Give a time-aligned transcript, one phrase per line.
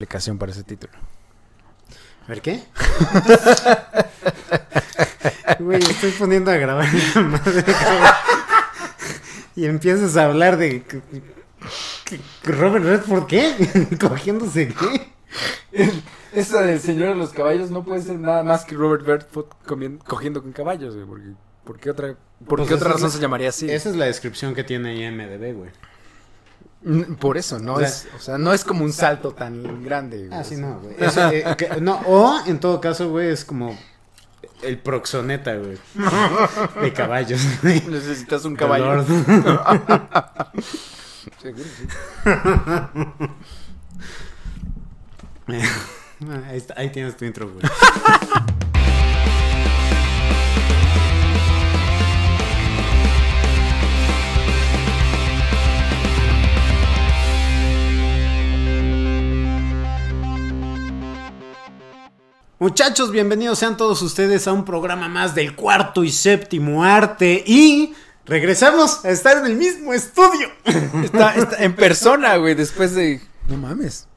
[0.00, 0.92] explicación para ese título.
[2.24, 2.62] A ver, ¿qué?
[5.58, 6.86] Güey, estoy poniendo a grabar.
[9.56, 10.84] Y empiezas a hablar de...
[12.44, 13.88] Robert Redford, ¿qué?
[14.00, 15.08] ¿Cogiéndose qué?
[16.32, 19.46] Esa del Señor de los Caballos no puede ser nada más que Robert Redford
[20.06, 21.06] cogiendo con caballos, güey.
[21.08, 21.32] Porque,
[21.64, 22.14] ¿Por qué otra,
[22.46, 23.68] por Pues qué otra razón la- se llamaría así?
[23.68, 25.70] Esa es la descripción que tiene IMDB, güey.
[26.88, 29.84] Mm, Por eso, no O sea- es, o sea, no es como un salto tan
[29.84, 30.28] grande.
[30.28, 30.40] güey.
[30.40, 30.94] Ah, sí, no, güey.
[30.98, 33.76] Eso, eh, que- no, o en todo caso, güey, es como
[34.62, 35.76] el proxoneta, güey.
[36.82, 37.82] De caballos, güey.
[37.88, 39.04] Necesitas un caballo.
[41.42, 41.86] Seguro, sí.
[46.48, 47.62] ahí, está- ahí tienes tu intro, güey.
[62.58, 67.94] Muchachos, bienvenidos sean todos ustedes a un programa más del cuarto y séptimo arte y
[68.26, 70.48] regresamos a estar en el mismo estudio.
[71.04, 73.20] Está, está en persona, güey, después de...
[73.48, 74.08] No mames.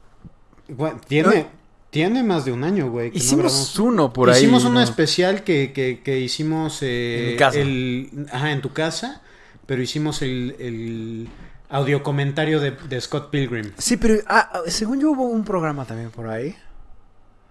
[1.06, 1.46] Tiene,
[1.90, 3.10] tiene más de un año, güey.
[3.10, 3.78] no Hicimos grabamos.
[3.78, 4.38] uno por ahí.
[4.42, 4.82] hicimos uno ¿no?
[4.82, 7.58] especial que, que, que hicimos eh, En mi casa.
[7.60, 9.22] el- ajá, en tu casa,
[9.66, 11.28] pero hicimos el, el
[11.68, 13.70] audio comentario de, de Scott Pilgrim.
[13.78, 16.56] Sí, pero ah, según yo hubo un programa también por ahí.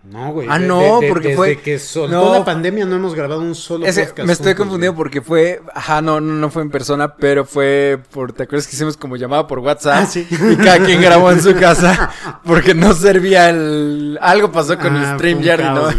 [0.04, 0.48] No, güey.
[0.50, 2.34] Ah, de- no, de- porque desde fue- que soltó no.
[2.34, 4.26] la pandemia no hemos grabado un solo Ese- podcast.
[4.28, 8.34] me estoy confundiendo porque fue, ajá, no, no, no fue en persona, pero fue por,
[8.34, 10.00] ¿te acuerdas que hicimos como llamada por WhatsApp?
[10.04, 10.28] Ah, sí.
[10.30, 12.10] Y cada quien grabó en su casa
[12.46, 15.90] porque no servía el, algo pasó con Ah, el un StreamYard y no.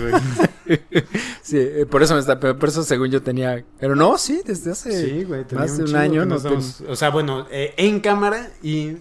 [1.42, 4.42] sí, eh, por eso me está, pero por eso según yo tenía, pero no, sí,
[4.44, 5.44] desde hace Sí, güey.
[5.53, 6.37] más de un chingo año no
[6.89, 8.97] O sea, bueno, eh, en cámara y...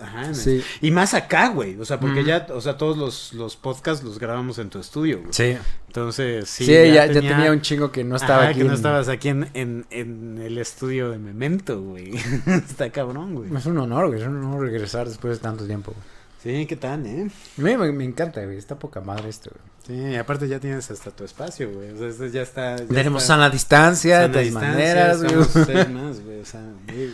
[0.00, 0.62] Ajá, Sí.
[0.80, 1.76] Y más acá, güey.
[1.80, 5.18] O sea, porque ya, o sea, todos los, los podcasts los grabamos en tu estudio,
[5.20, 5.32] güey.
[5.32, 5.56] Sí,
[5.88, 6.64] Entonces, sí.
[6.66, 8.58] sí, ya, ya tenía, un chingo que no estaba Ajá, aquí.
[8.60, 12.12] que no estabas aquí en, en, en el estudio de Memento, güey.
[12.46, 13.54] Está cabrón, güey.
[13.56, 15.92] Es un honor, güey, es un honor regresar después de tanto tiempo.
[15.92, 16.18] güey.
[16.40, 17.28] Sí, ¿qué tal, eh?
[17.56, 19.62] Me, me, encanta, güey, está poca madre esto, güey.
[20.10, 21.90] Sí, aparte ya tienes hasta tu espacio, güey.
[21.90, 22.76] O sea, ya está.
[22.76, 25.88] ya Tenemos está- sana distancia, sana de todas distancia, maneras, güey.
[25.88, 26.40] más, güey.
[26.40, 27.10] O sea, güey.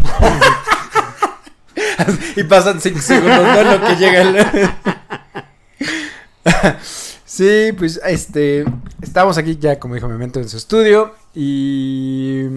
[2.36, 4.46] Y pasan 5 segundos, no lo que llega el...
[7.24, 8.64] sí, pues este
[9.02, 12.48] estamos aquí ya como dijo Memento en su estudio y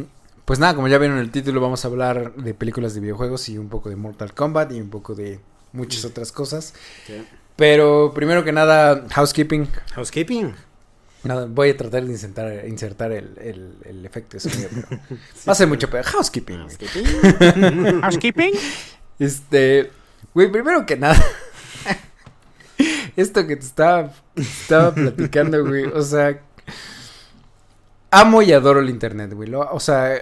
[0.46, 3.48] pues nada, como ya vieron en el título vamos a hablar de películas de videojuegos
[3.50, 5.40] y un poco de Mortal Kombat y un poco de
[5.72, 6.74] muchas otras cosas.
[7.08, 7.26] Sí.
[7.56, 9.68] Pero primero que nada, housekeeping.
[9.94, 10.54] Housekeeping.
[11.24, 14.90] Nada, voy a tratar de insertar, insertar el, el, el efecto de sonido, pero
[15.48, 16.04] va a ser mucho peor.
[16.04, 16.60] Housekeeping.
[18.02, 18.52] Housekeeping.
[19.20, 19.92] Este,
[20.34, 21.24] güey, primero que nada,
[23.16, 26.42] esto que te estaba, te estaba platicando, güey, o sea,
[28.12, 30.16] amo y adoro el internet, güey, lo- o sea,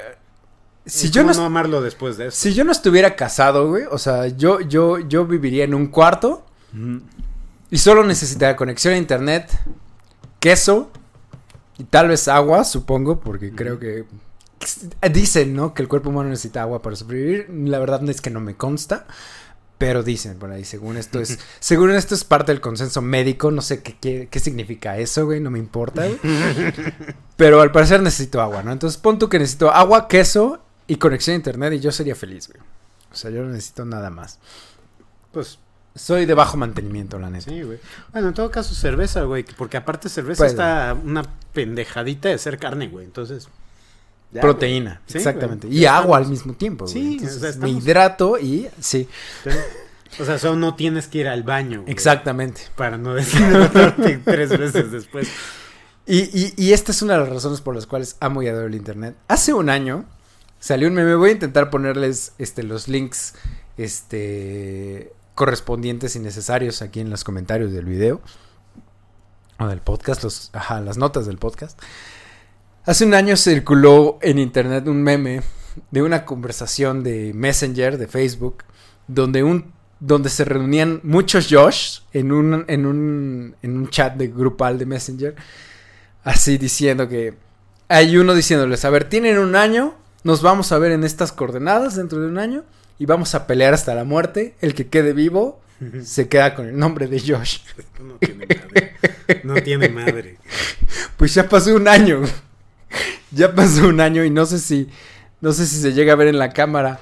[0.85, 2.37] si yo no, no amarlo después de eso?
[2.37, 6.45] si yo no estuviera casado, güey, o sea, yo, yo, yo viviría en un cuarto
[7.69, 9.51] y solo necesitaría conexión a internet,
[10.39, 10.91] queso
[11.77, 14.05] y tal vez agua, supongo, porque creo que
[15.11, 15.73] dicen, ¿no?
[15.73, 17.49] Que el cuerpo humano necesita agua para sobrevivir.
[17.49, 19.05] La verdad es que no me consta.
[19.77, 23.61] Pero dicen por ahí, según esto es, según esto es parte del consenso médico, no
[23.61, 26.19] sé qué, qué, qué significa eso, güey, no me importa, güey.
[27.35, 28.71] Pero al parecer necesito agua, ¿no?
[28.71, 32.47] Entonces pon tú que necesito agua, queso y conexión a internet y yo sería feliz,
[32.47, 32.61] güey.
[33.11, 34.37] O sea, yo no necesito nada más.
[35.31, 35.57] Pues
[35.95, 37.49] Soy de bajo mantenimiento, la neta.
[37.49, 37.79] sí, güey.
[38.13, 39.43] Bueno, en todo caso, cerveza, güey.
[39.57, 41.23] Porque aparte, cerveza Pues, está una
[41.53, 43.05] pendejadita de ser carne, güey.
[43.05, 43.49] Entonces.
[44.39, 45.01] Proteína.
[45.07, 45.67] Sí, exactamente.
[45.67, 45.79] güey.
[45.79, 46.93] Y agua al mismo tiempo, güey.
[46.93, 49.09] Sí, Entonces, o sea, me hidrato y sí,
[50.19, 51.81] O sea, solo no tienes que ir al baño.
[51.81, 52.61] güey, exactamente.
[52.75, 55.29] Para no deshidratarte tres veces después.
[56.05, 58.67] Y, y, y esta es una de las razones por las cuales amo y adoro
[58.67, 59.15] el internet.
[59.27, 60.05] Hace un año
[60.59, 61.15] salió un meme.
[61.15, 63.35] Voy a intentar ponerles este, los links
[63.77, 68.21] este, correspondientes y necesarios aquí en los comentarios del video.
[69.59, 71.79] O del podcast, los, ajá, las notas del podcast.
[72.83, 75.43] Hace un año circuló en internet un meme
[75.91, 78.63] de una conversación de Messenger, de Facebook,
[79.07, 84.29] donde un donde se reunían muchos Josh en un, en un, en un chat de
[84.29, 85.35] grupal de Messenger,
[86.23, 87.35] así diciendo que
[87.87, 89.93] hay uno diciéndoles, a ver, tienen un año,
[90.23, 92.63] nos vamos a ver en estas coordenadas dentro de un año
[92.97, 95.61] y vamos a pelear hasta la muerte, el que quede vivo
[96.03, 97.59] se queda con el nombre de Josh.
[97.99, 98.93] No tiene madre.
[99.43, 100.37] No tiene madre.
[101.17, 102.23] Pues ya pasó un año.
[103.31, 104.89] Ya pasó un año y no sé si
[105.39, 106.99] no sé si se llega a ver en la cámara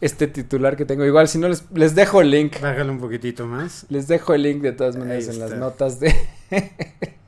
[0.00, 1.04] este titular que tengo.
[1.04, 2.60] Igual, si no, les, les dejo el link.
[2.60, 3.84] Bájale un poquitito más.
[3.88, 6.14] Les dejo el link de todas maneras en las notas de...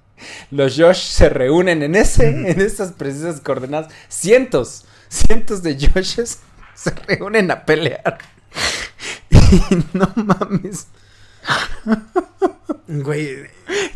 [0.53, 3.93] Los Josh se reúnen en ese, en estas precisas coordenadas.
[4.09, 6.39] Cientos, cientos de Joshes
[6.75, 8.19] se reúnen a pelear.
[9.31, 10.87] Y no mames,
[12.89, 13.47] Güey,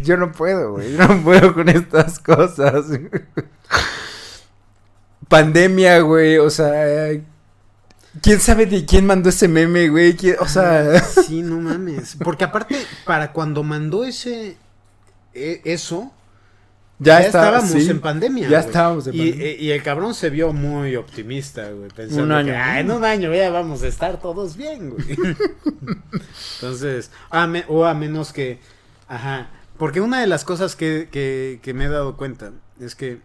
[0.00, 0.92] yo no puedo, güey.
[0.96, 2.86] yo No puedo con estas cosas.
[5.28, 6.38] Pandemia, güey.
[6.38, 7.10] O sea,
[8.22, 10.14] ¿quién sabe de quién mandó ese meme, güey?
[10.16, 12.16] ¿Quién- O sea, sí, no mames.
[12.22, 14.56] Porque aparte, para cuando mandó ese.
[15.34, 16.12] e- eso,
[16.98, 17.90] ya, ya, está- estábamos sí.
[17.90, 18.48] en pandemia.
[18.48, 19.46] Ya estábamos en y, pandemia.
[19.46, 21.90] eh, y el cabrón se vio muy optimista, güey.
[21.90, 22.56] Pensando Un año, que.
[22.56, 25.04] "Ah, en un año ya vamos a estar todos bien, güey.
[26.60, 28.58] Entonces, a me- o a menos que.
[29.08, 29.50] Ajá.
[29.78, 33.20] Porque una de las cosas que, que, que me he dado cuenta es que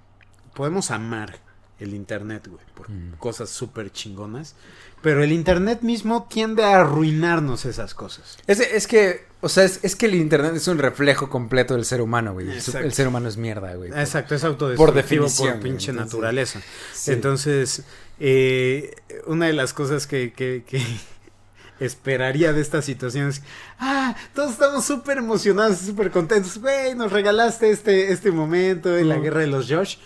[0.54, 1.38] podemos amar
[1.81, 3.13] el internet, güey, por Mm.
[3.19, 4.56] cosas súper chingonas.
[5.01, 8.38] Pero el internet mismo tiende a arruinarnos esas cosas.
[8.45, 11.86] Es, es que, o sea, es, es que el internet es un reflejo completo del
[11.86, 12.48] ser humano, güey.
[12.50, 12.86] El, Exacto.
[12.86, 13.89] el ser humano es mierda, güey.
[13.89, 16.62] Exacto, es autodestructivo por definición, por pinche entonces, naturaleza.
[16.94, 17.12] Sí.
[17.13, 17.84] Entonces,
[18.19, 18.94] eh,
[19.25, 20.84] una de las cosas que, que- que
[21.80, 23.42] esperaría de esta situación es,
[23.80, 29.18] ah, todos estamos súper emocionados, súper contentos, güey, nos regalaste este, este momento en la
[29.18, 29.22] Mm.
[29.24, 29.98] guerra de los Josh.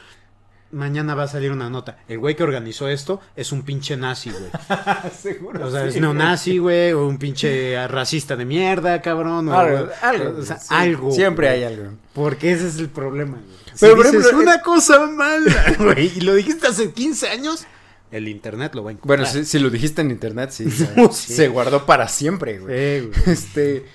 [0.76, 1.98] Mañana va a salir una nota.
[2.10, 4.52] El güey que organizó esto es un pinche nazi, güey.
[5.18, 5.66] Seguro.
[5.66, 9.48] O sea, sí, es neonazi, güey, o un pinche racista de mierda, cabrón.
[9.48, 10.68] o- Algo, algo, o sea, sí.
[10.70, 11.12] algo.
[11.12, 11.64] Siempre güey.
[11.64, 11.94] hay algo.
[12.14, 13.56] Porque ese es el problema, güey.
[13.74, 17.30] Si Pero, por dices ejemplo, una eh, cosa mala, güey, y lo dijiste hace 15
[17.30, 17.66] años,
[18.12, 19.20] el internet lo va a encontrar.
[19.20, 20.66] Bueno, si, si lo dijiste en internet, sí.
[20.98, 21.34] No, se, sí.
[21.36, 23.00] se guardó para siempre, güey.
[23.02, 23.22] Sí, güey.
[23.34, 23.86] Este.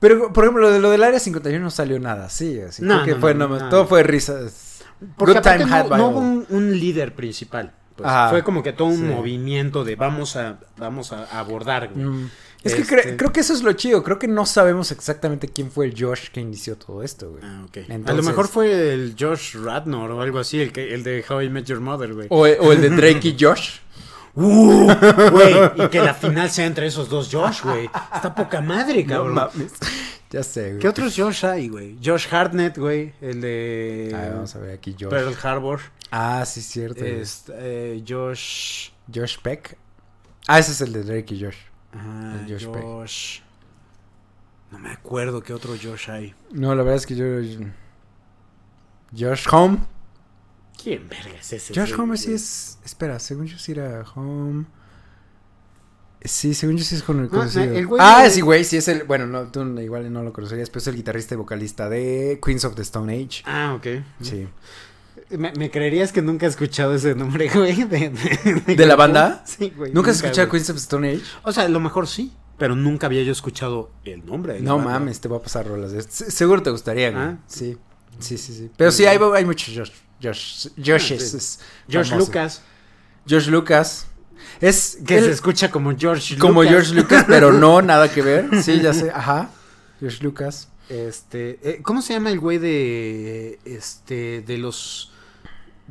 [0.00, 2.60] Pero, por ejemplo, lo, de, lo del área 51 no salió nada, sí.
[2.60, 3.68] Así No, creo que no, fue no, no.
[3.68, 4.71] Todo fue risas.
[5.16, 5.64] Porque Good time
[5.96, 7.72] no, hubo un, un líder principal.
[7.96, 8.08] pues.
[8.08, 8.30] Ajá.
[8.30, 9.02] Fue como que todo un Sí.
[9.02, 12.06] movimiento de vamos a, vamos a abordar, güey.
[12.06, 12.30] Mm.
[12.64, 14.02] Es que Este- cre- creo que eso es lo chido.
[14.04, 17.42] Creo que no sabemos exactamente quién fue el Josh que inició todo esto, güey.
[17.44, 17.78] Ah, ok.
[18.06, 21.42] a lo mejor fue el Josh Radnor o algo así, el, que, el de How
[21.42, 22.28] I Met Your Mother, güey.
[22.30, 23.78] O, o el de Drake y Josh.
[24.34, 24.86] ¡Uh!
[25.30, 27.90] Güey, y que la final sea entre esos dos Josh, güey.
[28.14, 29.34] Está poca madre, No cabrón.
[29.34, 29.72] mames.
[30.30, 30.78] Ya sé, güey.
[30.78, 31.98] ¿Qué otros Josh hay, güey?
[32.02, 33.12] Josh Hartnett, güey.
[33.20, 35.10] El de A ver, vamos a ver aquí Josh.
[35.10, 35.80] Pearl Harbor.
[36.10, 37.04] Ah, sí, cierto.
[37.04, 38.90] Este, eh, Josh.
[39.14, 39.76] Josh Peck.
[40.46, 41.56] Ah, ese es el de Drake y Josh.
[41.92, 42.82] Ah, El Josh Peck.
[42.82, 43.40] Josh.
[44.70, 46.34] No me acuerdo qué otro Josh hay.
[46.50, 47.26] No, la verdad es que yo.
[49.14, 49.78] Josh Home.
[50.82, 51.74] ¿Quién verga es ese?
[51.74, 51.92] Josh?
[51.98, 52.78] Home sí es.
[52.84, 54.64] Espera, según yo sí era Home.
[56.24, 57.64] Sí, según yo sí es con- conocido.
[57.64, 59.02] el güey ah, de- sí, güey, sí es el.
[59.04, 62.64] Bueno, no, tú igual no lo conocerías, pero es el guitarrista y vocalista de Queens
[62.64, 63.42] of the Stone Age.
[63.44, 63.86] Ah, ok.
[64.20, 64.46] Sí.
[65.30, 67.84] ¿Me, me creerías que nunca he escuchado ese nombre, güey?
[67.84, 69.42] ¿De, de- ¿De la banda?
[69.46, 69.92] Sí, güey.
[69.92, 70.60] ¿Nunca has escuchado güey.
[70.62, 71.22] Queens of the Stone Age?
[71.42, 74.52] O sea, a lo mejor sí, pero nunca había yo escuchado el nombre.
[74.54, 74.92] de la No banda.
[75.00, 76.12] mames, te voy a pasar rolas de esto.
[76.12, 77.22] Se- Seguro te gustaría, güey.
[77.22, 77.38] Ah.
[77.48, 77.76] Sí.
[78.20, 78.70] Sí, sí, sí.
[78.76, 79.90] Pero sí, hay, hay muchos Josh.
[80.22, 80.66] Josh.
[80.66, 81.60] Ah, es
[81.90, 82.16] Josh famoso.
[82.26, 82.62] Lucas,
[83.28, 84.06] Josh Lucas.
[84.60, 86.70] Es que él- se escucha como George como Lucas.
[86.88, 88.62] George Lucas, pero no, nada que ver.
[88.62, 89.10] Sí, ya sé.
[89.10, 89.50] Ajá.
[90.00, 90.68] George Lucas.
[90.88, 95.10] Este, eh, ¿cómo se llama el güey de este de los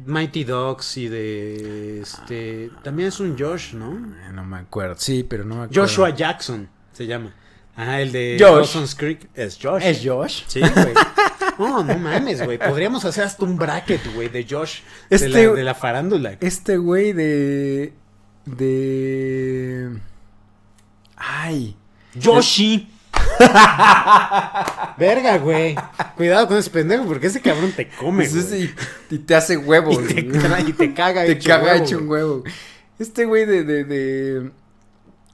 [0.06, 3.94] Mighty Dogs y de este también es un Josh, ¿no?
[3.94, 4.96] Eh, No me acuerdo.
[4.98, 5.82] Sí, pero no me acuerdo.
[5.82, 7.34] Joshua Jackson se llama.
[7.76, 8.50] Ah, el de Josh.
[8.52, 9.82] Dawson's Creek es Josh.
[9.84, 10.44] ¿Es Josh?
[10.48, 10.94] Sí, güey.
[11.68, 12.58] No, no mames, güey.
[12.58, 14.80] Podríamos hacer hasta un bracket, güey, de Josh.
[15.10, 16.38] Este- De, la, de la farándula.
[16.42, 17.94] Este güey de.
[18.46, 19.90] De.
[21.16, 21.76] Ay.
[22.16, 22.90] Yoshi.
[24.98, 25.76] Verga, güey.
[26.16, 28.76] Cuidado con ese pendejo porque ese cabrón te come, Pues ese y,
[29.16, 29.92] y te hace huevo.
[29.94, 32.44] Y te, y te caga te hecho caga huevo, hecho un huevo.
[33.00, 34.52] Este güey de, de, de.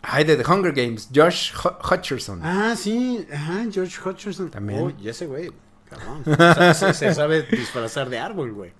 [0.01, 1.09] Ay, de The Hunger Games.
[1.13, 2.39] Josh Hu- Hutcherson.
[2.43, 3.25] Ah, sí.
[3.33, 4.49] Ajá, George Hutcherson.
[4.51, 4.79] También.
[4.81, 5.51] Oh, y ese güey.
[5.89, 6.75] Cabrón.
[6.75, 8.71] Se, se sabe disfrazar de árbol, güey.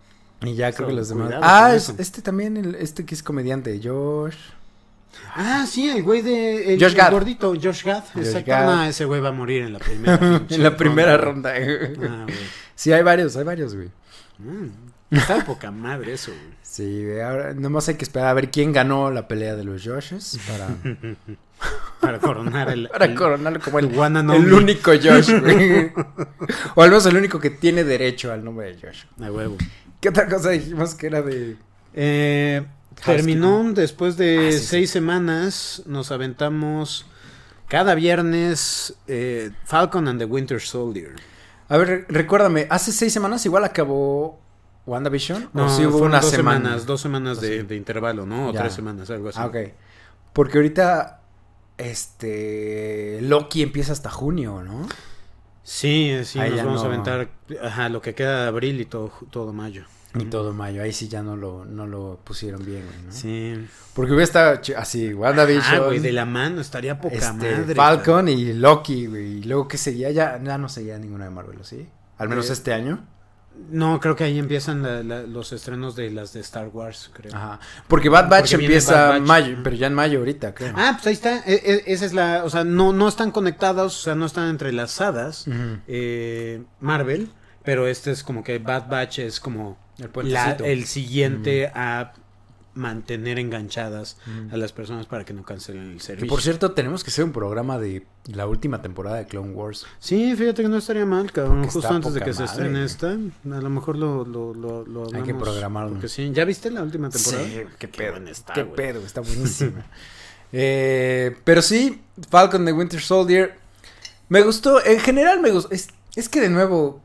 [0.41, 1.33] y ya creo so, que los demás.
[1.41, 3.79] Ah, es- este también, el- este que es comediante.
[3.83, 4.35] Josh.
[5.35, 6.73] Ah, sí, el güey de.
[6.73, 7.11] El, Josh el Gad.
[7.11, 8.03] gordito, Josh Gad.
[8.15, 8.51] Exacto.
[8.55, 10.19] No, ese güey va a morir en la primera.
[10.49, 11.53] en la primera ronda.
[11.57, 12.07] ronda.
[12.09, 12.37] Ah, güey.
[12.75, 13.89] Sí, hay varios, hay varios, güey.
[14.39, 16.56] Mm, Está poca madre eso, güey.
[16.77, 20.37] Sí, ahora nomás hay que esperar a ver quién ganó la pelea de los Joshes
[20.47, 20.67] para,
[21.99, 22.87] Para coronar el.
[22.87, 23.85] para coronarlo como el,
[24.53, 25.91] único Josh, güey.
[26.75, 29.05] o al menos el único que tiene derecho al nombre de Josh.
[29.19, 29.57] A huevo.
[29.99, 31.57] ¿Qué otra cosa dijimos que era de...?
[31.95, 32.63] Eh,
[33.03, 34.65] terminó después de Ah, sí, sí.
[34.65, 35.81] seis semanas.
[35.87, 37.07] Nos aventamos
[37.67, 41.15] cada viernes eh, Falcon and the Winter Soldier.
[41.69, 44.39] A ver, re- recuérdame, hace seis semanas igual acabó
[44.87, 45.49] WandaVision.
[45.53, 46.57] No, ¿O sí hubo fueron una dos semana?
[46.59, 48.49] semanas, dos semanas de, de intervalo, ¿no?
[48.49, 48.61] O Ya.
[48.61, 49.37] tres semanas, algo así.
[49.39, 49.57] Ah, ok.
[50.33, 51.21] Porque ahorita,
[51.77, 54.87] este, Loki empieza hasta junio, ¿no?
[55.63, 57.29] Sí, sí, Ahí nos vamos a aventar
[57.61, 59.83] ajá, lo que queda de abril y todo, todo mayo.
[60.15, 60.81] Y todo mayo.
[60.81, 63.11] Ahí sí ya no lo, no lo pusieron bien, güey, ¿no?
[63.11, 63.67] Sí.
[63.93, 67.75] Porque hubiera estado así, WandaVision, Ah, güey, de la mano estaría poca este, madre.
[67.75, 69.39] Falcon y Loki, güey.
[69.39, 70.09] Y luego, ¿qué seguía?
[70.11, 71.87] Ya, ya no seguía ninguna de Marvel, ¿o ¿sí?
[72.17, 73.05] Al menos Eh, este año.
[73.69, 77.35] No, creo que ahí empiezan la- la- los estrenos de las de Star Wars, creo.
[77.35, 77.59] Ajá.
[77.87, 79.27] Porque Bad Batch Porque empieza Bad Batch.
[79.27, 80.73] mayo, pero ya en mayo ahorita, creo.
[80.77, 81.37] Ah, pues ahí está.
[81.45, 82.43] E- e- esa es la.
[82.45, 85.45] O sea, no, no están conectadas, o sea, no están entrelazadas.
[85.87, 87.29] Eh, Marvel,
[87.63, 89.77] pero este es como que Bad Batch es como
[90.23, 92.13] la- el siguiente a
[92.77, 94.17] mantener enganchadas
[94.51, 96.27] a las personas para que no cancelen el servicio.
[96.29, 99.85] por cierto, tenemos que hacer un programa de la última temporada de Clone Wars.
[99.99, 101.57] Sí, fíjate que no estaría mal, cabrón.
[101.61, 102.51] Porque Justo antes de que se madre.
[102.53, 105.91] estrene esta, a lo mejor lo, lo, lo, lo Hay que hablamos, programarlo.
[105.93, 107.43] Porque sí, ¿ya viste la última temporada?
[107.43, 108.11] Sí, qué pedo.
[108.11, 109.85] buena está, qué pedo, está buenísima.
[110.53, 113.55] Eh, pero sí, Falcon de Winter Soldier.
[114.29, 115.71] Me gustó, en general me gustó.
[115.71, 117.01] Es, es que de nuevo,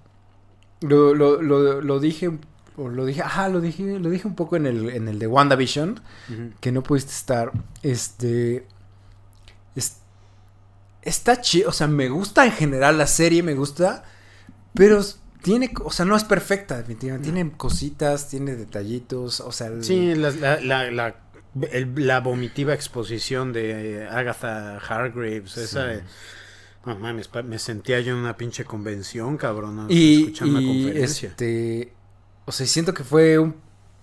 [0.80, 2.30] lo, lo, lo, lo dije,
[2.76, 5.26] o lo dije, ajá, lo dije, lo dije un poco en el, en el de
[5.26, 6.00] WandaVision,
[6.30, 6.50] Ujú.
[6.60, 7.52] que no pudiste estar.
[7.82, 8.66] Este.
[9.74, 9.98] es-
[11.02, 14.04] está chido, o sea, me gusta en general la serie, me gusta,
[14.74, 15.00] pero
[15.42, 17.30] tiene, o sea, no es perfecta, definitivamente.
[17.32, 19.66] Tiene cositas, tiene detallitos, o sea.
[19.68, 21.16] el- Sí, la, la, la, la,
[21.72, 25.92] el- la vomitiva exposición de Agatha Hargraves, esa...
[25.92, 25.98] Sí.
[25.98, 26.02] eh,
[26.86, 31.28] No mames, me sentía yo en una pinche convención, cabrón, escuchando una y, conferencia.
[31.30, 31.92] este,
[32.44, 33.54] o sea, siento que fue un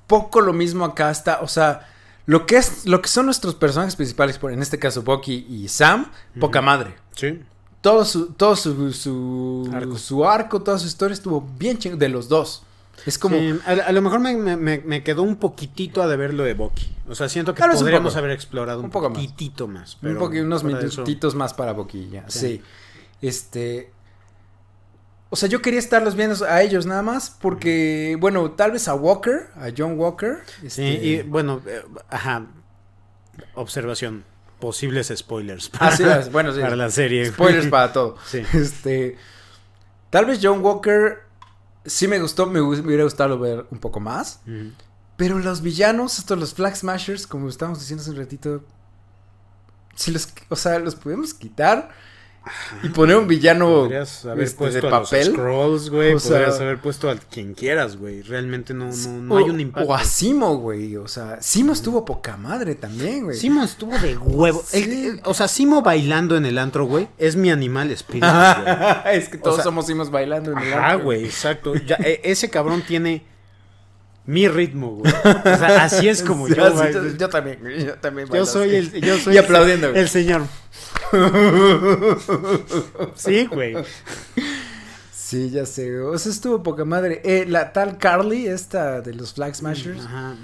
[0.08, 1.88] poco lo mismo acá está, o sea,
[2.26, 5.68] lo que es, lo que son nuestros personajes principales, por en este caso Bucky y
[5.68, 6.96] Sam, poca madre.
[7.16, 7.42] Sí.
[7.82, 9.98] Todo su, todo su, su Arco.
[9.98, 12.64] su arco, toda su historia estuvo bien chingón, de los dos.
[13.06, 16.08] Es como, Sí, a, a lo mejor me, me- me- me quedó un poquitito a
[16.08, 16.94] deber lo de Bucky.
[17.08, 18.20] O sea, siento que un podríamos poco.
[18.20, 19.18] haber explorado un, Un poco más.
[19.18, 19.94] poquitito más.
[19.96, 22.40] un pero poqui- unos fuera de eso- minutitos más para Bucky, ya, Sí.
[22.40, 22.62] sí.
[23.22, 23.92] Este,
[25.30, 28.96] o sea, yo quería estarlos viendo a ellos nada más, porque, bueno, tal vez a
[28.96, 30.40] Walker, a John Walker.
[30.62, 32.48] Sí, este, y bueno, eh, ajá.
[33.56, 34.24] Observación.
[34.60, 35.72] Posibles spoilers.
[35.80, 36.60] Ah, sí, bueno, sí.
[36.60, 37.26] Para la serie.
[37.28, 38.18] Spoilers para todo.
[38.26, 38.44] Sí.
[38.54, 39.18] Este.
[40.10, 41.20] Tal vez John Walker
[41.86, 44.42] sí me gustó, me, hu- me hubiera gustado ver un poco más.
[45.16, 48.64] Pero los villanos, estos los Flag Smashers, como estábamos diciendo hace un ratito.
[49.96, 51.90] Si los, o sea, los podemos quitar
[52.84, 55.26] y poner un villano Podrías haber este, puesto de a los papel.
[55.34, 56.14] Scrolls, güey.
[56.14, 58.22] O sea- Podrías haber puesto a quien quieras, güey.
[58.24, 59.90] Realmente no, no, no o, hay un impacto.
[59.90, 60.96] O a Simo, güey.
[60.98, 63.38] O sea, Simo estuvo poca madre también, güey.
[63.38, 64.64] Simo estuvo de huevo.
[64.74, 65.06] El- Sí.
[65.08, 68.26] el- o sea, Simo bailando en el antro, güey, es mi animal espíritu,
[69.04, 69.18] güey.
[69.18, 71.06] es que todos sea- somos Simos bailando en el Ajá, antro.
[71.06, 71.76] güey, exacto.
[71.76, 73.24] Ya, e- ese cabrón tiene
[74.26, 75.12] mi ritmo, güey.
[75.12, 76.66] O sea, así es como Sí, yo.
[76.66, 78.28] así, yo, yo también, yo también.
[78.32, 78.92] Yo soy así.
[78.98, 80.02] el, yo soy Y el- aplaudiendo, güey.
[80.02, 80.44] El señor.
[83.16, 83.76] Sí, güey.
[85.12, 86.00] Sí, ya sé.
[86.00, 87.22] O sea, estuvo poca madre.
[87.24, 90.06] Eh, la tal Carly, esta de los Flag Smashers.
[90.06, 90.36] Ajá.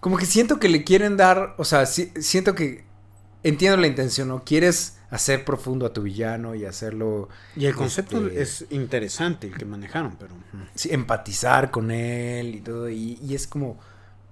[0.00, 1.54] Como que siento que le quieren dar.
[1.58, 2.84] O sea, siento que.
[3.42, 4.42] Entiendo la intención, ¿no?
[4.42, 7.28] Quieres hacer profundo a tu villano y hacerlo.
[7.54, 10.34] Y el concepto Este- es interesante el que manejaron, pero.
[10.74, 12.88] sí, empatizar con él y todo.
[12.88, 13.78] Y, y es como.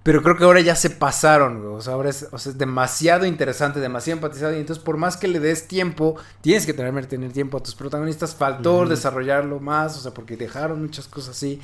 [0.03, 1.75] Pero creo que ahora ya se pasaron, güey.
[1.75, 4.53] O sea, ahora es, o sea, es demasiado interesante, demasiado empatizado.
[4.55, 7.75] Y entonces, por más que le des tiempo, tienes que tener, tener tiempo a tus
[7.77, 8.35] protagonistas.
[8.35, 11.61] Faltó desarrollarlo más, o sea, porque dejaron muchas cosas así.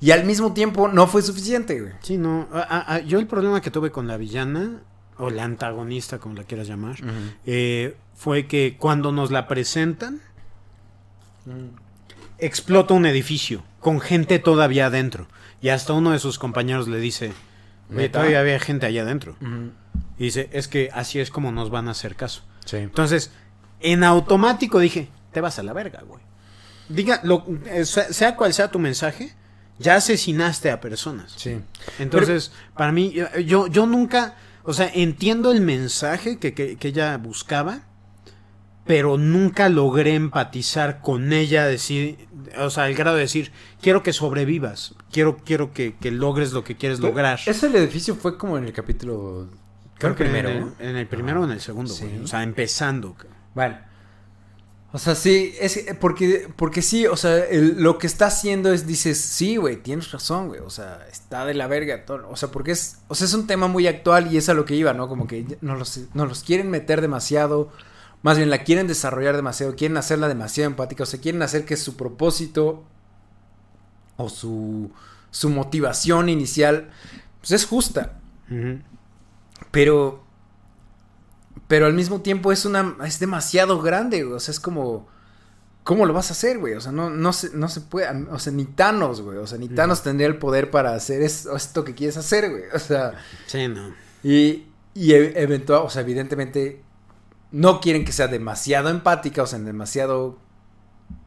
[0.00, 1.92] Y al mismo tiempo, no fue suficiente, güey.
[2.02, 2.48] Sí, no.
[2.52, 4.80] a- a- a- yo el problema que tuve con la villana,
[5.18, 6.96] o la antagonista, como la quieras llamar,
[7.46, 10.20] eh, fue que cuando nos la presentan,
[12.38, 15.26] explota un edificio con gente todavía adentro.
[15.60, 17.32] Y hasta uno de sus compañeros le dice,
[17.90, 19.36] "Oye, todavía había gente allá adentro.
[20.18, 22.42] Y dice, es que así es como nos van a hacer caso.
[22.64, 22.76] Sí.
[22.78, 23.30] Entonces,
[23.80, 26.22] en automático dije, te vas a la verga, güey.
[26.88, 29.34] Diga, lo, eh, sea, cual sea tu mensaje,
[29.78, 31.32] ya asesinaste a personas.
[31.36, 31.60] Sí.
[31.98, 36.88] Entonces, para mí, yo- yo, yo nunca, o sea, entiendo el mensaje que, que- que
[36.88, 37.80] ella buscaba,
[38.86, 43.50] pero nunca logré empatizar con ella, decir, o sea, al grado de decir,
[43.80, 47.40] quiero que sobrevivas, quiero, quiero que, que logres lo que quieres lograr.
[47.46, 49.48] Ese el edificio fue como en el capítulo.
[49.98, 50.48] Creo que primero.
[50.50, 52.04] En el, en el primero o en el segundo, Sí.
[52.04, 52.20] güey.
[52.24, 53.16] O sea, empezando.
[53.54, 53.78] Bueno.
[54.92, 58.86] O sea, sí, es porque, porque sí, o sea, el- lo que está haciendo es,
[58.86, 62.50] dices, sí, güey, tienes razón, güey, o sea, está de la verga, todo, o sea,
[62.52, 64.92] porque es, o sea, es un tema muy actual y es a lo que iba,
[64.94, 65.08] ¿no?
[65.08, 67.72] Como que nos los, nos los quieren meter demasiado,
[68.24, 71.76] más bien la quieren desarrollar demasiado, quieren hacerla demasiado empática, o sea, quieren hacer que
[71.76, 72.82] su propósito
[74.16, 74.90] o su,
[75.30, 76.90] su motivación inicial,
[77.40, 78.18] pues es justa,
[79.70, 80.24] pero.
[81.68, 84.36] pero al mismo tiempo es una, es demasiado grande, güey.
[84.36, 85.06] O sea, es como,
[85.82, 86.72] ¿cómo lo vas a hacer, güey?
[86.72, 89.36] O sea, no, no se, no se puede, o sea, ni Thanos, güey.
[89.36, 92.62] O sea, ni Thanos tendría el poder para hacer esto que quieres hacer, güey.
[92.72, 93.12] O sea.
[93.44, 93.94] Sí, no.
[94.22, 94.64] Y,
[94.94, 96.83] y e- eventual, o sea, evidentemente
[97.54, 100.40] no quieren que sea demasiado empática, o sea, demasiado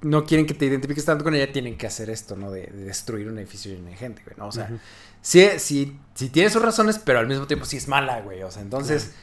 [0.02, 2.52] no quieren que te identifiques tanto con ella, tienen que hacer esto, ¿no?
[2.52, 4.48] De, de destruir un edificio lleno de gente, güey, ¿no?
[4.48, 4.70] O sea,
[5.22, 8.44] sí, sí, sí tiene sus razones, pero al mismo tiempo sí es mala, güey.
[8.44, 9.14] O sea, entonces,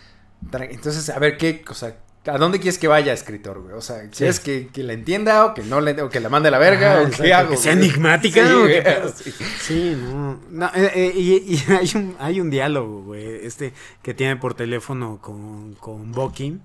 [0.53, 3.75] entonces, a ver qué, o sea, ¿a dónde quieres que vaya, escritor, güey?
[3.75, 6.49] O sea, ¿quieres que, que la entienda o que no le, o que la mande
[6.49, 7.51] a la verga o qué hago?
[7.51, 7.87] que sea güey?
[7.87, 8.83] enigmática, Sí, ¿o güey,
[9.15, 9.35] sí.
[9.61, 10.41] Sí, no.
[10.51, 14.55] No, eh, eh, y y hay, un, hay un diálogo, güey, este que tiene por
[14.55, 16.61] teléfono con, con Bucky.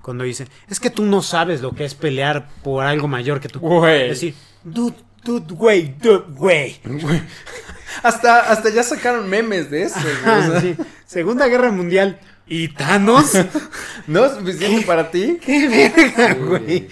[0.00, 3.48] Cuando dice, es que tú no sabes lo que es pelear por algo mayor que
[3.48, 3.60] tú.
[3.60, 4.02] Güey.
[4.04, 4.34] Es decir,
[4.64, 6.80] dude, dude, güey, dude, güey.
[6.84, 7.22] Güey.
[8.02, 10.38] Hasta, hasta ya sacaron memes de eso, güey.
[10.38, 10.76] o sea, sí.
[11.06, 12.18] Segunda Guerra Mundial.
[12.46, 13.32] ¿Y Thanos?
[14.06, 15.38] ¿No es suficiente para ti?
[15.44, 16.88] ¡Qué verga, güey!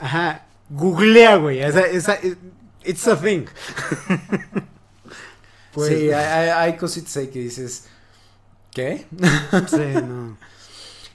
[0.00, 0.46] Ajá.
[0.70, 1.60] Googlea, güey.
[1.60, 2.18] Esa, esa,
[2.82, 3.44] it's a thing.
[5.72, 7.84] Pues, sí, hay, hay- hay cositas ahí que dices,
[8.72, 9.06] ¿qué?
[9.68, 10.36] sí, no.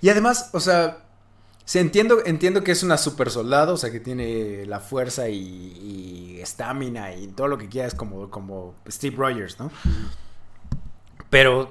[0.01, 0.99] Y además, o sea,
[1.65, 6.13] sí, entiendo, entiendo que es una super soldado, o sea, que tiene la fuerza y
[6.33, 9.71] y estamina y, todo lo que quieras como, como Steve Rogers, ¿no?
[11.29, 11.69] Pero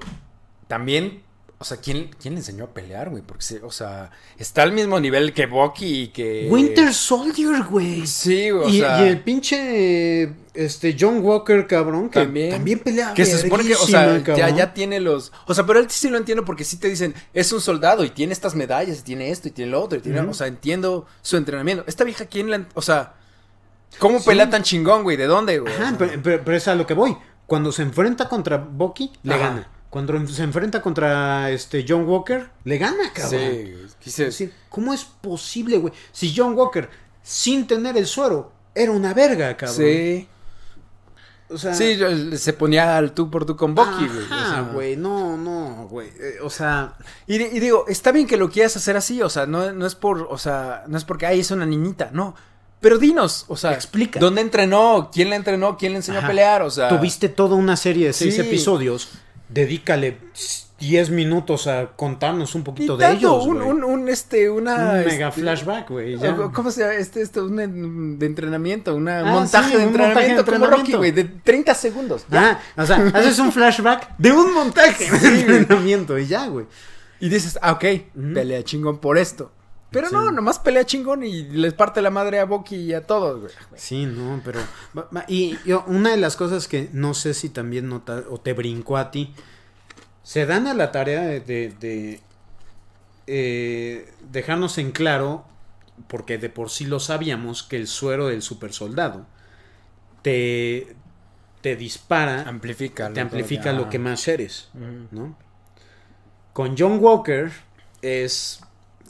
[0.66, 1.22] también,
[1.62, 3.22] o sea, ¿quién, quién le enseñó a pelear, güey?
[3.22, 6.46] Porque, se- o sea, está al mismo nivel que Bucky y que...
[6.50, 8.06] Winter Soldier, güey.
[8.06, 9.02] Sí, güey, y, sea...
[9.04, 12.50] y el pinche este John Walker, cabrón, que También.
[12.50, 13.14] también, pelea.
[13.14, 15.32] Que se supone que, o sea, ya, ya tiene los.
[15.46, 18.10] O sea, pero él sí lo entiendo porque sí te dicen, es un soldado y
[18.10, 20.20] tiene estas medallas, y tiene esto y tiene lo otro, y tiene.
[20.20, 20.30] Ujú.
[20.30, 21.84] O sea, entiendo su entrenamiento.
[21.86, 22.66] Esta vieja, ¿quién la.
[22.74, 23.14] O sea,
[23.98, 24.26] ¿cómo Sí.
[24.26, 25.16] pelea tan chingón, güey?
[25.16, 25.72] ¿De dónde, güey?
[25.74, 27.16] Ajá, pero, pero- pero es a lo que voy.
[27.46, 29.48] Cuando se enfrenta contra Bucky, le Ajá.
[29.48, 29.68] gana.
[29.92, 33.40] Cuando se enfrenta contra este John Walker, le gana, cabrón.
[33.42, 35.92] Sí, quise- Es decir, ¿cómo es posible, güey?
[36.12, 36.88] Si John Walker,
[37.22, 39.76] sin tener el suero, era una verga, cabrón.
[39.76, 40.26] Sí.
[41.50, 41.98] O sea, Sí,
[42.38, 44.24] se ponía al tú por tú con Bucky, güey.
[44.24, 44.36] o sea.
[44.38, 46.08] Ajá, güey, no, no, güey.
[46.18, 46.94] Eh, o sea,
[47.26, 49.84] Y, di- y digo, está bien que lo quieras hacer así, o sea, no, no
[49.84, 52.34] es por, o sea, no es porque, ay, es una niñita, no.
[52.80, 54.18] Pero dinos, o sea, Explica.
[54.18, 55.10] ¿Dónde entrenó?
[55.12, 55.76] ¿Quién la entrenó?
[55.76, 56.28] ¿Quién le enseñó Ajá.
[56.28, 56.62] a pelear?
[56.62, 58.40] O sea, tuviste toda una serie de seis Sí.
[58.40, 59.10] episodios,
[59.52, 60.18] dedícale
[60.80, 63.68] 10 minutos a contarnos un y poquito de tanto, ellos, un, güey.
[63.70, 64.74] un, un, este, una.
[64.74, 66.16] Un mega este, flashback, güey.
[66.52, 66.94] ¿Cómo se llama?
[66.94, 70.66] Este, este, un de entrenamiento, una Ah, montaje sí, de un montaje de entrenamiento, como
[70.66, 70.98] Rocky, entrenamiento.
[70.98, 72.26] güey, de 30 segundos.
[72.30, 72.60] ya.
[72.76, 75.08] Ah, o sea, haces un flashback de un montaje
[75.46, 76.66] de entrenamiento y ya, güey.
[77.20, 77.84] Y dices, ah, ok,
[78.34, 79.52] pelea chingón por esto.
[79.92, 80.14] Pero Sí.
[80.14, 83.52] no, nomás pelea chingón y les parte la madre a Bucky y a todos, güey.
[83.76, 84.60] Sí, no, pero...
[85.28, 88.96] Y yo, una de las cosas que no sé si también nota o te brincó
[88.96, 89.34] a ti,
[90.22, 92.20] se dan a la tarea de, de- de,
[93.26, 95.44] eh, dejarnos en claro,
[96.08, 99.26] porque de por sí lo sabíamos, que el suero del super soldado
[100.22, 100.96] te,
[101.60, 103.12] te dispara, Amplifica.
[103.12, 104.68] te amplifica lo que más eres.
[105.10, 105.36] ¿no?
[106.52, 107.50] Con John Walker
[108.02, 108.60] es,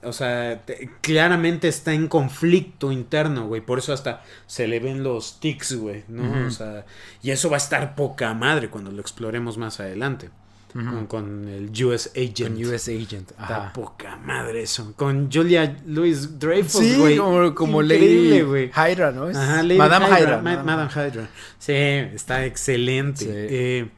[0.02, 5.02] o sea, te- claramente está en conflicto interno, güey, por eso hasta se le ven
[5.02, 6.46] los tics, güey, ¿no?
[6.46, 6.84] O sea,
[7.22, 10.30] y eso va a estar poca madre cuando lo exploremos más adelante.
[10.72, 12.56] Con, con el US Agent.
[12.56, 13.30] Con US Agent.
[13.32, 14.94] Está poca madre eso.
[14.96, 17.18] Con Julia Louis Dreyfus, Sí, güey.
[17.18, 18.70] como, como Lady güey.
[18.70, 19.28] Hydra, ¿no?
[19.28, 20.38] Es Ajá, Lady Madame Hydra, Hydra.
[20.42, 21.28] Ma- Madame Hydra.
[21.58, 23.24] Sí, está excelente.
[23.26, 23.30] Sí.
[23.30, 23.88] Eh,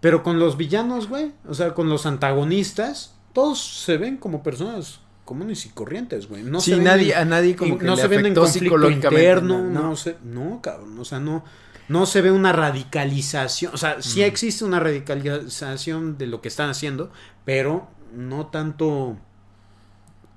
[0.00, 4.98] pero con los villanos, güey, o sea, con los antagonistas, todos se ven como personas
[5.26, 6.42] comunes y corrientes, güey.
[6.42, 8.90] No sí, se nadie, a nadie como que no le se ven en afectó conflicto
[8.90, 9.82] interno, ¿no?
[9.82, 11.44] no, se, no, cabrón, o sea, no,
[11.88, 14.24] no se ve una radicalización, o sea, sí Mm.
[14.24, 17.10] existe una radicalización de lo que están haciendo,
[17.44, 19.18] pero no tanto,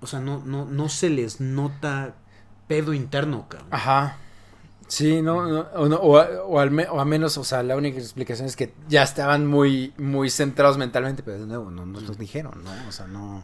[0.02, 2.16] o sea, no, no, no se les nota
[2.68, 3.70] pedo interno, cabrón.
[3.72, 4.18] Ajá.
[4.88, 7.62] Sí, no, no, o, no, o, a- o al me- o a menos, o sea,
[7.62, 11.86] la única explicación es que ya estaban muy, muy centrados mentalmente, pero de nuevo, no
[11.86, 12.72] nos lo dijeron, ¿no?
[12.88, 13.44] O sea, no.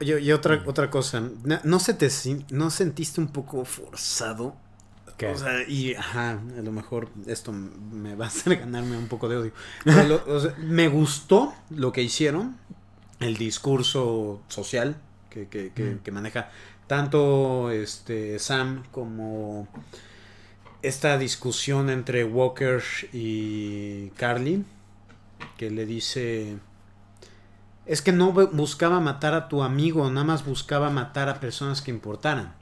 [0.00, 2.08] Y, y otra, otra cosa, no, no se te
[2.50, 4.54] no sentiste un poco forzado.
[5.16, 5.26] ¿Qué?
[5.28, 9.28] O sea, y ajá, a lo mejor esto me va a hacer ganarme un poco
[9.28, 9.52] de odio.
[9.84, 12.56] Pero lo- o sea, me gustó lo que hicieron,
[13.18, 14.96] el discurso social
[15.30, 15.98] que, que- que- Mm.
[15.98, 16.50] que maneja
[16.86, 19.66] tanto este Sam como
[20.82, 22.80] esta discusión entre Walker
[23.12, 24.64] y Carly,
[25.56, 26.58] que le dice
[27.88, 31.82] es que no bu- buscaba matar a tu amigo, nada más buscaba matar a personas
[31.82, 32.54] que importaran.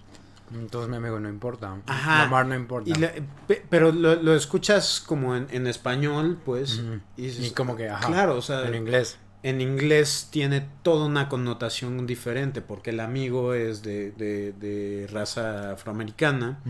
[0.54, 1.76] Entonces mi amigo no importa.
[1.86, 2.24] Ajá.
[2.24, 2.88] Lamar no importa.
[2.88, 6.80] Y le- pe- pero lo, lo escuchas como en, en español, pues.
[7.16, 8.06] Y, como que, ajá.
[8.06, 9.18] Claro, o sea, en inglés.
[9.42, 15.72] en inglés tiene toda una connotación diferente, porque el amigo es de, de, de raza
[15.72, 16.60] afroamericana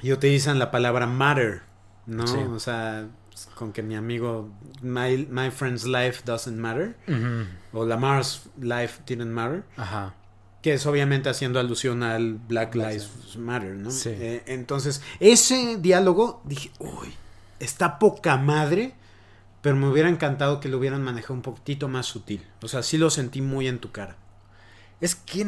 [0.00, 1.62] y utilizan la palabra matter,
[2.06, 2.26] ¿no?
[2.26, 2.38] Sí.
[2.38, 3.06] O sea,
[3.54, 4.48] con que mi amigo,
[4.82, 6.96] my, my friend's life doesn't matter,
[7.72, 10.14] o Lamar's life didn't matter, Ajá.
[10.62, 13.90] que es obviamente haciendo alusión al Black Lives Matter, ¿no?
[13.90, 14.10] Sí.
[14.10, 17.14] Eh, entonces, ese diálogo, dije, uy,
[17.60, 18.94] está poca madre,
[19.62, 22.46] pero me hubiera encantado que lo hubieran manejado un poquitito más sutil.
[22.62, 24.16] O sea, sí lo sentí muy en tu cara.
[25.00, 25.44] Es que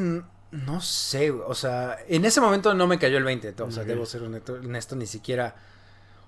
[0.50, 4.06] no sé, o sea, en ese momento no me cayó el 20, o sea, debo
[4.06, 5.56] ser honesto, honesto, ni siquiera,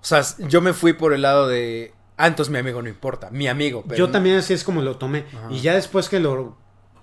[0.01, 3.31] o sea, yo me fui por el lado de, ah, entonces mi amigo no importa,
[3.31, 5.25] mi amigo, pero Yo también así es como lo tomé.
[5.35, 5.49] Ajá.
[5.51, 6.57] Y ya después que lo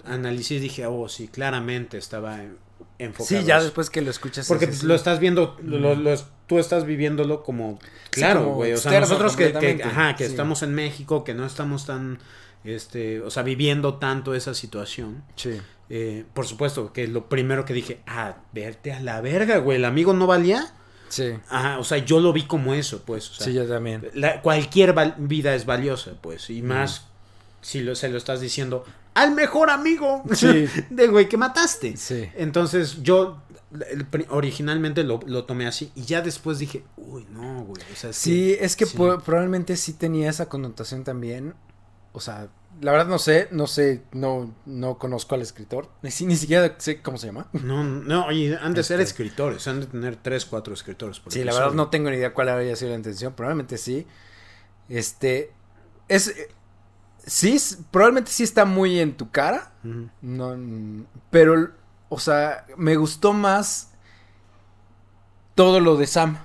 [0.05, 2.57] analicé, dije, oh, sí, claramente estaba en-
[2.99, 3.39] enfocado.
[3.41, 4.47] Sí, ya después que lo escuchas.
[4.47, 7.77] Porque es- lo estás viendo, lo- lo- tú estás viviéndolo como,
[8.09, 8.73] claro, güey.
[8.73, 10.31] o sea, nosotros que, que- ajá, que sí.
[10.31, 12.19] estamos en México, que no estamos tan,
[12.63, 15.23] este, o sea, viviendo tanto esa situación.
[15.35, 15.59] Sí.
[15.89, 19.85] eh, por supuesto, que lo primero que dije, ah, verte a la verga, güey, el
[19.85, 20.73] amigo no valía.
[21.09, 21.33] Sí.
[21.49, 23.29] Ajá, o sea, yo lo vi como eso, pues.
[23.31, 24.09] O sea, sí, yo también.
[24.13, 27.05] la- cualquier vida es valiosa, pues, y más
[27.61, 30.67] si lo, se lo estás diciendo al mejor amigo Sí.
[30.89, 31.97] de güey que mataste.
[31.97, 32.29] Sí.
[32.35, 33.41] Entonces yo
[34.29, 37.81] originalmente lo, lo tomé así y ya después dije, uy, no, güey.
[37.91, 38.95] O sea, Sí, que- es que sí.
[38.97, 41.53] probablemente sí tenía esa connotación también.
[42.13, 42.47] O sea,
[42.81, 45.89] la verdad no sé, no sé, no, no conozco al escritor.
[46.01, 47.47] Ni, ni siquiera sé cómo se llama.
[47.53, 51.19] No, no, y han de ser Este- escritores, han de tener tres, cuatro escritores.
[51.19, 53.33] por Sí, la verdad no tengo ni idea cuál habría sido la intención.
[53.33, 54.05] Probablemente sí.
[54.89, 55.51] Este.
[56.07, 56.33] Es.
[57.25, 57.59] Sí,
[57.91, 59.73] probablemente sí está muy en tu cara.
[60.21, 60.55] No.
[61.29, 61.71] Pero,
[62.09, 63.91] o sea, me gustó más
[65.55, 66.37] todo lo de Sam.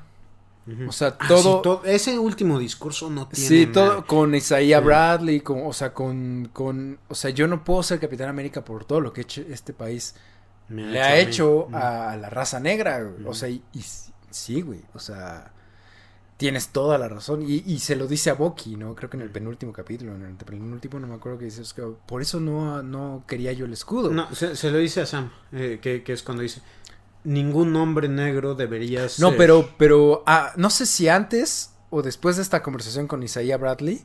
[0.88, 1.80] O sea, Ah, todo.
[1.84, 3.48] sí, ese último discurso no tiene.
[3.48, 4.06] Sí, todo madre.
[4.06, 4.84] con Isaiah Sí.
[4.84, 8.84] Bradley, con, o sea, con, con, o sea, yo no puedo ser Capitán América por
[8.84, 10.14] todo lo que hecho este país
[10.68, 13.26] Me le ha hecho a, a la raza negra, güey.
[13.26, 13.84] o sea, y, y
[14.30, 15.50] sí, güey, o sea,
[16.36, 18.94] tienes toda la razón y, y se lo dice a Bucky, ¿no?
[18.94, 21.72] Creo que en el penúltimo capítulo, en el penúltimo no me acuerdo que dice, es
[21.74, 24.10] que por eso no, no quería yo el escudo.
[24.10, 26.60] No, se, se lo dice a Sam, eh, que, que es cuando dice,
[27.24, 29.22] ningún hombre negro debería ser...
[29.24, 33.56] No, pero, pero, ah, no sé si antes o después de esta conversación con Isaiah
[33.58, 34.04] Bradley,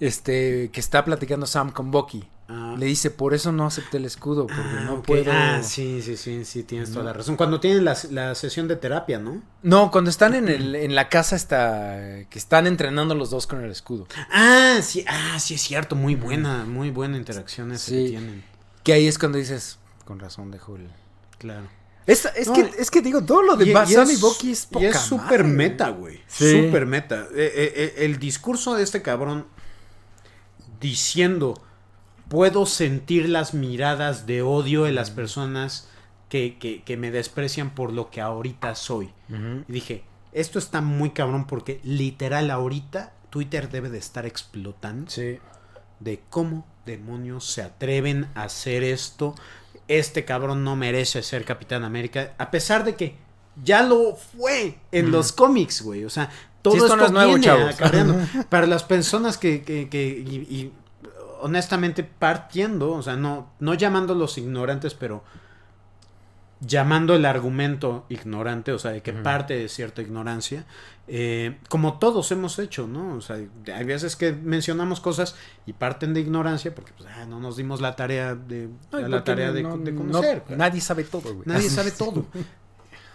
[0.00, 2.28] este, que está platicando Sam con Bucky.
[2.46, 5.06] Ah, Le dice, por eso no acepté el escudo, porque ah, no ok.
[5.06, 5.32] puedo.
[5.32, 7.36] Ah, sí, sí, sí, sí, tienes toda la razón.
[7.36, 9.40] Cuando tienen la, la sesión de terapia, ¿no?
[9.62, 13.64] No, cuando están en el, en la casa está, que están entrenando los dos con
[13.64, 14.06] el escudo.
[14.30, 18.04] Ah, sí, ah, sí es cierto, muy buena, muy buena interacción esa Sí.
[18.04, 18.44] que tienen.
[18.82, 20.88] Que ahí es cuando dices, con razón dejo el.
[21.38, 21.66] Claro.
[22.06, 22.52] Es, es, No.
[22.54, 24.74] que, es que digo, todo lo de Y- Ba- y Sam y es- es Y
[24.74, 26.20] poca es súper meta, güey.
[26.26, 26.64] Sí.
[26.66, 27.22] Súper meta.
[27.34, 29.46] Eh, eh, eh, el discurso de este cabrón
[30.80, 31.54] diciendo,
[32.28, 35.88] puedo sentir las miradas de odio de las personas
[36.28, 39.10] que, que, que me desprecian por lo que ahorita soy.
[39.68, 45.38] Y dije, esto está muy cabrón porque literal ahorita Twitter debe de estar explotando Sí.
[46.00, 49.34] de cómo demonios se atreven a hacer esto.
[49.88, 53.16] Este cabrón no merece ser Capitán América, a pesar de que
[53.62, 55.12] ya lo fue en Mm.
[55.12, 56.04] los cómics, güey.
[56.04, 56.30] O sea,
[56.62, 57.74] todo Sí, esto esto, no es nuevo, chavos.
[58.48, 60.72] Para las personas que, que, que y, y,
[61.42, 65.22] honestamente partiendo, o sea, no, no llamándolos ignorantes, pero
[66.66, 70.64] llamando el argumento ignorante, o sea, de que parte de cierta ignorancia,
[71.06, 73.14] eh, como todos hemos hecho, ¿no?
[73.16, 77.40] O sea, hay veces que mencionamos cosas y parten de ignorancia porque pues, ah, no
[77.40, 80.42] nos dimos la tarea de, No, la tarea de, no- de no- conocer.
[80.56, 81.46] nadie sabe todo, güey.
[81.46, 82.26] Nadie sabe todo.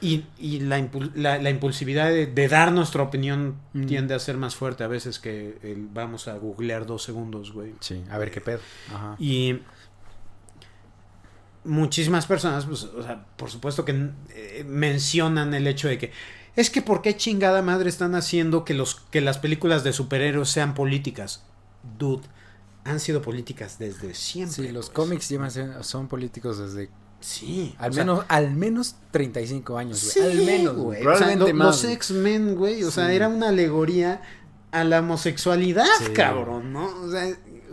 [0.02, 3.86] Y, y la, impul- la, la impulsividad de, de dar nuestra opinión Mm.
[3.86, 7.74] tiende a ser más fuerte a veces que el vamos a googlear dos segundos, güey.
[7.82, 8.60] Sí, a ver qué pedo.
[8.94, 9.16] Ajá.
[9.20, 9.60] Y
[11.70, 16.12] muchísimas personas, pues, o sea, por supuesto que eh, mencionan el hecho de que
[16.56, 20.50] es que por qué chingada madre están haciendo que los que las películas de superhéroes
[20.50, 21.44] sean políticas.
[21.98, 22.24] Dude,
[22.84, 24.66] han sido políticas desde siempre.
[24.68, 24.96] Sí, los pues.
[24.96, 25.52] cómics llevan
[25.84, 26.90] son políticos desde
[27.22, 30.12] Sí, al o sea, menos al menos 35 años, güey.
[30.12, 31.00] Sí, al menos, güey.
[31.00, 31.68] O sea, Probablemente lo- más.
[31.68, 31.94] Los güey.
[31.96, 32.84] X-Men, güey.
[32.84, 34.22] O sea, era una alegoría
[34.72, 36.14] a la homosexualidad, Sí.
[36.14, 36.86] cabrón, ¿no?
[37.04, 37.28] O sea,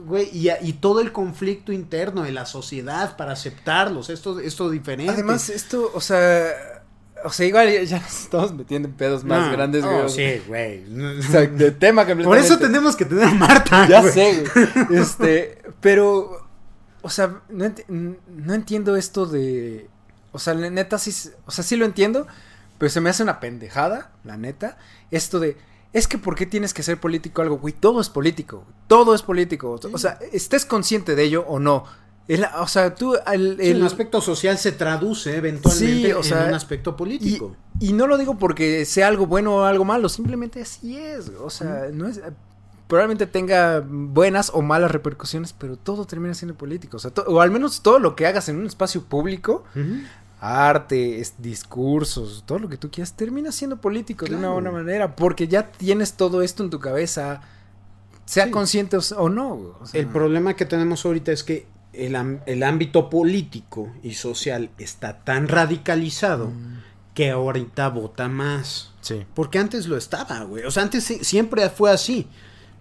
[0.07, 4.71] güey, y, a- y todo el conflicto interno de la sociedad para aceptarlos, esto, esto
[4.71, 5.12] diferente.
[5.12, 6.49] Además, esto, o sea,
[7.25, 10.01] o sea, igual ya, ya nos estamos metiendo en pedos más No, grandes, oh, güey.
[10.05, 10.85] o sí, güey.
[11.19, 12.25] O sea, de tema completamente.
[12.25, 13.88] Por eso tenemos que tener a Marta.
[13.88, 14.12] Ya güey.
[14.12, 15.01] sé, güey.
[15.03, 16.47] Este, pero,
[17.03, 19.88] o sea, no, no entiendo esto de,
[20.33, 21.12] o sea, la neta sí,
[21.47, 22.27] o sea, sí lo entiendo,
[22.79, 24.77] pero se me hace una pendejada, la neta,
[25.11, 25.57] esto de,
[25.96, 27.56] es que ¿por qué tienes que ser político algo?
[27.56, 28.64] Güey, todo es político.
[28.87, 29.80] Todo es político.
[29.92, 31.85] O sea, estés consciente de ello o no.
[32.59, 33.16] o sea, tú...
[33.32, 33.82] El, el...
[33.82, 37.56] aspecto social se traduce eventualmente en un aspecto político.
[37.80, 41.32] Y, no lo digo porque sea algo bueno o algo malo, simplemente así es.
[41.40, 42.20] O sea, no es
[42.88, 46.98] probablemente tenga buenas o malas repercusiones, pero todo termina siendo político.
[46.98, 49.64] O, sea, o al menos todo lo que hagas en un espacio público,
[50.40, 55.49] arte, discursos, todo lo que tú quieras, termina siendo político de una buena manera, porque
[55.49, 57.40] ya tienes todo esto en tu cabeza,
[58.25, 59.79] sea consciente o no.
[59.92, 65.49] el problema que tenemos ahorita es que el, el ámbito político y social está tan
[65.49, 66.49] radicalizado.
[66.49, 66.87] Mm.
[67.14, 68.92] Que ahorita vota más.
[69.01, 69.25] Sí.
[69.33, 70.64] Porque antes lo estaba, güey.
[70.64, 72.29] O sea, antes siempre fue así.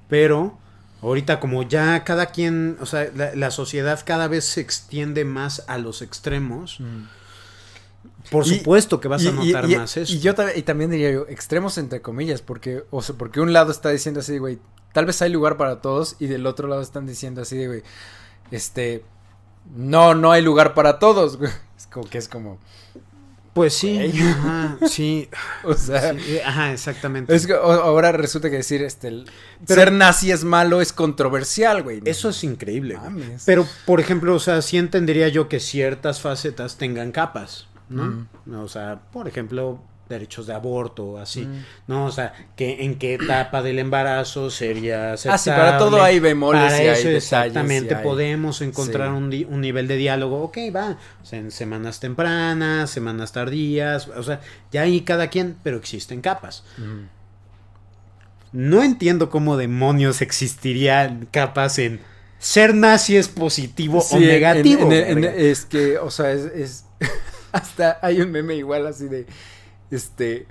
[0.09, 0.57] Pero
[1.01, 5.77] ahorita como ya cada quien, o sea, la, sociedad cada vez se extiende más a
[5.77, 6.81] los extremos.
[6.81, 7.03] Mm.
[8.31, 10.13] Por supuesto que vas a notar más eso.
[10.13, 13.71] Y yo y también diría yo, extremos entre comillas, porque, o sea, porque un lado
[13.71, 14.59] está diciendo así, güey,
[14.93, 17.83] tal vez hay lugar para todos, y del otro lado están diciendo así, güey,
[18.51, 19.03] este,
[19.75, 21.51] no, no hay lugar para todos, güey.
[21.77, 22.57] Es como que es como,
[23.55, 25.29] pues sí, ajá, sí.
[25.63, 26.13] O sea,
[26.45, 27.33] ajá, exactamente.
[27.33, 29.23] Es que ahora resulta que decir este
[29.65, 32.01] ser nazi es malo es controversial, güey.
[32.03, 32.99] Eso es increíble.
[33.45, 38.27] Pero por ejemplo, o sea, sí entendería yo que ciertas facetas tengan capas, ¿no?
[38.63, 41.65] O sea, por ejemplo, derechos de aborto, así, mm.
[41.87, 42.05] ¿no?
[42.05, 45.35] O sea, que en qué etapa del embarazo sería aceptable.
[45.35, 49.97] Ah, sí, para todo hay bemoles y hay Exactamente, podemos encontrar un, un, nivel de
[49.97, 55.29] diálogo, ok, va, o sea, en semanas tempranas, semanas tardías, o sea, ya hay cada
[55.29, 56.63] quien, pero existen capas.
[58.51, 61.99] No entiendo cómo demonios existirían capas en
[62.37, 64.91] ser nazi es positivo o negativo.
[64.91, 66.85] es que, o sea, es
[67.55, 69.25] hasta hay un meme igual así de
[69.91, 70.47] este,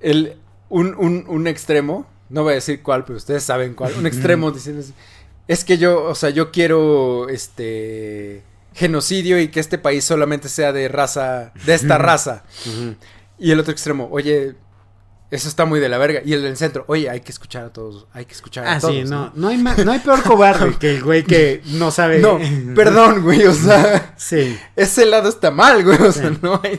[0.00, 4.06] el, un, un, un extremo, no voy a decir cuál, pero ustedes saben cuál, un
[4.06, 4.82] extremo diciendo
[5.48, 8.42] es que yo, o sea, yo quiero, este,
[8.74, 12.44] genocidio y que este país solamente sea de raza, de esta raza.
[13.38, 14.54] Y el otro extremo, oye,
[15.32, 16.20] eso está muy de la verga.
[16.22, 18.80] Y el del centro, oye, hay que escuchar a todos, hay que escuchar a ah,
[18.80, 18.94] todos.
[18.94, 22.18] Sí, no, no, hay, no hay peor cobarde que el güey que no sabe.
[22.18, 22.38] No,
[22.74, 24.54] perdón, güey, o sea, sí.
[24.76, 26.78] ese lado está mal, güey, o sea, no hay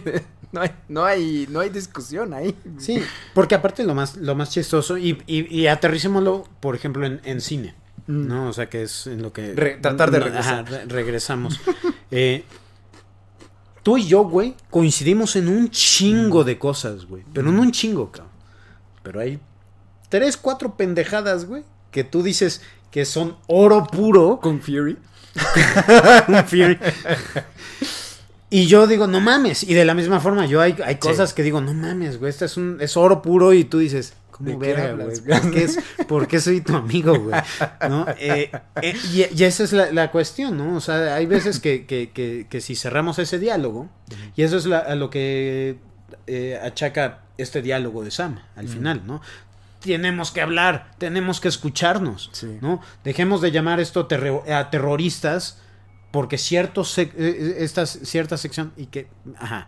[0.51, 2.55] no hay, no hay, no hay discusión ahí.
[2.77, 3.01] Sí,
[3.33, 7.73] porque aparte lo más, lo más chistoso, y, y, aterricémoslo, por ejemplo, en, cine.
[8.05, 8.27] Mm.
[8.27, 8.49] ¿No?
[8.49, 9.79] O sea, que es en lo que.
[9.81, 10.65] tratar de regresar.
[10.87, 11.59] regresamos.
[12.15, 12.43] Eh,
[13.81, 17.23] tú y yo, güey, coincidimos en un chingo de cosas, güey.
[17.33, 18.32] Pero no un chingo, cabrón.
[19.03, 19.39] Pero hay
[20.09, 24.39] tres, cuatro pendejadas, güey, que tú dices que son oro puro.
[24.41, 24.97] Con Fury.
[26.25, 26.79] Con Fury.
[28.49, 29.63] Y yo digo, no mames.
[29.63, 32.45] Y de la misma forma, yo hay, hay cosas que digo, no mames, güey, esto
[32.45, 33.51] es, un, es oro puro.
[33.51, 35.19] Y tú dices, ¿cómo verga, güey?
[35.19, 35.69] ¿Por, qué
[36.07, 37.41] ¿Por qué soy tu amigo, güey?
[37.89, 38.05] ¿No?
[38.19, 38.51] Eh,
[38.83, 40.75] eh, y, esa es la, cuestión, ¿no?
[40.75, 43.89] O sea, hay veces que, que, que, que si cerramos ese diálogo,
[44.35, 45.79] y eso es a lo que
[46.27, 49.21] eh, achaca este diálogo de Sam al final, ¿no?
[49.83, 52.81] tenemos que hablar, tenemos que escucharnos, ¿no?
[53.03, 54.07] Dejemos de llamar esto
[54.49, 55.59] a terroristas
[56.11, 59.67] porque ciertos eh, eh, esta cierta sección y que ajá,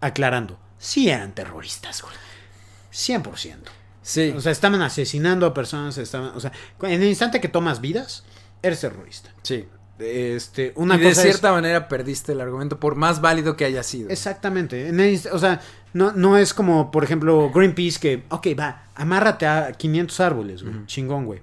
[0.00, 2.14] aclarando, sí eran terroristas, güey.
[2.92, 3.56] 100%.
[4.02, 4.32] Sí.
[4.36, 8.24] O sea, estaban asesinando a personas, estaban, o sea, en el instante que tomas vidas,
[8.62, 9.30] eres terrorista.
[9.42, 9.66] Sí.
[9.98, 14.10] Este, una y de cierta manera perdiste el argumento, por más válido que haya sido.
[14.10, 14.90] Exactamente.
[15.32, 15.60] o sea,
[15.94, 20.86] no, no es como, por ejemplo, Greenpeace que, ok, va, amárrate a 500 árboles, güey.
[20.86, 21.40] Chingón, güey.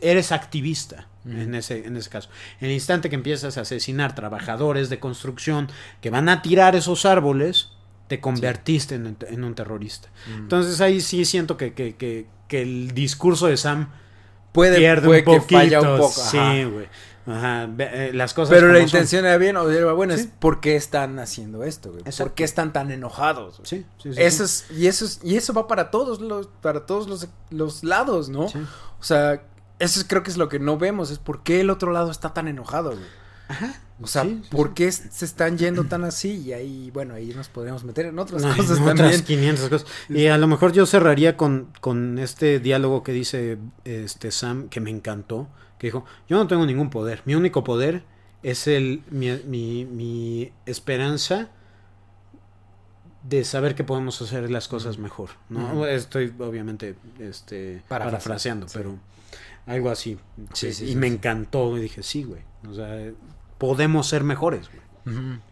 [0.00, 2.30] eres activista en, ese, en ese caso.
[2.60, 5.68] En el instante que empiezas a asesinar trabajadores de construcción
[6.00, 7.70] que van a tirar esos árboles,
[8.08, 10.08] te convertiste en, un terrorista.
[10.36, 12.26] Entonces ahí sí siento que, que, que,
[12.62, 13.88] el discurso de Sam
[14.52, 16.12] puede, pierde un que falla un poco.
[16.12, 16.86] Sí, güey.
[17.26, 18.54] Ajá, eh, las cosas.
[18.54, 22.02] Pero la intención era bien, o era bueno, es por qué están haciendo esto, güey.
[22.04, 23.60] ¿Por qué están tan enojados?
[23.62, 27.08] Sí, sí, eso Es, y eso es, y eso va para todos los, para todos
[27.08, 28.46] los, los lados, ¿no?
[28.46, 29.42] O sea,
[29.78, 32.34] eso creo que es lo que no vemos, es por qué el otro lado está
[32.34, 33.22] tan enojado, güey.
[33.48, 33.80] Ajá.
[34.00, 36.42] O sea, ¿por qué se están yendo tan así?
[36.44, 39.88] Y ahí, bueno, ahí nos podríamos meter en otras cosas en otras 500 cosas.
[40.08, 44.80] Y a lo mejor yo cerraría con, con este diálogo que dice este Sam, que
[44.80, 45.48] me encantó,
[45.82, 48.04] que dijo, yo no tengo ningún poder, mi único poder
[48.42, 51.50] es el mi, mi, mi esperanza
[53.24, 55.86] de saber que podemos hacer las cosas mejor, ¿no?
[55.86, 58.98] Estoy obviamente este parafraseando, pero
[59.66, 60.18] algo así.
[60.54, 61.76] Sí, sí, y me encantó.
[61.78, 62.42] Y dije, sí, güey.
[62.68, 63.12] O sea,
[63.58, 65.16] podemos ser mejores, güey.
[65.16, 65.38] Mm.
[65.38, 65.51] ¿Tú-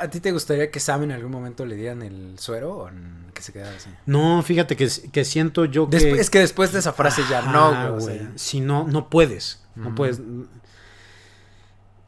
[0.00, 2.90] ¿A ti te gustaría que Sam en algún momento le dieran el suero o
[3.32, 3.88] que se quedara así?
[4.06, 5.96] No, fíjate que, que siento yo que...
[5.98, 8.16] Después- es que después de esa frase ya no, güey.
[8.18, 9.62] o sea, Si no, no puedes.
[9.76, 10.20] No puedes.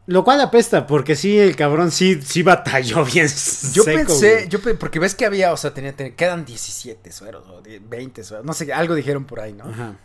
[0.06, 3.26] Lo cual apesta, porque sí, el cabrón sí, sí batalló bien.
[3.26, 4.48] Yo seco, pensé, güey.
[4.48, 8.22] yo porque ves que había, o sea, tenía, tenía- quedan 17 sueros o die- 20
[8.22, 9.64] sueros, no sé, algo dijeron por ahí, ¿no?
[9.64, 9.96] Ajá.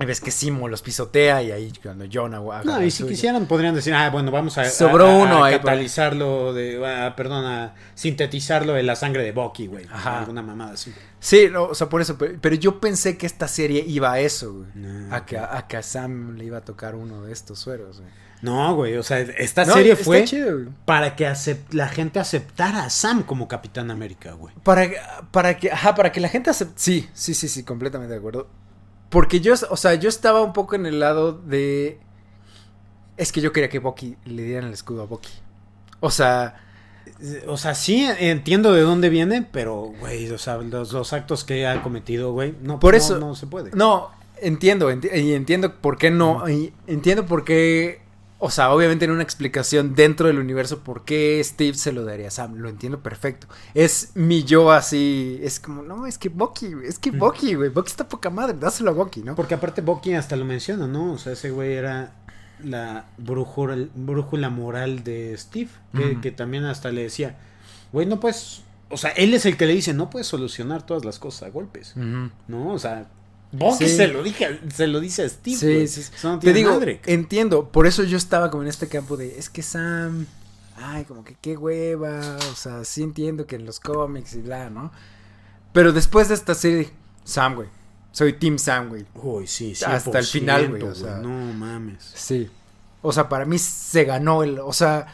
[0.00, 3.10] Y ves que Simo los pisotea y ahí cuando John haga No, y si suyo.
[3.10, 6.84] quisieran podrían decir, ah, bueno, vamos a, Sobró a- a- uno a ahí, catalizarlo de,
[6.84, 9.86] ah, perdón, a sintetizarlo de la sangre de Bucky, güey.
[9.92, 10.20] Ajá.
[10.20, 10.92] Alguna mamada así.
[11.20, 14.20] Sí, no, o sea, por eso, pero, pero yo pensé que esta serie iba a
[14.20, 14.66] eso, güey.
[14.74, 18.00] No, A que, a que a Sam le iba a tocar uno de estos sueros,
[18.00, 18.10] güey.
[18.42, 20.68] No, güey, o sea, esta No, serie fue chido, güey.
[20.84, 21.32] para que
[21.70, 24.54] la gente aceptara a Sam como Capitán América, güey.
[24.62, 24.86] Para,
[25.30, 26.74] para que, ajá, para que la gente acepte.
[26.76, 28.48] Sí, sí, sí, sí, completamente de acuerdo.
[29.14, 31.98] Porque yo, o sea, yo estaba un poco en el lado de.
[33.16, 35.30] Es que yo quería que Bucky le dieran el escudo a Bucky.
[36.00, 36.56] O sea,
[37.46, 41.66] O sea, sí entiendo de dónde viene, pero, güey, o sea, los, los actos que
[41.66, 43.70] ha cometido, güey, no, Por no- eso- no se puede.
[43.72, 46.48] no, entiendo, enti- y entiendo por qué no.
[46.48, 48.02] y entiendo por qué.
[48.38, 52.28] O sea, obviamente en una explicación dentro del universo por qué Steve se lo daría
[52.28, 52.56] a Sam.
[52.56, 53.46] Lo entiendo perfecto.
[53.74, 55.38] Es mi yo así.
[55.42, 57.18] Es como, no, es que Bucky, es que Mm.
[57.18, 57.70] Bucky, güey.
[57.70, 59.34] Bucky está poca madre, dáselo a Bucky, ¿no?
[59.34, 61.12] Porque aparte Bucky hasta lo menciona, ¿no?
[61.12, 62.12] O sea, ese güey era
[62.62, 67.36] la brújula, brújula moral de Steve, que, que también hasta le decía,
[67.92, 71.04] güey, no puedes, o sea, él es el que le dice, no puedes solucionar todas
[71.04, 71.94] las cosas a golpes.
[71.96, 72.72] ¿no?
[72.72, 73.06] O sea,
[73.56, 73.96] Bucky Sí.
[73.96, 75.88] se lo dije, se lo dice a Steve, Sí, güey.
[75.88, 76.10] sí, sí.
[76.22, 77.00] No Te digo, madre.
[77.06, 80.26] entiendo, por eso yo estaba como en este campo de, es que Sam,
[80.76, 84.70] ay, como que qué hueva, o sea, sí entiendo que en los cómics y bla,
[84.70, 84.90] ¿no?
[85.72, 86.92] Pero después de esta serie, dije,
[87.24, 87.68] Sam, güey,
[88.12, 89.84] soy Team Sam, güey, Uy, sí, sí.
[89.84, 91.16] hasta el final, güey, o sea.
[91.16, 92.10] no mames.
[92.14, 92.50] sí.
[93.06, 95.06] O sea, para mí se ganó el, o sea,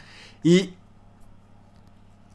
[0.45, 0.75] y...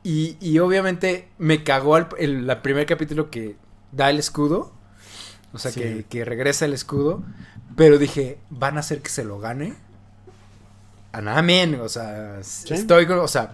[0.03, 3.55] Y, y obviamente me cagó el, el primer capítulo que
[3.91, 4.71] da el escudo.
[5.55, 5.79] O sea, Sí.
[5.79, 7.23] que, que regresa el escudo.
[7.75, 9.73] Pero dije, van a hacer que se lo gane.
[11.11, 11.79] Amén.
[11.81, 13.05] O sea, estoy.
[13.05, 13.53] O sea,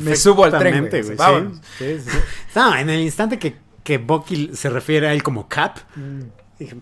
[0.00, 1.16] me subo al tren, güey.
[1.16, 1.58] Vámonos.
[1.78, 1.96] Sí.
[2.54, 5.78] No, en el instante que, que Bucky se refiere a él como Cap,
[6.58, 6.76] dije,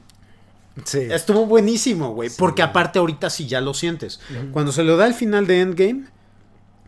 [0.84, 0.98] sí.
[1.10, 2.28] Estuvo buenísimo, güey.
[2.28, 2.36] Sí.
[2.38, 4.20] porque aparte ahorita sí ya lo sientes.
[4.52, 6.04] Cuando se lo da al final de Endgame,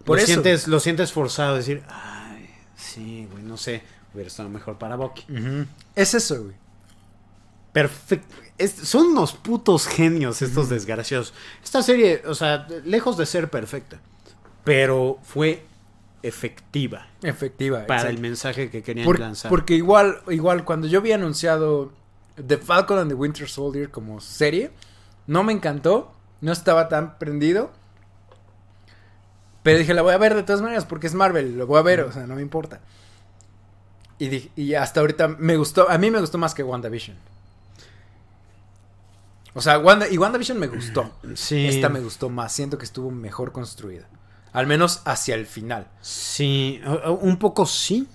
[0.04, 0.26] Por lo, eso.
[0.26, 3.82] Sientes, lo sientes forzado a decir, ay, sí, güey, no sé,
[4.12, 5.24] hubiera estado mejor para Bucky.
[5.94, 6.54] Es eso, güey.
[7.72, 8.34] Perfecto.
[8.58, 11.32] Es- son unos putos genios estos desgraciados.
[11.64, 13.98] Esta serie, o sea, lejos de ser perfecta,
[14.64, 15.64] pero fue
[16.22, 17.86] efectiva Efectiva.
[17.86, 19.48] para el mensaje que querían Por- lanzar.
[19.48, 21.92] porque igual, igual, cuando yo vi anunciado
[22.46, 24.70] The Falcon and the Winter Soldier como serie,
[25.26, 26.12] no me encantó.
[26.40, 27.70] No estaba tan prendido.
[29.62, 31.82] Pero dije, la voy a ver de todas maneras porque es Marvel, lo voy a
[31.82, 32.80] ver, o sea, no me importa.
[34.18, 37.16] Y, dije- y hasta ahorita me gustó, a mí me gustó más que WandaVision.
[39.54, 41.12] O sea, Wanda, y WandaVision me gustó.
[41.34, 41.66] sí.
[41.66, 44.08] Esta me gustó más, siento que estuvo mejor construida.
[44.52, 45.88] Al menos hacia el final.
[46.00, 46.80] Sí,
[47.20, 48.06] un poco sí.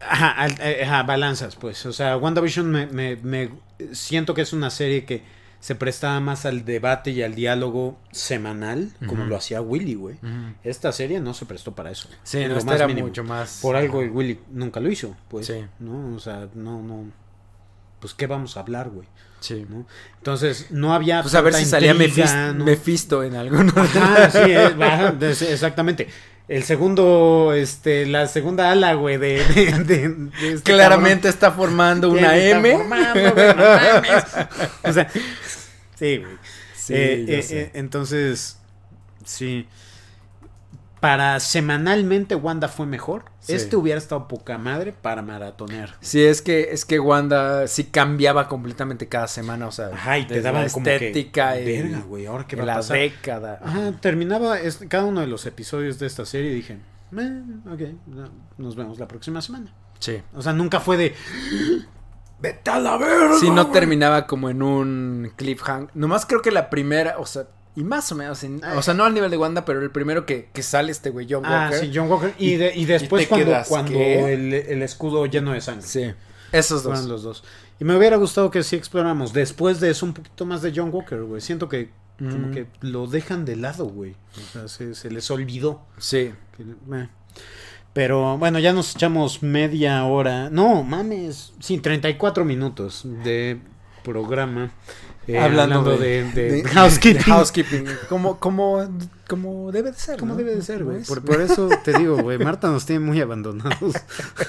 [0.00, 1.84] Ajá, eh, ajá, balanzas, pues.
[1.84, 3.50] O sea, WandaVision me, me, me
[3.92, 5.22] siento que es una serie que
[5.60, 10.16] se prestaba más al debate y al diálogo semanal, como lo hacía Willy, güey.
[10.62, 12.08] Esta serie no se prestó para eso.
[12.22, 13.08] Sí, no, esta más era mínimo.
[13.08, 13.58] mucho más.
[13.60, 15.46] Por algo el Willy nunca lo hizo, pues.
[15.46, 15.64] Sí.
[15.80, 16.14] ¿No?
[16.14, 17.06] O sea, no, no.
[18.00, 19.08] Pues, ¿qué vamos a hablar, güey?
[19.40, 19.66] Sí.
[19.68, 19.86] ¿No?
[20.18, 21.22] Entonces, no había.
[21.22, 22.64] Pues a ver si salía Mefis- ¿no?
[22.64, 23.72] Mefisto en alguno.
[23.76, 24.52] Ajá, sí,
[25.24, 26.08] es- exactamente.
[26.48, 32.10] El segundo, este, la segunda ala, güey, de, de- de- de este Claramente está formando
[32.10, 32.72] una ¿Quién está M.
[32.72, 33.46] formando, güey?
[33.48, 34.24] No mames.
[34.84, 35.08] O sea,
[35.98, 36.36] sí, güey.
[36.74, 38.56] Sí, Eh, eh, eh, entonces,
[39.24, 39.68] sí.
[41.00, 43.24] Para semanalmente Wanda fue mejor.
[43.40, 43.52] Sí.
[43.54, 45.94] Este hubiera estado poca madre para maratonear.
[46.00, 50.26] Sí, es que, es que Wanda sí cambiaba completamente cada semana, o sea, Ajá, y
[50.26, 52.98] te daban la como que, estética verga, güey, ahora qué va a la pasar.
[52.98, 53.60] década.
[53.62, 56.78] Ajá, terminaba es- cada uno de los episodios de esta serie y dije,
[57.16, 59.72] "Eh, ok, no, nos vemos la próxima semana.
[60.00, 60.20] Sí.
[60.34, 61.14] O sea, nunca fue de,
[62.40, 63.36] vete a la verga.
[63.40, 63.72] Sí, no güey".
[63.72, 65.90] terminaba como en un cliffhanger.
[65.94, 67.46] Nomás creo que la primera, o sea,
[67.80, 70.26] y más o menos, en- o sea, no al nivel de Wanda, pero el primero
[70.26, 71.80] que, que sale este güey, John Ah, Walker.
[71.80, 72.34] sí, John Walker.
[72.38, 75.86] Y, de- y después y cuando, quedas, cuando el, el escudo lleno de sangre.
[75.86, 76.12] Sí,
[76.52, 76.92] esos dos.
[76.94, 77.44] Fueron los dos.
[77.80, 80.90] Y me hubiera gustado que sí exploráramos después de eso un poquito más de John
[80.92, 81.40] Walker, güey.
[81.40, 84.16] Siento que como que lo dejan de lado, güey.
[84.36, 85.82] O sea, se, se les olvidó.
[85.98, 86.32] Sí.
[86.56, 87.08] Que- eh.
[87.92, 90.50] Pero bueno, ya nos echamos media hora.
[90.50, 91.52] No, mames.
[91.60, 93.60] Sí, 34 minutos de
[94.02, 94.70] programa.
[95.28, 97.18] Eh, Hablando, de, de de- housekeeping.
[97.18, 97.84] de housekeeping.
[98.08, 98.88] Como, como,
[99.28, 100.18] como debe de ser.
[100.18, 100.38] Como ¿no?
[100.38, 101.04] debe de ser, güey.
[101.04, 103.94] Por, por eso te digo, güey, Marta nos tiene muy abandonados.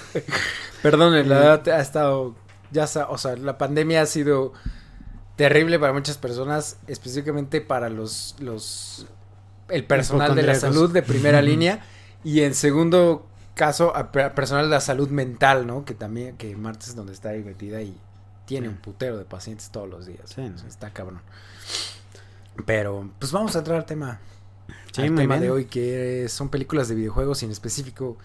[0.82, 2.36] Perdón, la verdad ha estado,
[2.72, 4.54] ya o sea, la pandemia ha sido
[5.36, 9.06] terrible para muchas personas, específicamente para los, los,
[9.68, 11.86] el personal de la salud de primera línea
[12.24, 15.84] y en segundo caso a personal de la salud mental, ¿no?
[15.84, 17.98] Que también, que Marta es donde está ahí metida y
[18.50, 20.32] tiene un putero de pacientes todos los días.
[20.34, 21.22] Sí, Está cabrón.
[22.66, 24.20] Pero, pues vamos a entrar al tema.
[24.92, 25.42] Sí, al tema bien.
[25.42, 28.18] de hoy, que son películas de videojuegos y en específico.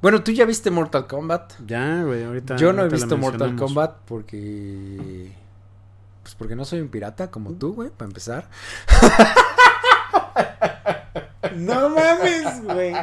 [0.00, 1.54] Bueno, tú ya viste Mortal Kombat.
[1.66, 2.56] Ya, güey, ahorita.
[2.58, 3.56] Yo no he ahorita visto Mortal.
[3.56, 5.32] Kombat porque.
[6.22, 8.48] Pues porque no soy un pirata como tú, güey, para empezar.
[11.56, 12.94] No mames, güey.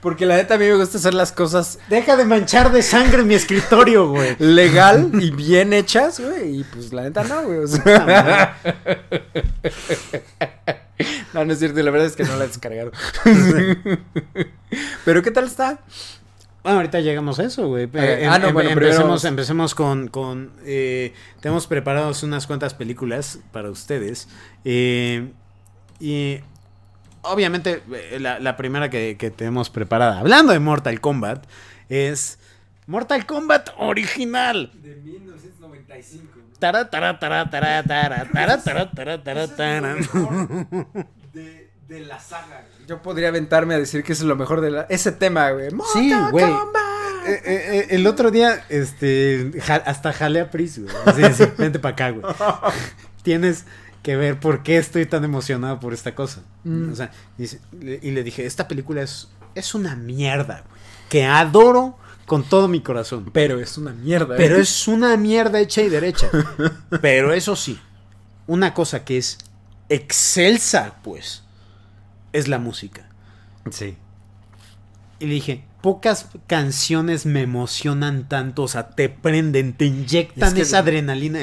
[0.00, 3.22] Porque la neta a mí me gusta hacer las cosas Deja de manchar de sangre
[3.22, 4.36] mi escritorio, güey.
[4.38, 6.60] legal y bien hechas, güey.
[6.60, 7.58] Y pues la neta no, güey.
[7.60, 8.56] o sea.
[11.34, 12.92] no, no es cierto, la verdad es que no la he descargado.
[15.04, 15.78] Pero ¿qué tal está?
[16.62, 17.88] Bueno, ahorita llegamos a eso, güey.
[18.28, 20.08] Ah, no, em- bueno, empecemos, primero- empecemos con...
[20.08, 24.28] con eh, tenemos preparados unas cuantas películas para ustedes.
[24.64, 25.30] Eh,
[26.00, 26.40] y
[27.28, 31.44] obviamente eh, la, la primera que, que tenemos preparada, hablando de Mortal Kombat,
[31.88, 32.38] es
[32.86, 34.70] Mortal Kombat original.
[34.82, 36.32] De 1995.
[36.58, 39.96] Tara, tara, tara, tara, tara, tara, tara, tara, tara, tara.
[41.32, 42.64] De, de la saga.
[42.88, 45.70] Yo podría aventarme a decir que es lo mejor de la, ese tema, güey.
[45.92, 46.44] Sí, Mortal güey.
[46.50, 46.82] Kombat.
[47.26, 50.94] Eh, eh, eh, el otro día, este, ja- hasta jale a Pris, güey.
[51.04, 52.24] Así, así, vente para acá, güey.
[53.22, 53.64] Tienes
[54.06, 56.42] que ver por qué estoy tan emocionado por esta cosa.
[56.62, 56.92] Mm.
[56.92, 59.26] O sea, dice- le- y le dije, esta película es,
[59.56, 60.80] es una mierda, güey.
[61.08, 63.28] Que adoro con todo mi corazón.
[63.32, 64.36] Pero es una mierda.
[64.36, 64.60] Pero ¿eh?
[64.60, 66.28] es una mierda hecha y derecha.
[67.02, 67.80] Pero eso sí,
[68.46, 69.38] una cosa que es
[69.88, 71.42] excelsa, pues,
[72.32, 73.08] es la música.
[73.72, 73.96] Sí.
[75.18, 80.54] Y le dije, pocas canciones me emocionan tanto, o sea, te prenden, te inyectan Es
[80.54, 81.40] que- esa adrenalina.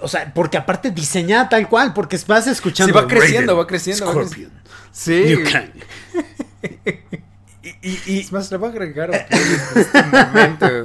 [0.00, 2.92] O sea, porque aparte diseñada tal cual, porque vas escuchando.
[2.92, 4.50] Sí, va creciendo, Raiden, va creciendo, va Scorpion,
[4.92, 5.24] Sí.
[5.26, 5.70] Liu Kang.
[7.62, 10.82] y, y- y Es más, le voy a agregar a este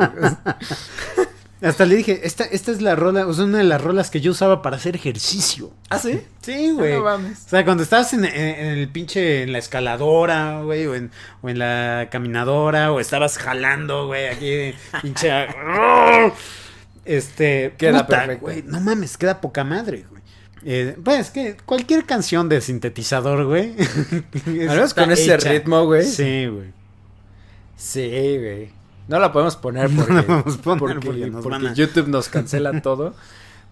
[1.67, 4.21] hasta le dije, esta, esta es la rola, o sea, una de las rolas que
[4.21, 5.71] yo usaba para hacer ejercicio.
[5.89, 6.21] ¿Ah, sí?
[6.43, 6.93] Sí, güey.
[6.93, 7.45] No mames.
[7.47, 11.09] O sea, cuando estabas en, en- en el pinche, en la escaladora, güey, o en,
[11.41, 15.47] o en la caminadora, o estabas jalando, güey, aquí, pinche...
[17.07, 17.73] este...
[17.77, 18.41] Queda puta, perfecto.
[18.45, 20.21] güey, no mames, queda poca madre, güey.
[20.65, 23.75] Eh, pues que cualquier canción de sintetizador, güey.
[24.69, 26.05] Al con ese ritmo, güey.
[26.05, 26.73] Sí, güey.
[27.75, 28.69] Sí, güey.
[29.07, 32.07] No la podemos poner porque, la podemos poner porque, porque nos porque van a- YouTube
[32.07, 33.15] nos cancela todo.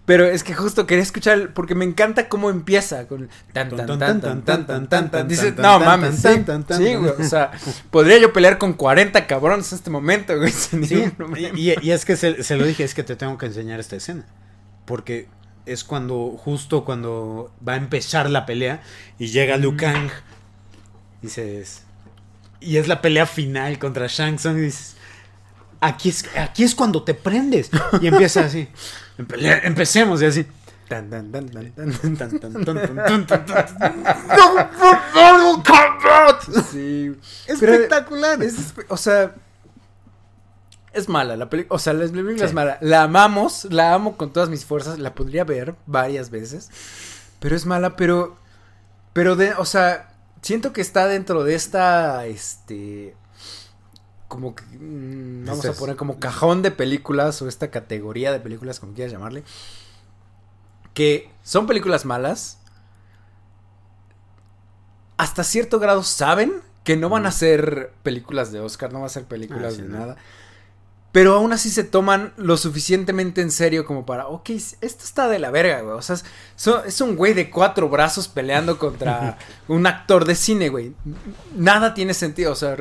[0.05, 4.21] Pero es que justo quería escuchar, porque me encanta cómo empieza con tan tan tan
[4.21, 5.27] tan tan tan tan tan.
[5.27, 6.45] Dices, no mames, sí,
[6.77, 7.11] sí, güey.
[7.19, 7.51] O sea,
[7.89, 10.51] podría yo pelear con 40 cabrones en este momento, güey.
[10.85, 11.11] Sí,
[11.55, 13.95] y, y es que se, se lo dije, es que te tengo que enseñar esta
[13.95, 14.25] escena.
[14.85, 15.27] Porque
[15.65, 18.83] es cuando, justo cuando va a empezar la pelea
[19.17, 20.09] y llega Liu Kang.
[21.23, 21.81] Dices.
[22.59, 24.57] Y es la pelea final contra Shang Tsung.
[24.57, 24.95] Y dices.
[25.81, 27.71] Aquí es, aquí es cuando te prendes.
[28.01, 28.67] Y empieza así.
[29.17, 30.45] "Empe- Empecemos y así.
[30.87, 31.91] Tan, tan, tan, tan, tan.
[31.93, 34.03] Tan, tan, tan, tan, tan, tan, tan.
[34.03, 36.41] ¡No, por favor, combat!
[36.71, 37.11] Sí.
[37.47, 38.43] Espectacular.
[38.43, 39.33] es- o sea,
[40.93, 41.75] es mala la película.
[41.75, 42.55] O sea, la película es Sí.
[42.55, 42.77] mala.
[42.81, 44.99] La amamos, la amo con todas mis fuerzas.
[44.99, 46.69] La podría ver varias veces.
[47.39, 48.37] Pero es mala, pero.
[49.13, 49.53] Pero de.
[49.55, 50.09] O sea,
[50.43, 52.27] siento que está dentro de esta.
[52.27, 53.15] Este.
[54.27, 54.63] Como que.
[54.65, 57.41] mm, vamos a poner como cajón de películas.
[57.41, 59.43] O esta categoría de películas, como quieras llamarle.
[60.93, 62.59] Que son películas malas.
[65.17, 66.53] Hasta cierto grado saben
[66.83, 69.81] que no van a ser películas de Oscar, no van a ser películas Ah, sí,
[69.81, 69.97] de no.
[69.99, 70.17] nada.
[71.15, 75.39] Pero aún así se toman lo suficientemente en serio como para, ok, esto está de
[75.39, 75.95] la verga, güey.
[75.95, 76.17] O sea,
[76.85, 79.37] es, un güey de cuatro brazos peleando contra
[79.69, 80.91] un actor de cine, güey.
[81.55, 82.51] Nada tiene sentido.
[82.51, 82.75] O sea,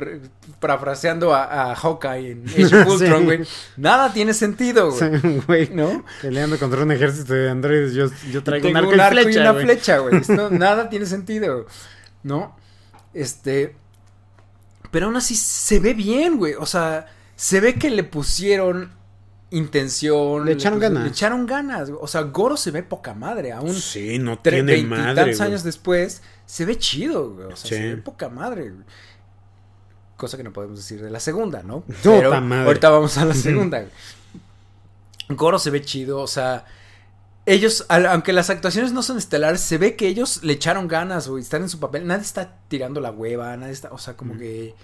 [0.58, 3.04] parafraseando a, a Hawkeye en Age of Sí.
[3.04, 3.46] Ultron, güey.
[3.76, 5.20] Nada tiene sentido, güey.
[5.20, 5.70] Sí, güey.
[5.70, 6.04] ¿No?
[6.20, 9.52] Peleando contra un ejército de androides, yo, yo traigo Tengo un arco, y flecha, una
[9.52, 9.64] güey.
[9.64, 10.16] flecha, güey.
[10.16, 11.66] Esto nada tiene sentido.
[12.24, 12.56] ¿No?
[13.12, 13.76] Este.
[14.90, 16.54] Pero aún así se ve bien, güey.
[16.54, 17.06] O sea,
[17.36, 18.92] se ve que le pusieron
[19.50, 20.44] intención.
[20.44, 21.04] Le echaron ganas.
[21.04, 21.90] Le echaron ganas.
[22.00, 23.52] O sea, Goro se ve poca madre.
[23.52, 25.40] Aún Sí, no tiene madre, güey.
[25.42, 27.46] años después, se ve chido, güey.
[27.52, 27.74] O sea, Sí.
[27.76, 28.70] se ve poca madre.
[28.70, 28.84] güey.
[30.16, 31.84] Cosa que no podemos decir de la segunda, ¿no?
[32.02, 32.66] Pero madre.
[32.66, 33.80] ahorita vamos a la segunda.
[33.80, 33.90] güey.
[35.28, 36.64] Goro se ve chido, o sea,
[37.46, 41.28] ellos, al- aunque las actuaciones no son estelares, se ve que ellos le echaron ganas,
[41.28, 42.06] güey, están en su papel.
[42.06, 44.74] Nadie está tirando la hueva, nadie está, o sea, como que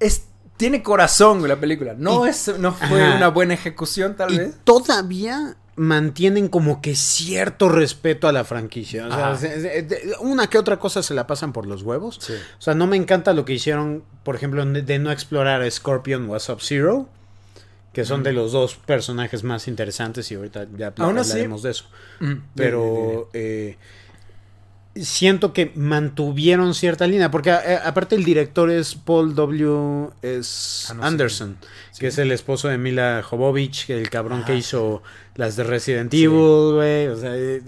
[0.00, 0.26] es
[0.56, 1.94] tiene corazón güey, la película.
[1.96, 3.16] No Y- es no fue Ajá.
[3.16, 4.54] una buena ejecución tal y vez.
[4.64, 9.06] todavía mantienen como que cierto respeto a la franquicia.
[9.08, 9.86] O sea, se-
[10.20, 12.18] una que otra cosa se la pasan por los huevos.
[12.20, 12.32] Sí.
[12.32, 16.30] O sea, no me encanta lo que hicieron, por ejemplo, de, no explorar a Scorpion
[16.30, 17.08] o a Sub-Zero,
[17.92, 21.84] que son de los dos personajes más interesantes y ahorita ya hablaremos de eso.
[22.20, 23.76] Mm, Pero eh,
[24.96, 30.10] siento que mantuvieron cierta línea, porque eh, aparte el director es Paul W.
[30.22, 30.86] S.
[30.90, 31.04] Ah, no.
[31.04, 31.56] Anderson,
[31.92, 32.00] Sí.
[32.00, 34.58] que es el esposo de Mila Jovovich, el cabrón Ah, que sí.
[34.60, 35.02] hizo
[35.36, 36.24] las de Resident Sí.
[36.24, 37.06] Evil, güey.
[37.08, 37.60] O sea, eh,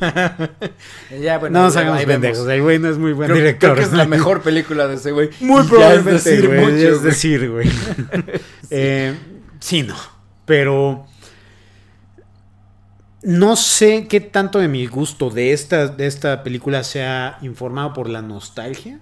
[1.22, 3.70] ya, bueno, no nos hagamos pendejos, el güey no es muy buen Creo, director.
[3.74, 5.30] creo que es la mejor película de ese güey.
[5.40, 7.04] Muy probablemente, es decir güey, es güey.
[7.04, 7.70] decir, güey.
[8.70, 9.14] Eh,
[9.60, 9.94] sí, no.
[10.46, 11.06] Pero
[13.24, 18.08] no sé qué tanto de mi gusto de esta, de esta película sea informado por
[18.08, 19.00] la nostalgia.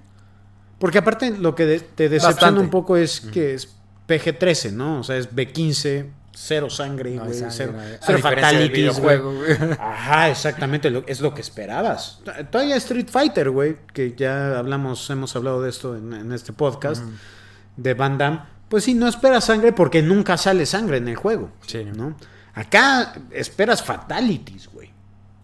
[0.79, 2.61] Porque aparte lo que de- te decepciona Bastante.
[2.61, 3.77] un poco es que es
[4.09, 5.01] PG-13, ¿no?
[5.01, 9.19] O sea, es B15, cero sangre, No güey, sangre, cero, no cero fatalities, güey.
[9.79, 12.21] Ajá, exactamente, lo- es lo que esperabas.
[12.51, 17.05] Todavía Street Fighter, güey, que ya hablamos, hemos hablado de esto en, en este podcast
[17.77, 18.41] de Van Damme.
[18.69, 22.17] Pues sí, no esperas sangre porque nunca sale sangre en el juego, Sí, ¿no?
[22.55, 24.91] Acá esperas fatalities, güey.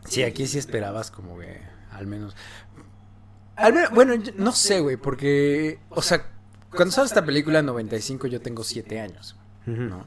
[0.04, 1.61] Sí, aquí sí esperabas como que
[1.92, 2.34] al menos.
[3.56, 6.30] Al menos, bueno, yo no sé, güey, porque, o sea,
[6.70, 9.36] cuando sale esta película en 95 yo tengo 7 años,
[9.66, 10.06] ¿no?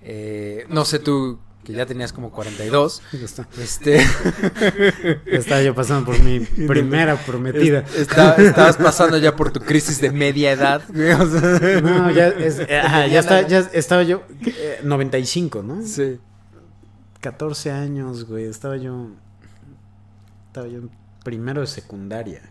[0.00, 3.48] Eh, no sé tú, que ya tenías como 42, Ya está.
[3.60, 3.96] este...
[5.26, 7.84] Estaba yo pasando por mi primera prometida.
[7.96, 13.06] está- estabas pasando ya por tu crisis de media edad, No, ya, es- eh, ajá,
[13.06, 15.82] ya, está- ya estaba yo eh, 95, ¿no?
[15.84, 16.18] Sí.
[17.20, 18.44] 14 años, güey.
[18.44, 19.08] Estaba yo.
[20.48, 20.90] Estaba yo en
[21.24, 22.42] primero de secundaria.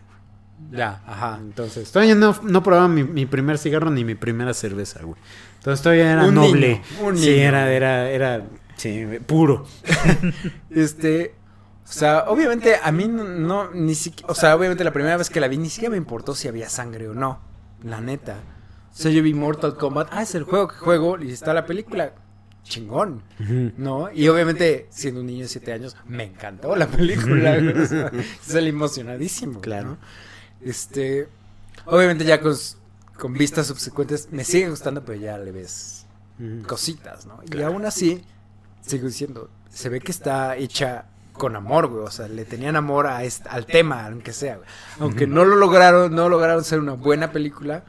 [0.72, 1.38] Ya, ajá.
[1.40, 5.16] Entonces, todavía no, no probaba mi, mi primer cigarro ni mi primera cerveza, güey.
[5.58, 6.68] Entonces todavía era Un noble.
[6.68, 7.42] niño, un sí, niño.
[7.42, 8.42] era, era, era,
[8.76, 9.64] sí, puro.
[10.70, 11.34] Este,
[11.84, 15.40] o sea, obviamente a mí no, ni siquiera, o sea, obviamente la primera vez que
[15.40, 17.40] la vi ni siquiera me importó si había sangre o no,
[17.82, 18.36] la neta.
[18.92, 21.66] O sea, yo vi Mortal Kombat, ah, es el juego que juego y está la
[21.66, 22.14] película,
[22.62, 23.22] chingón,
[23.76, 24.10] ¿no?
[24.12, 28.68] Y obviamente, siendo un niño de 7 años, me encantó la película, o sea, salí
[28.70, 29.88] emocionadísimo, Claro.
[29.90, 29.98] ¿no?
[30.62, 31.28] Este,
[31.86, 32.54] obviamente ya con,
[33.18, 36.06] con vistas subsecuentes me sigue gustando, pero ya le ves
[36.66, 37.40] cositas, ¿no?
[37.52, 38.24] Y aún así,
[38.86, 42.04] sigo diciendo, se ve que está hecha con amor, güey.
[42.04, 44.68] O sea, le tenían amor a est- al tema, aunque sea, güey.
[45.00, 47.84] Aunque no lo lograron, no lograron ser una buena película,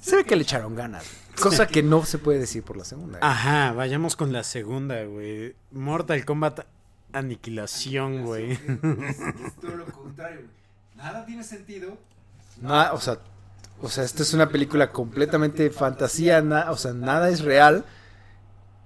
[0.00, 1.04] se ve que le echaron ganas.
[1.04, 1.42] güey.
[1.42, 3.18] Cosa que no se puede decir por la segunda.
[3.18, 3.30] güey.
[3.30, 5.54] Ajá, vayamos con la segunda, güey.
[5.72, 6.60] Mortal Kombat
[7.12, 8.58] Aniquilación, güey.
[9.60, 10.50] todo lo contrario, güey.
[10.96, 11.96] Nada tiene sentido.
[12.60, 13.18] Nada, o sea,
[13.82, 17.84] o sea, esta es una película completamente fantasía, na- o sea, nada es real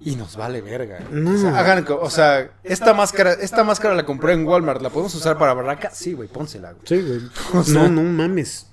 [0.01, 0.99] y nos vale verga.
[1.11, 1.33] No.
[1.33, 5.13] O sea, hagan o sea, esta máscara, esta máscara la compré en Walmart, ¿la podemos
[5.15, 5.91] usar para barraca?
[5.91, 6.83] Sí, güey, pónsela, güey.
[6.85, 7.21] Sí, güey.
[7.53, 8.67] O sea- no, no mames.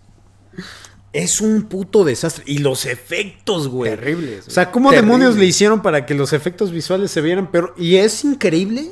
[1.12, 2.44] Es un puto desastre.
[2.46, 3.90] Y los efectos, güey.
[3.96, 4.46] Terribles.
[4.46, 7.74] O sea, ¿cómo demonios le hicieron para que los efectos visuales se vieran peor?
[7.78, 8.90] Y es increíble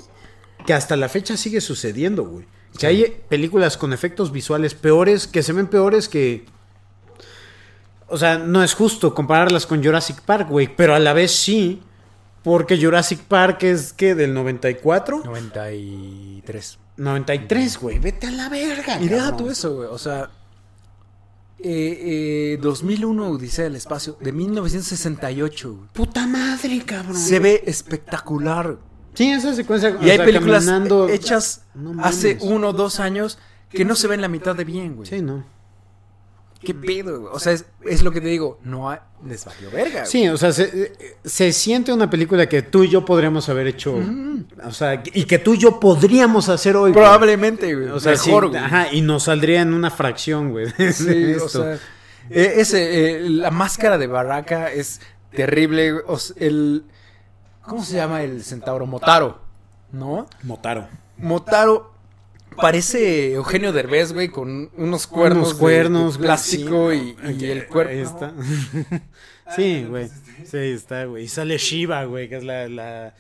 [0.67, 2.47] que hasta la fecha sigue sucediendo, güey.
[2.79, 6.47] Que hay películas con efectos visuales peores, que se ven peores que...
[8.09, 11.83] O sea, no es justo compararlas con Jurassic Park, güey, pero a la vez sí,
[12.45, 14.15] porque Jurassic Park es, ¿qué?
[14.15, 15.23] ¿Del 94?
[15.25, 16.79] 93.
[16.97, 19.01] 93, güey, vete a la verga.
[19.01, 19.89] Y deja tú eso, güey.
[19.91, 20.31] O sea,
[21.59, 25.89] eh, eh, 2001 Odisea del Espacio, de 1968, güey.
[25.93, 27.17] Puta madre, cabrón.
[27.17, 28.77] Se ve espectacular.
[29.15, 29.97] Sí, esa secuencia.
[30.01, 33.39] Y hay sea, películas caminando- hechas No hace uno o dos años
[33.71, 35.09] que no se ven la mitad de bien, güey.
[35.09, 35.45] Sí, no.
[36.65, 37.33] ¿Qué pedo, güey?
[37.33, 40.01] O sea, es, es lo que te digo, no hay, les valió verga.
[40.01, 40.07] güey.
[40.07, 40.93] Sí, o sea, se,
[41.25, 43.95] se siente una película que tú y yo podríamos haber hecho.
[44.65, 46.93] O sea, y que tú y yo podríamos hacer hoy.
[46.93, 47.89] Probablemente, güey.
[47.89, 48.63] O sea, mejor, sí, güey.
[48.63, 50.67] ajá, y nos saldría en una fracción, güey.
[50.93, 51.49] Sí, o esto.
[51.49, 51.75] sea,
[52.31, 55.01] eh, ese, eh, la máscara de Barraca es
[55.31, 55.93] terrible.
[56.07, 56.85] O sea, el,
[57.63, 58.87] ¿cómo se llama el centauro?
[58.87, 59.41] Motaro,
[59.93, 60.27] ¿no?
[60.43, 60.89] Motaro.
[61.19, 61.94] Motaro
[62.57, 67.17] parece Eugenio Derbez, güey, con unos cuernos, Unos cuernos, de plástico sí.
[67.39, 67.93] y, el cuerpo.
[67.93, 68.35] está.
[69.57, 70.09] sí, güey.
[70.45, 71.25] Sí, está, güey.
[71.25, 72.69] Y sale Shiva, güey, que es la.
[72.69, 73.15] la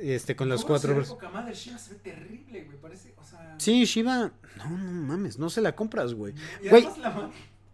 [0.00, 0.94] este, con los cuatro.
[1.32, 3.56] madre, Shiva se ve terrible, güey, parece, o sea...
[3.58, 4.30] Sí, Shiva.
[4.56, 6.34] No, no mames, no se la compras, güey.
[6.62, 7.30] Y Güey, además la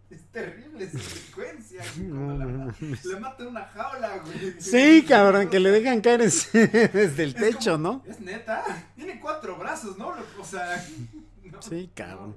[0.09, 0.85] es terrible.
[0.85, 1.81] esa secuencia.
[1.97, 3.05] güey, No, cuando no, la, mames.
[3.05, 4.55] la mata en una jaula, güey.
[4.59, 6.21] Sí, cabrón, que le dejan caer
[6.93, 8.03] desde el Es techo, como- ¿no?
[8.09, 8.63] Es neta.
[8.95, 10.13] Tiene cuatro brazos, ¿no?
[10.39, 10.85] O sea.
[11.43, 12.35] no, Sí, cabrón.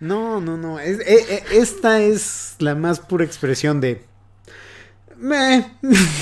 [0.00, 0.40] no.
[0.40, 4.04] No, no, es- eh, eh, esta es la más pura expresión de.
[5.16, 5.76] Me.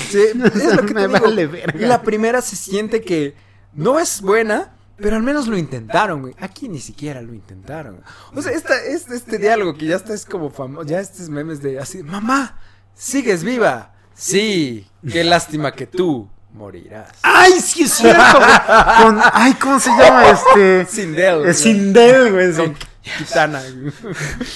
[0.09, 0.35] Sí, es
[0.75, 1.19] lo que Me te digo.
[1.21, 1.87] vale verga.
[1.87, 3.33] La primera se siente que
[3.73, 6.35] no es buena, pero al menos lo intentaron, güey.
[6.39, 8.01] Aquí ni siquiera lo intentaron.
[8.35, 11.61] O sea, esta, este, este diálogo que ya está es como famoso, ya estos memes
[11.61, 12.57] de así, mamá,
[12.93, 13.93] sigues viva.
[14.13, 17.09] Sí, qué lástima que tú morirás.
[17.23, 18.37] ¡Ay, sí es cierto!
[18.37, 19.01] güey!
[19.01, 20.85] Con, ay, ¿cómo se llama este?
[20.85, 21.45] Sindel.
[21.45, 22.53] Es Sindel, güey.
[22.53, 22.73] Sí.
[23.17, 23.63] Kitana.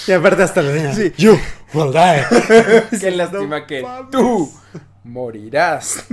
[0.08, 1.14] Y aparte hasta le digan, Sí.
[1.18, 1.40] You
[1.74, 3.00] will die.
[3.00, 4.52] Qué lástima que tú
[5.04, 6.06] morirás.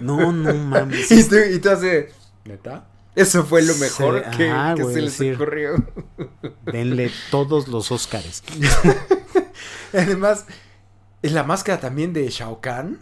[0.00, 1.10] No, no mames.
[1.10, 1.88] Y tú, y tú así,
[2.44, 2.84] ¿neta?
[3.14, 5.84] Eso fue lo mejor Sí, que, ajá, que güey, se les ocurrió.
[6.64, 8.42] Denle todos los Óscares.
[9.92, 10.46] Además,
[11.22, 13.00] la máscara también de Shao Kahn.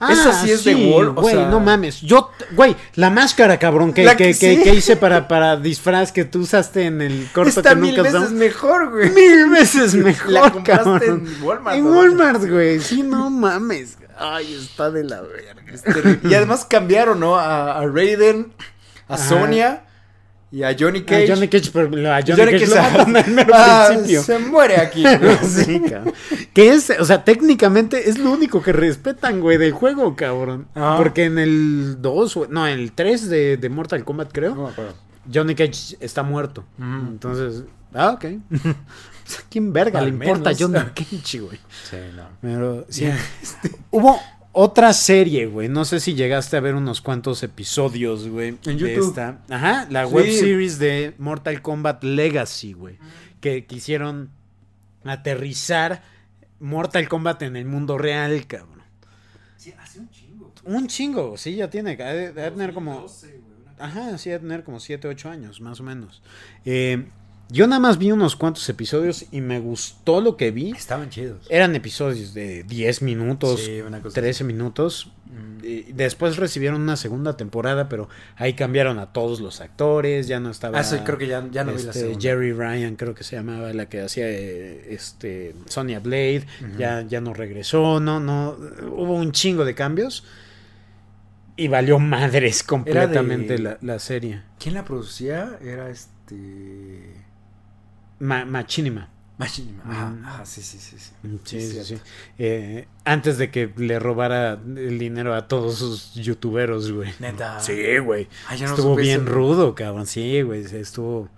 [0.00, 2.00] Ah, Esa sí es de o Güey, sea- no mames.
[2.00, 4.62] Yo, güey, la máscara, cabrón, que, La que, que que- sí.
[4.62, 8.10] que hice para, para disfraz que tú usaste en el corto Está que mil nunca
[8.10, 9.10] veces mejor, güey.
[9.10, 11.26] Mil veces mejor, La compraste cabrón.
[11.28, 11.76] en Walmart.
[11.76, 11.86] En.
[11.86, 12.80] Walmart, güey.
[12.80, 13.96] Sí, no mames.
[14.18, 16.20] Ay, está de la verga.
[16.28, 17.36] Y además cambiaron, ¿no?
[17.36, 18.52] A, a Raiden,
[19.08, 19.24] a Ajá.
[19.28, 19.84] Sonia
[20.50, 21.28] y a Johnny A Cage.
[21.28, 22.76] Johnny Cage, pero a Y Johnny, Cage lo
[23.54, 24.22] ah, principio.
[24.22, 25.02] Se muere aquí.
[25.42, 26.14] Sí, cabrón.
[26.52, 30.68] Que es, o sea, técnicamente es lo único que respetan, güey, del juego, cabrón.
[30.74, 30.96] Ajá.
[30.96, 34.64] Porque en el 2, güey, no, en el 3 de, de Mortal Kombat, creo, No
[34.66, 34.94] me acuerdo.
[35.32, 36.64] Johnny Cage está muerto.
[36.78, 37.08] Ujú.
[37.08, 38.24] Entonces, ah, ok.
[39.24, 40.60] Sea, ¿Quién verga Al le importa menos.
[40.60, 41.58] Johnny Cage, güey?
[41.90, 42.24] Sí, no.
[42.42, 43.08] Pero, sí.
[43.90, 44.20] Hubo
[44.54, 45.68] otra serie, güey.
[45.68, 48.48] No sé si llegaste a ver unos cuantos episodios, güey.
[48.48, 49.08] En de YouTube.
[49.08, 49.40] esta.
[49.50, 50.12] Ajá, la Sí.
[50.14, 52.98] web series de Mortal Kombat Legacy, güey.
[53.40, 54.30] Que quisieron
[55.04, 56.02] aterrizar
[56.60, 58.82] Mortal Kombat en el mundo real, cabrón.
[59.56, 60.52] Sí, hace un chingo.
[60.64, 61.92] Un chingo, sí, ya tiene.
[62.02, 62.92] Ha de, tener como.
[63.00, 63.40] 2012, güey,
[63.76, 66.22] una- Ajá, sí, ha de tener como 7, 8 años, más o menos.
[66.64, 67.06] Eh,
[67.54, 70.72] yo nada más vi unos cuantos episodios y me gustó lo que vi.
[70.72, 71.46] Estaban chidos.
[71.48, 75.10] Eran episodios de 10 minutos, Sí, una cosa 13 minutos.
[75.62, 80.50] Y después recibieron una segunda temporada, pero ahí cambiaron a todos los actores, ya no
[80.50, 80.78] estaba...
[80.78, 82.20] Ah, sí, creo que ya, ya no vi la este, segunda.
[82.20, 86.44] Jerry Ryan, creo que se llamaba la que hacía eh, este Sonya Blade,
[86.76, 88.56] ya, ya no regresó, no, no,
[88.92, 90.24] hubo un chingo de cambios
[91.56, 94.42] y valió madres completamente de- la, la serie.
[94.58, 95.58] ¿Quién la producía?
[95.62, 97.23] Era este.
[98.18, 99.08] Ma- Machinima.
[99.36, 99.82] Machinima.
[99.84, 100.24] Ajá, Mm.
[100.26, 100.96] ajá, sí, sí, sí.
[100.98, 101.12] sí.
[101.44, 101.98] Sí, Sí.
[102.38, 107.12] Eh, antes de que le robara el dinero a todos sus youtuberos, güey.
[107.18, 107.58] Neta.
[107.60, 108.28] Sí, güey.
[108.48, 109.30] Ay, no estuvo bien eso.
[109.32, 110.06] rudo, cabrón.
[110.06, 110.62] Sí, güey.
[110.64, 111.28] Estuvo.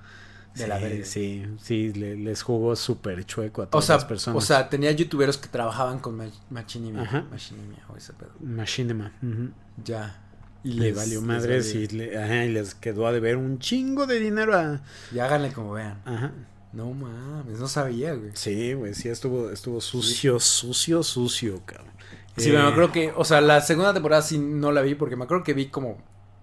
[0.55, 1.05] De sí, la verga.
[1.05, 4.43] Sí, sí, le- les jugó súper chueco a O todas sea, las personas.
[4.43, 7.03] o sea, tenía youtuberos que trabajaban con Mach- Machinima.
[7.03, 7.25] Ajá.
[7.31, 8.31] Machinima o ese pedo.
[8.41, 9.13] Machinima.
[9.23, 9.51] ujú.
[9.85, 10.23] Ya.
[10.65, 11.83] Y Le les- valió les madres valió.
[11.83, 14.81] y, le- ajá, y les quedó a deber un chingo de dinero a.
[15.15, 16.01] Y háganle como vean.
[16.07, 16.33] Ajá.
[16.77, 18.31] No mames, no sabía, güey.
[18.35, 21.93] Sí, güey, sí, estuvo, estuvo sucio, sucio, sucio, cabrón.
[22.37, 24.95] Sí, Eh, pero me acuerdo que, o sea, la segunda temporada sí no la vi
[24.95, 25.97] porque me acuerdo que vi como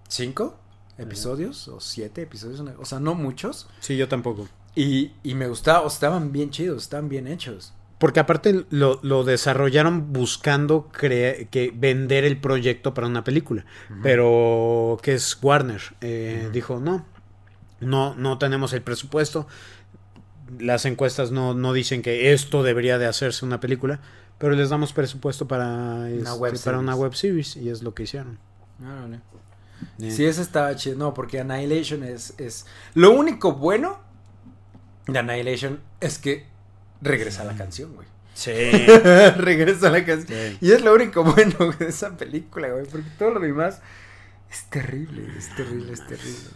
[0.08, 0.58] cinco
[0.98, 3.68] episodios o siete episodios, o sea, no muchos.
[3.80, 4.48] Sí, yo tampoco.
[4.74, 7.72] Y, y me gustaba, o sea, estaban bien chidos, estaban bien hechos.
[7.98, 13.64] Porque aparte lo, lo desarrollaron buscando crea- que vender el proyecto para una película.
[14.02, 15.80] Pero que es Warner.
[16.00, 16.50] eh.
[16.52, 17.06] Dijo, no,
[17.80, 19.46] no, no tenemos el presupuesto.
[20.58, 24.00] Las encuestas no, no dicen que esto debería de hacerse una película.
[24.38, 27.56] Pero les damos presupuesto para, este, web para una web series.
[27.56, 28.38] Y es lo que hicieron.
[28.82, 29.20] Órale.
[30.00, 30.96] Eh, Sí, esa estaba chido.
[30.96, 32.66] No, porque Annihilation es, es.
[32.94, 34.00] Lo único bueno
[35.06, 36.46] de Annihilation es que
[37.00, 38.06] regresa la canción, güey.
[38.34, 38.50] Sí.
[39.36, 40.38] regresa la canción.
[40.38, 40.58] Sí.
[40.60, 42.86] Y es lo único bueno de esa película, güey.
[42.86, 43.80] Porque todo lo demás
[44.50, 46.50] es terrible, es terrible, es terrible.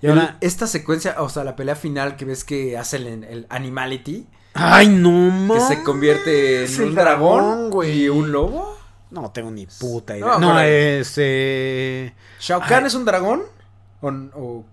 [0.00, 3.24] Y ahora- El- esta secuencia, o sea, la pelea final que ves que hacen el,
[3.24, 8.02] el Animality, Ay, no que se convierte en un dragón, güey.
[8.04, 8.76] y un lobo.
[9.10, 10.26] No tengo ni puta idea.
[10.26, 12.14] No, No, este.
[12.40, 12.86] ¿Shao Kahn Ay.
[12.86, 13.42] es un dragón?
[14.00, 14.64] ¿O, o-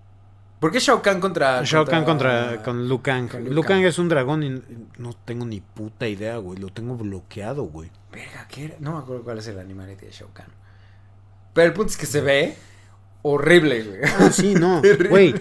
[0.60, 1.64] ¿Por qué Shao Kahn contra.
[1.64, 3.30] Shao Kahn contra con Liu Kang.
[3.30, 3.86] con Liu Liu Kang Kang.
[3.86, 4.62] es un dragón y
[4.98, 6.60] no tengo ni puta idea, güey.
[6.60, 7.90] Lo tengo bloqueado, güey.
[8.12, 8.76] Verga, ¿qué era?
[8.80, 10.48] No me acuerdo cuál es el Animality de Shao Kahn.
[11.54, 12.58] Pero el punto es que se ve
[13.22, 14.00] horrible, güey.
[14.20, 14.82] Ah, sí, no.
[15.10, 15.36] Güey.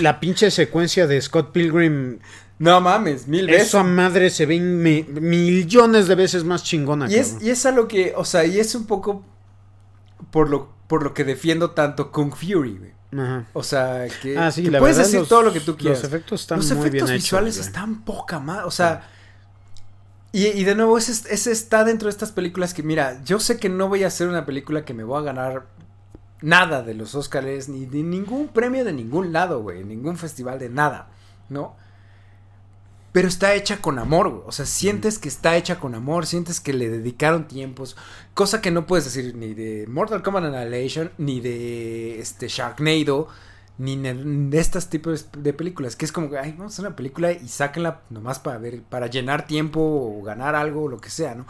[0.00, 2.18] La pinche secuencia de Scott Pilgrim.
[2.58, 3.68] No mames, mil veces.
[3.68, 7.10] Esa madre se ve mi- millones de veces más chingona.
[7.10, 7.46] Y es, cabrón.
[7.46, 9.24] y es algo que, o sea, y es un poco
[10.30, 12.92] por lo, por lo que defiendo tanto Kung Fury, güey.
[13.18, 13.46] Ajá.
[13.54, 16.00] O sea, que, Ah, sí, que puedes verdad, decir los- todo lo que tú quieras.
[16.02, 17.66] Los efectos están Los muy efectos bien visuales hechos.
[17.68, 18.64] están poca más.
[18.66, 19.08] O sea,
[20.32, 23.56] Y, y de nuevo, ese, ese está dentro de estas películas que, mira, yo sé
[23.58, 25.66] que no voy a hacer una película que me voy a ganar
[26.42, 30.68] nada de los Oscars, ni de ningún premio de ningún lado, güey, ningún festival de
[30.68, 31.10] nada,
[31.48, 31.76] ¿no?
[33.12, 34.42] Pero está hecha con amor, güey.
[34.46, 37.96] O sea, sientes que está hecha con amor, sientes que le dedicaron tiempos,
[38.34, 43.28] cosa que no puedes decir ni de Mortal Kombat Annihilation, ni de este Sharknado,
[43.80, 46.96] ni de estos tipos de películas, que es como que, ay, vamos a hacer una
[46.96, 51.08] película y sáquenla nomás para ver, para llenar tiempo o ganar algo o lo que
[51.08, 51.46] sea, ¿no?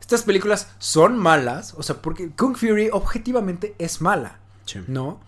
[0.00, 4.80] Estas películas son malas, o sea, porque Kung Fury objetivamente es mala, Sí.
[4.88, 5.20] ¿no?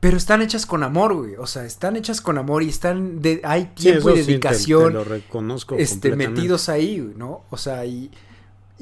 [0.00, 1.36] Pero están hechas con amor, güey.
[1.36, 4.86] O sea, están hechas con amor y están de hay tiempo y sí, te- dedicación
[4.88, 7.44] te lo reconozco este, metidos ahí, ¿no?
[7.50, 8.10] O sea, y,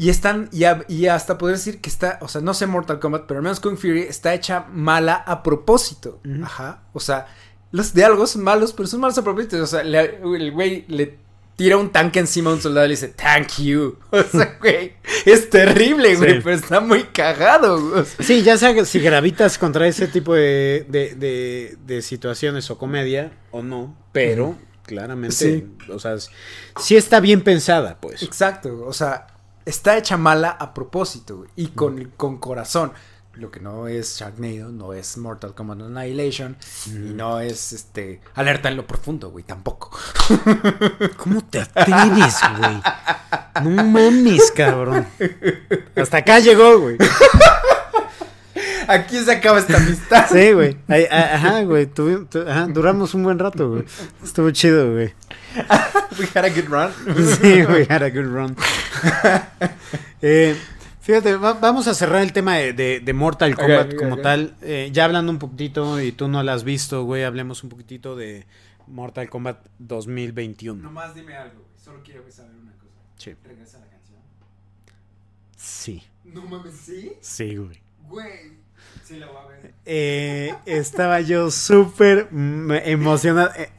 [0.00, 2.98] y están, y, a- y hasta poder decir que está, o sea, no sé Mortal
[3.00, 6.20] Kombat, pero al menos Kung Fury está hecha mala a propósito.
[6.42, 6.82] Ajá.
[6.94, 7.26] O sea,
[7.70, 9.62] los diálogos son malos, pero son malos a propósito.
[9.62, 11.18] O sea, le- el güey le
[11.56, 13.98] tira un tanque encima a un soldado y le dice, thank you.
[14.10, 14.94] O sea, güey,
[15.26, 16.40] es terrible, güey, Sí.
[16.42, 18.04] pero está muy cagado, güey.
[18.20, 22.78] Sí, ya sea que si gravitas contra ese tipo de, de, de- de situaciones o
[22.78, 25.66] comedia o no, pero claramente, Sí.
[25.92, 26.16] o sea,
[26.80, 28.22] sí está bien pensada, pues.
[28.22, 29.26] Exacto, o sea,
[29.64, 32.92] está hecha mala a propósito güey, y con, con corazón.
[33.34, 36.56] Lo que no es Sharknado, no es Mortal Kombat Annihilation
[36.86, 39.96] y no es este Alerta en lo profundo, güey, tampoco.
[41.16, 42.82] ¿Cómo te atreves, güey?
[43.62, 45.06] No mames, cabrón.
[45.94, 46.98] Hasta acá llegó, güey.
[48.90, 50.26] Aquí se acaba esta amistad.
[50.30, 50.76] Sí, güey.
[51.10, 51.86] Ajá, güey.
[51.86, 53.84] tuvi- tu- ajá, duramos un buen rato, güey.
[54.22, 55.12] Estuvo chido, güey.
[56.18, 56.90] We had a good run.
[57.40, 58.56] Sí, we had a good run.
[60.22, 60.54] Eh,
[61.00, 64.54] fíjate, va- vamos a cerrar el tema de, de- de Mortal Kombat como tal.
[64.60, 68.16] Eh, ya hablando un poquitito, y tú no la has visto, güey, hablemos un poquitito
[68.16, 68.46] de
[68.86, 70.82] Mortal Kombat 2021.
[70.82, 71.78] Nomás dime algo, güey.
[71.82, 72.92] Solo quiero saber una cosa.
[73.16, 73.34] Sí.
[73.44, 74.18] ¿Regresa la canción?
[75.56, 77.12] Sí, No mames, ¿sí?
[77.20, 77.80] sí, güey.
[78.08, 78.59] Güey.
[79.04, 79.72] Sí la voy a ver.
[79.86, 82.28] Eh, estaba yo súper
[82.84, 83.50] emocionado.
[83.56, 83.70] Eh,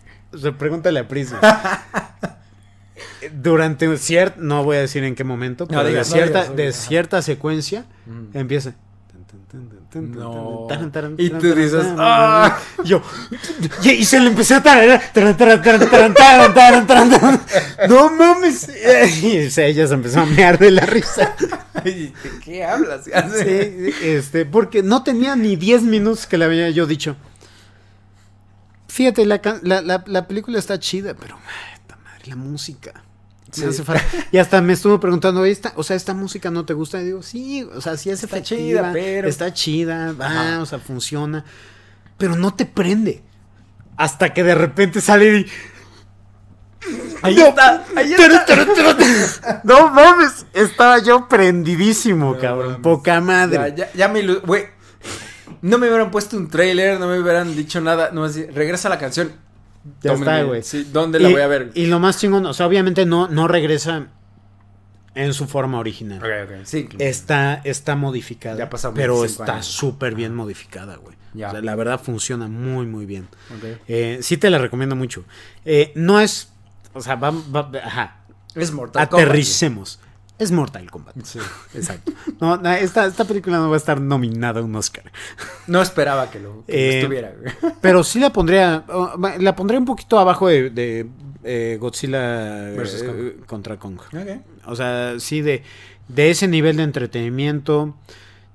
[0.57, 1.39] pregúntale a Prisma.
[3.33, 6.41] Durante un cierto, no voy a decir en qué momento, pero digas, de no cierta,
[6.43, 6.77] digas, de ajá.
[6.77, 8.35] cierta secuencia Mm.
[8.37, 8.73] empieza.
[9.93, 10.67] No.
[11.17, 12.57] Y tú dices, ¡ah!
[12.85, 13.01] Yo,
[13.83, 15.01] y, se le empecé a tararear.
[17.89, 18.69] No mames.
[19.21, 21.35] Y ella se empezó a mear de la risa.
[21.83, 22.13] ¿De
[22.43, 23.03] qué hablas?
[23.03, 27.17] Sí, este, porque no tenía ni 10 minutos que le había yo dicho.
[28.87, 31.37] Fíjate, la, la, la, la película está chida, pero
[32.25, 33.03] la música.
[33.57, 33.65] Me Sí.
[33.65, 34.03] hace falta.
[34.31, 37.01] Y hasta me estuvo preguntando, "Oye, esta, o sea, esta música no te gusta.
[37.01, 40.65] Y digo, sí, o sea, sí es Está efectiva, chida, pero- está chida, va, o
[40.65, 41.43] sea, funciona,
[42.17, 43.23] pero no te prende.
[43.97, 45.45] Hasta que de repente sale y
[47.21, 47.47] Ahí No.
[47.49, 48.15] está, ahí.
[49.63, 52.67] No mames, estaba yo prendidísimo, No cabrón.
[52.69, 52.81] mames.
[52.81, 53.57] Poca madre.
[53.57, 54.65] Ya, ya, ya me Güey.
[55.61, 58.09] No me hubieran puesto un trailer, no me hubieran dicho nada.
[58.11, 59.31] No así, regresa la canción.
[60.01, 60.63] Ya está, güey.
[60.63, 61.71] Sí, ¿dónde la y, voy a ver?
[61.73, 64.07] Y lo más chingón, o sea, obviamente no, no regresa
[65.15, 66.19] en su forma original.
[66.19, 66.65] Ok, ok.
[66.65, 66.87] Sí.
[66.99, 68.57] Está, está modificada.
[68.57, 71.15] Ya pasaron pero 25 está súper bien modificada, güey.
[71.33, 71.49] Ya.
[71.49, 73.27] O sea, la verdad funciona muy, muy bien.
[73.87, 75.25] Eh, sí te la recomiendo mucho.
[75.65, 76.51] Eh, no es.
[76.93, 78.17] O sea, va, va- ajá.
[78.55, 79.03] Es Mortal.
[79.03, 79.99] Aterricemos.
[80.41, 81.15] Es Mortal Kombat.
[81.23, 81.37] Sí.
[81.75, 82.11] Exacto.
[82.39, 85.11] No, no, esta, esta película no va a estar nominada a un Oscar.
[85.67, 87.53] No esperaba que lo, que Eh, estuviera, güey.
[87.79, 88.83] Pero sí la pondría.
[89.39, 91.07] la pondría un poquito abajo de, de,
[91.43, 93.45] eh, Godzilla Versus eh, Kong.
[93.45, 93.99] contra Kong.
[94.65, 95.61] O sea, sí, de,
[96.07, 97.95] de ese nivel de entretenimiento.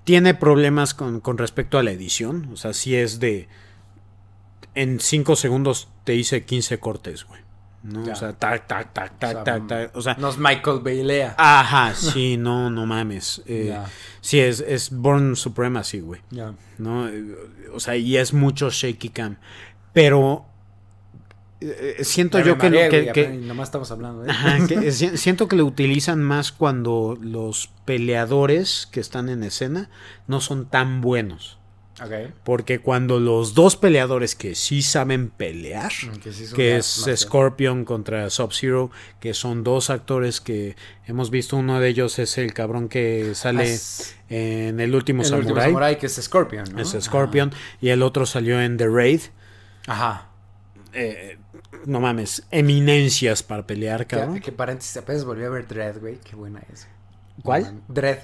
[0.03, 2.49] Tiene problemas con, con respecto a la edición.
[2.53, 3.47] O sea, sí es de.
[4.74, 7.45] En 5 segundos te hice 15 cortes, güey.
[7.82, 8.04] ¿No?
[8.04, 8.12] Ya.
[8.12, 9.96] O sea, tac, tac, tac, tac, O sea, tac, tac.
[9.96, 11.34] O sea, No es Michael Bailea.
[11.38, 13.42] ajá, sí, no, no mames.
[13.46, 13.76] Eh.
[14.20, 16.20] Sí, es, es Born Supremacy, güey.
[16.78, 17.08] ¿no?
[17.08, 17.24] Eh,
[17.74, 19.36] O sea, y es mucho shaky cam.
[19.92, 20.46] Pero
[21.60, 24.74] eh, siento Ya yo que, mareé, que- güey, que- nomás estamos hablando de ajá, que,
[24.88, 29.88] eh, si- siento que lo utilizan más cuando los peleadores que están en escena
[30.26, 31.58] no son tan buenos.
[32.44, 35.90] Porque cuando los dos peleadores que sí saben pelear,
[36.22, 37.09] Que, sí son que es.
[37.16, 40.76] Scorpion contra Sub-Zero, que son dos actores que
[41.07, 45.32] hemos visto, uno de ellos es el cabrón que sale Es en El Último el
[45.32, 46.80] último Samurai, samurai que es Scorpion, ¿no?
[46.82, 49.20] es Scorpion, y el otro salió en The Raid.
[49.86, 50.28] Ajá.
[50.92, 51.38] eh,
[51.86, 54.40] no mames, eminencias para pelear, Que, cabrón.
[54.40, 56.18] que paréntesis, apenas volví a ver Dread, güey.
[56.18, 56.88] Qué buena es.
[57.42, 57.80] ¿Cuál?
[57.88, 58.18] Dread.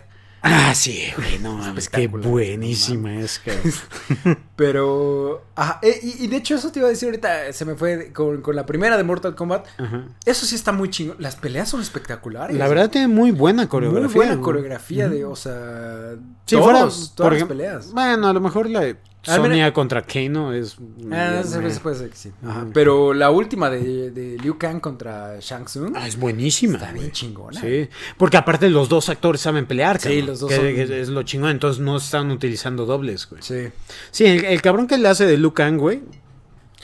[0.45, 4.39] Ah, sí, güey, no mames, qué buenísima es, cabrón.
[4.57, 5.45] Pero.
[5.55, 7.53] Ajá, eh, y, y de hecho, eso te iba a decir ahorita.
[7.53, 9.67] Se me fue con, con la primera de Mortal Kombat.
[9.79, 10.05] Ajá.
[10.27, 11.17] Eso sí está muy chingón.
[11.21, 12.57] Las peleas son espectaculares.
[12.57, 14.07] La verdad tiene muy buena coreografía.
[14.09, 14.45] Muy buena güey.
[14.45, 16.17] coreografía de, o sea.
[16.47, 17.93] Si todos, fuera, todas las peleas.
[17.93, 20.77] Bueno, a lo mejor la Sonya contra Kano es.
[21.13, 22.33] Ah, se puede ser que sí.
[22.45, 22.67] Ajá.
[22.75, 25.93] Pero la última de, de Liu Kang contra Shang Tsung.
[25.97, 26.75] Ah, es buenísima.
[26.79, 27.61] Está bien chingona.
[27.61, 31.01] Sí, porque aparte los dos actores saben pelear, Sí, cabrón, los dos que- son- que
[31.01, 33.43] es lo chingón, entonces no están utilizando dobles, güey.
[33.43, 33.69] Sí.
[34.11, 36.03] Sí, el, el cabrón que le hace de Liu Kang, güey.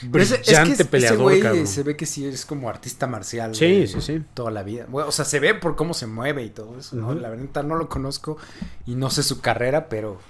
[0.01, 1.67] Ese- Brillante es que ese peleador, güey cabrón.
[1.67, 3.53] se ve que sí es como artista marcial.
[3.53, 4.21] Sí, sí, sí.
[4.33, 4.87] Toda la vida.
[4.93, 7.13] O sea, se ve por cómo se mueve y todo eso, ¿no?
[7.13, 8.37] La verdad no lo conozco
[8.85, 10.21] y no sé su carrera, pero...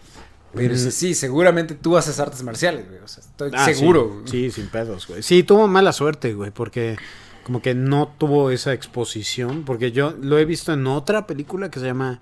[0.54, 0.92] Pero Ujú.
[0.92, 3.00] sí, seguramente tú haces artes marciales, güey.
[3.02, 4.22] O sea, estoy Ah, seguro.
[4.26, 4.52] Sí, güey.
[4.52, 5.22] sí, sin pedos, güey.
[5.24, 6.98] Sí, tuvo mala suerte, güey, porque
[7.44, 11.80] como que no tuvo esa exposición, porque yo lo he visto en otra película que
[11.80, 12.22] se llama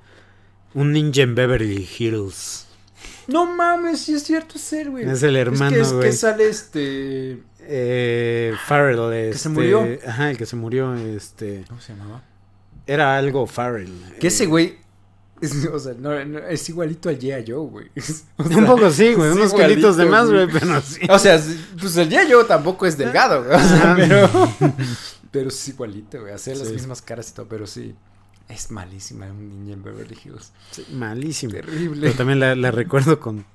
[0.73, 2.65] Un Ninja en Beverly Hills.
[3.27, 5.09] No mames, sí es cierto ser, güey.
[5.09, 6.09] Es el hermano, es que, es güey.
[6.09, 7.43] que sale este...
[7.69, 9.85] Eh, Farrell, este, se murió.
[10.07, 12.23] Ajá, el que se murió, este, ¿Cómo se llamaba?
[12.85, 13.91] era algo Farrell.
[14.19, 14.77] Que ese güey...
[15.41, 17.45] es- o sea, no, no, es igualito al G.I.
[17.51, 17.87] Joe, güey.
[18.37, 20.47] O sea, Un poco sí, güey, unos kilitos de más, güey.
[20.51, 21.01] pero sí.
[21.09, 21.41] O sea,
[21.79, 22.31] pues el G.I.
[22.31, 23.55] Joe tampoco es delgado, güey.
[23.55, 23.95] O sea, Ajá.
[23.95, 24.29] pero...
[25.29, 26.31] Pero es igualito, güey.
[26.33, 27.93] Hacer las mismas caras y todo, pero sí.
[28.47, 30.51] Es malísima un niño en Beverly Hills.
[30.71, 31.51] Sí, malísimo.
[31.51, 31.99] Terrible.
[32.01, 33.45] Pero también la, la recuerdo con...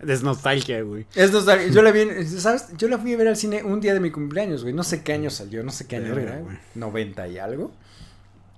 [0.00, 1.06] Es nostalgia, güey.
[1.14, 1.74] Es nostálgico.
[1.74, 2.66] Yo la vi, ¿sabes?
[2.76, 4.74] Yo la fui a ver al cine un día de mi cumpleaños, güey.
[4.74, 6.56] No sé qué año salió, no sé qué año era, güey.
[6.74, 7.72] 90 y algo.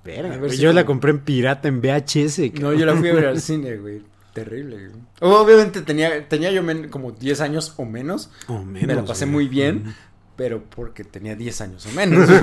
[0.04, 2.52] Verga, A ver güey, si yo la compré en pirata en VHS.
[2.60, 4.02] No, yo la fui a ver al cine, güey.
[4.34, 5.00] Terrible, güey.
[5.20, 9.24] Obviamente tenía, tenía yo men- como 10 años o menos, O Me la menos, pasé
[9.26, 9.32] güey.
[9.32, 9.94] muy bien.
[10.36, 12.28] pero porque tenía 10 años o menos.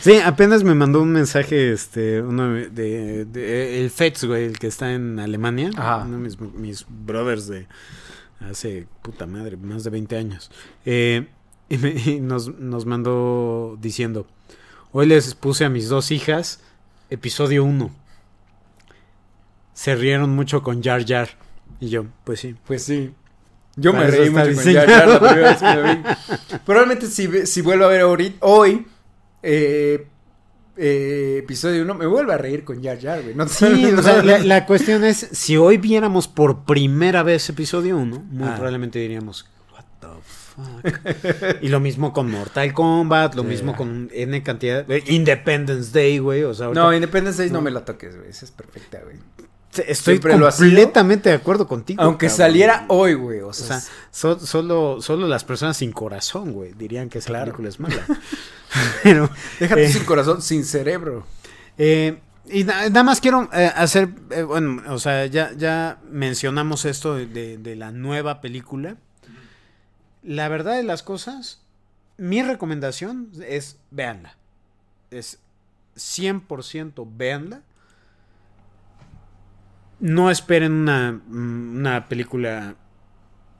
[0.00, 4.58] Sí, apenas me mandó un mensaje, este, uno de, de- de- el Fetz, güey, el
[4.58, 6.04] que está en Alemania, Ajá.
[6.06, 7.66] uno de mis, mis brothers de
[8.40, 10.50] hace, puta madre, más de 20 años,
[10.86, 11.26] Eh,
[11.68, 14.26] y, me- y nos, nos mandó diciendo,
[14.92, 16.60] hoy les puse a mis dos hijas
[17.10, 17.90] episodio 1,
[19.74, 21.28] se rieron mucho con Jar Jar,
[21.80, 22.54] y yo, pues sí.
[22.66, 23.12] Pues sí.
[23.76, 24.74] Yo me Para reí mucho con.
[24.74, 26.58] Jar Jar la primera vez que lo vi.
[26.66, 28.86] Probablemente si, si vuelvo a ver ahorita, hoy,
[29.42, 30.06] eh,
[30.76, 33.34] eh, episodio 1, me vuelvo a reír con Jar Jar, güey.
[33.34, 37.48] No, Sí, no- o sea, la, la cuestión es, si hoy viéramos por primera vez
[37.48, 38.54] episodio 1, muy Ah.
[38.54, 40.08] probablemente diríamos, what the
[40.64, 41.62] fuck.
[41.62, 46.54] y lo mismo con Mortal Kombat, lo mismo con N cantidad, Independence Day, güey, o
[46.54, 47.58] sea, ahorita- No, Independence Day no.
[47.58, 47.62] No.
[47.62, 48.30] me la toques, güey.
[48.30, 49.16] Esa es perfecta, güey.
[49.86, 52.02] estoy siempre completamente de acuerdo contigo.
[52.02, 52.36] Aunque cabrón.
[52.38, 53.40] saliera hoy, güey.
[53.40, 57.28] O O sea, sea, so- solo, solo las personas sin corazón, güey, dirían que esa
[57.28, 57.44] Claro.
[57.46, 58.04] película es mala.
[59.02, 61.24] Pero, déjate eh, sin corazón, sin cerebro.
[61.78, 64.08] Eh, y na- nada más quiero eh, hacer,
[64.46, 68.96] bueno, o sea, ya, ya mencionamos esto de, de- de la nueva película.
[70.22, 71.60] La verdad de las cosas,
[72.18, 74.36] mi recomendación es véanla.
[75.10, 75.38] Es
[75.96, 77.62] 100% véanla.
[79.98, 82.74] No esperen una, mm, una película...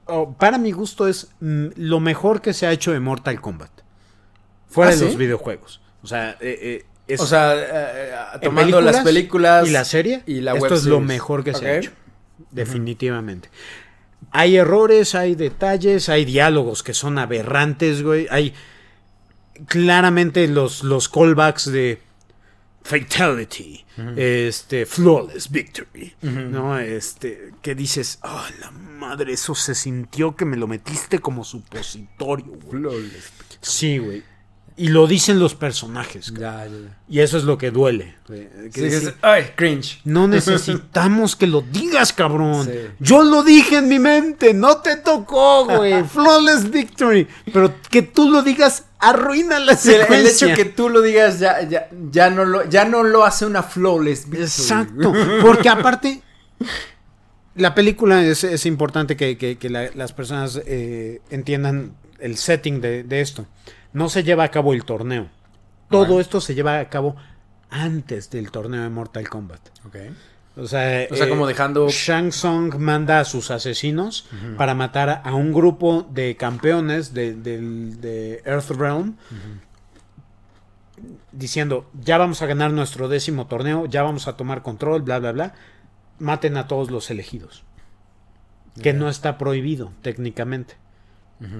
[0.05, 3.71] oh, para mi gusto es mm, lo mejor que se ha hecho de Mortal Kombat.
[4.67, 5.05] Fuera ¿Ah, de sí?
[5.05, 5.81] los videojuegos.
[6.01, 9.85] O sea, eh, eh, es- O sea, eh, eh, tomando películas las películas y la
[9.85, 11.91] serie, y la esto es lo mejor que se ha hecho.
[12.49, 13.49] Definitivamente.
[14.31, 18.27] Hay errores, hay detalles, hay diálogos que son aberrantes, güey.
[18.29, 18.53] Hay
[19.67, 22.01] claramente los, los callbacks de
[22.83, 23.83] Fatality,
[24.15, 26.13] este, Flawless Victory.
[26.21, 26.79] ¿no?
[26.79, 32.45] Este, que dices, ah, la madre, eso se sintió que me lo metiste como supositorio,
[32.45, 32.81] güey.
[32.81, 33.31] Flawless.
[33.61, 34.23] Sí, güey.
[34.77, 36.51] Y lo dicen los personajes, cabrón.
[36.53, 36.97] Ya, ya, ya.
[37.09, 38.15] Y eso es lo que duele.
[38.27, 39.99] Que sí, sí, Ay, cringe.
[40.05, 42.65] No necesitamos que lo digas, cabrón.
[42.65, 42.71] Sí.
[42.99, 46.03] Yo lo dije en mi mente, no te tocó, güey.
[46.07, 47.27] Flawless victory.
[47.53, 50.47] Pero que tú lo digas arruina la Sí, el, el secuencia.
[50.47, 53.63] hecho que tú lo digas ya, ya, ya, no, lo, ya no lo hace una
[53.63, 55.13] flawless victory, Exacto.
[55.41, 56.21] Porque aparte,
[57.55, 62.79] la película es, es importante que, que- que la- las personas eh, entiendan el setting
[62.81, 63.45] de, de esto.
[63.93, 65.27] No se lleva a cabo el torneo.
[65.89, 66.19] Todo Bueno.
[66.21, 67.15] esto se lleva a cabo
[67.69, 69.61] antes del torneo de Mortal Kombat.
[69.85, 69.95] Ok.
[70.57, 71.87] O sea, O sea, eh, como dejando...
[71.89, 74.27] Shang Tsung manda a sus asesinos
[74.57, 79.15] para matar a un grupo de campeones de, Earthrealm.
[81.31, 85.31] Diciendo, ya vamos a ganar nuestro décimo torneo, ya vamos a tomar control, bla, bla,
[85.31, 85.53] bla.
[86.19, 87.63] Maten a todos los elegidos.
[88.81, 90.75] Que no está prohibido técnicamente.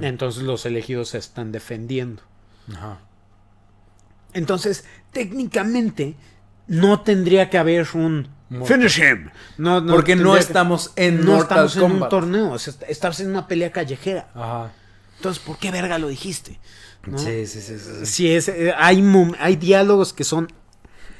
[0.01, 2.21] Entonces los elegidos se están defendiendo.
[2.71, 2.99] Ajá.
[4.33, 6.15] Entonces, técnicamente,
[6.67, 8.77] no tendría que haber un Mortal.
[8.79, 9.29] finish him.
[9.57, 12.59] No, no Porque no tendría que- estamos en no Mortal estamos en un torneo, o
[12.59, 14.29] sea, est- estamos en una pelea callejera.
[14.35, 14.71] Ajá.
[15.17, 16.59] Entonces, ¿por qué verga lo dijiste?
[17.05, 17.17] ¿No?
[17.17, 17.75] Sí, sí, sí,
[18.05, 19.03] sí, es, eh, hay,
[19.39, 20.51] hay diálogos que son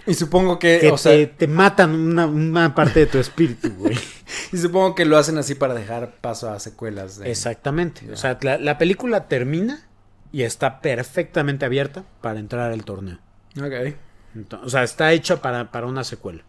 [0.08, 3.70] Y supongo que, que o sea, te, te matan una, una parte de tu espíritu,
[3.78, 3.98] güey.
[4.52, 7.20] y supongo que lo hacen así para dejar paso a secuelas.
[7.20, 8.12] de- Exactamente.
[8.12, 9.88] O sea, la, la película termina
[10.32, 13.20] y está perfectamente abierta para entrar al torneo.
[13.58, 13.96] Ok.
[14.36, 16.44] Ento- o sea, está hecha para, para una secuela.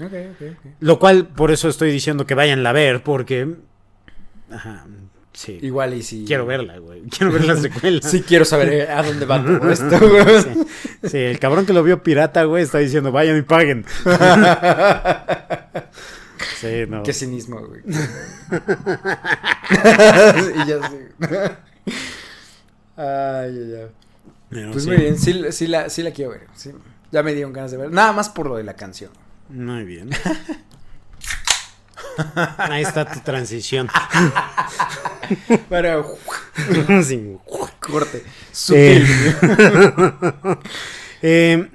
[0.00, 0.66] Ok, ok, ok.
[0.80, 3.56] Lo cual, por eso estoy diciendo que vayan a ver, porque...
[4.50, 4.86] Ajá,
[5.36, 5.58] sí.
[5.62, 6.24] Igual y si...
[6.24, 7.02] Quiero verla, güey.
[7.10, 8.00] Quiero ver la secuela.
[8.02, 10.42] Sí, quiero saber eh, a dónde va todo esto, güey.
[10.42, 10.66] Sí.
[11.08, 13.84] Sí, el cabrón que lo vio pirata, güey, está diciendo, vayan y paguen.
[16.60, 17.02] Sí, no.
[17.02, 17.82] Qué cinismo, güey.
[20.54, 20.96] y ya sí.
[22.96, 23.86] Ay, ay.
[24.48, 24.88] Pero Pues sí.
[24.90, 26.46] muy bien, sí, sí la, sí la quiero ver.
[26.54, 26.72] sí.
[27.12, 27.90] Ya me dieron ganas de ver.
[27.92, 29.10] Nada más por lo de la canción.
[29.48, 30.10] Muy bien.
[32.58, 33.88] Ahí está tu transición.
[35.68, 36.02] Para
[37.04, 37.36] Sí.
[37.80, 38.24] corte.
[38.52, 39.06] Sutil.
[41.22, 41.68] Eh,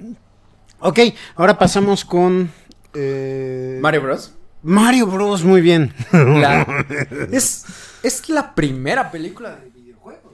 [0.80, 0.98] ok,
[1.36, 2.50] ahora pasamos con
[2.94, 4.32] eh, Mario Bros.
[4.62, 5.44] Mario Bros.
[5.44, 5.92] Muy bien.
[6.12, 6.66] La-
[7.30, 7.64] es,
[8.02, 10.32] es la primera película de videojuegos.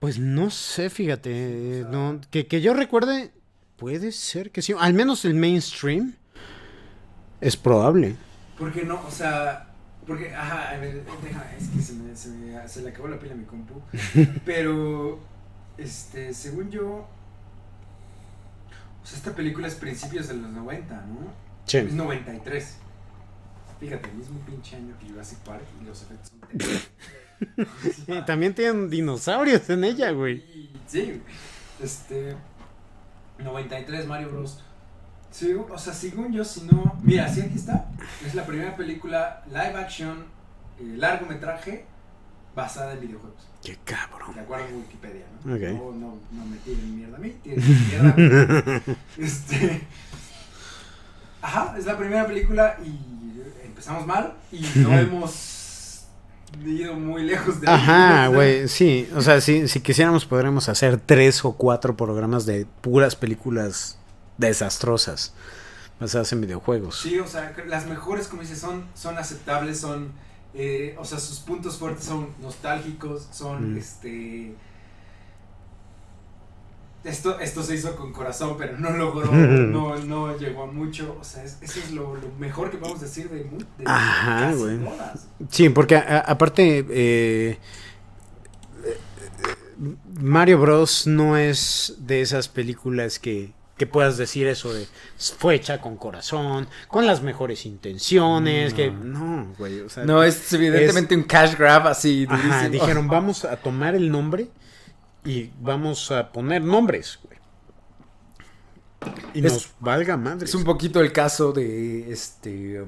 [0.00, 1.30] Pues no sé, fíjate.
[1.32, 3.32] eh, no, que, que yo recuerde,
[3.76, 4.74] puede ser que sí.
[4.78, 6.14] Al menos el mainstream
[7.46, 8.16] es probable.
[8.58, 9.68] Porque no, o sea,
[10.06, 13.18] porque, ajá, a ver, deja, es que se, me, se, me- se le acabó la
[13.18, 13.80] pila a mi compu.
[14.44, 15.18] Pero,
[15.78, 16.86] este, según yo,
[19.02, 21.32] o sea, esta película es principios de los 90, ¿no?
[21.66, 21.78] Sí.
[21.78, 22.76] Es 93.
[23.80, 26.68] Fíjate, el mismo pinche año que Jurassic Park y los efectos son.
[28.06, 30.70] Eh, También tienen dinosaurios en ella, güey.
[30.86, 31.20] Sí,
[31.82, 32.36] este.
[33.38, 34.62] 93 Mario Bros.
[35.34, 36.96] Sí, o sea, según yo, si no.
[37.02, 37.86] Mira, sí, aquí está.
[38.24, 40.26] Es la primera película live action,
[40.78, 41.86] eh, largometraje,
[42.54, 43.42] basada en videojuegos.
[43.64, 44.32] Qué cabrón.
[44.32, 45.54] De acuerdo a Wikipedia, ¿no?
[45.56, 45.60] Ok.
[45.60, 48.96] No, no, no me tiren mierda a mí, tiren mierda a mí.
[49.18, 49.80] Este.
[51.42, 56.04] Ajá, es la primera película y empezamos mal y no hemos
[56.64, 57.68] ido muy lejos de.
[57.68, 59.08] Ajá, güey, sí.
[59.16, 63.98] O sea, si, si quisiéramos, podríamos hacer tres o cuatro programas de puras películas
[64.38, 65.32] desastrosas
[66.00, 66.98] basadas en videojuegos.
[67.00, 70.10] Sí, o sea, las mejores, como dices, son, son aceptables, son,
[70.54, 73.78] eh, o sea, sus puntos fuertes son nostálgicos, son, Mm.
[73.78, 74.54] este...
[77.04, 81.24] Esto, esto se hizo con corazón, pero no logró, no, no llegó a mucho, o
[81.24, 84.78] sea, es- eso es lo, lo mejor que podemos decir de, de Ajá, casi güey.
[84.82, 85.26] todas.
[85.50, 87.58] Sí, porque a- aparte eh, eh,
[90.18, 94.86] Mario Bros no es de esas películas que, que puedas decir eso de
[95.18, 98.76] fue hecha con corazón, con las mejores intenciones, No.
[98.76, 103.44] que no, güey, o sea, No, es evidentemente un cash grab así Ajá, dijeron, vamos
[103.44, 104.48] a tomar el nombre
[105.24, 107.34] y vamos a poner nombres, güey.
[109.34, 110.44] Y Es- nos valga madre.
[110.46, 112.84] Es un poquito el caso de, este,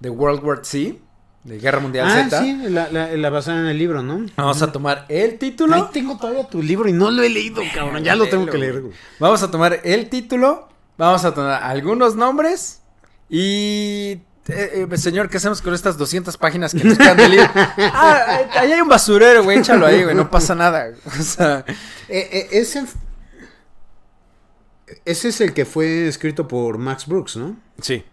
[0.00, 0.96] de World War Z,
[1.44, 2.40] de Guerra Mundial Ah, Z.
[2.40, 4.24] sí, la, la, la basada en el libro, ¿no?
[4.36, 5.74] Vamos a tomar el título.
[5.74, 8.04] Ahí tengo todavía tu libro y no lo he leído, cabrón.
[8.04, 8.94] Ya lo tengo que leer, güey.
[9.18, 12.82] Vamos a tomar el título, vamos a tomar algunos nombres
[13.28, 14.20] y...
[14.48, 17.48] eh, eh, señor, ¿qué hacemos con estas 200 páginas que nos quedan del libro?
[17.78, 20.92] Ah, ahí hay un basurero, güey, échalo ahí, güey, no pasa nada.
[21.18, 21.64] O sea,
[22.08, 22.84] eh, ese,
[25.04, 27.56] ese es el que fue escrito por Max Brooks, ¿no?
[27.80, 28.04] sí.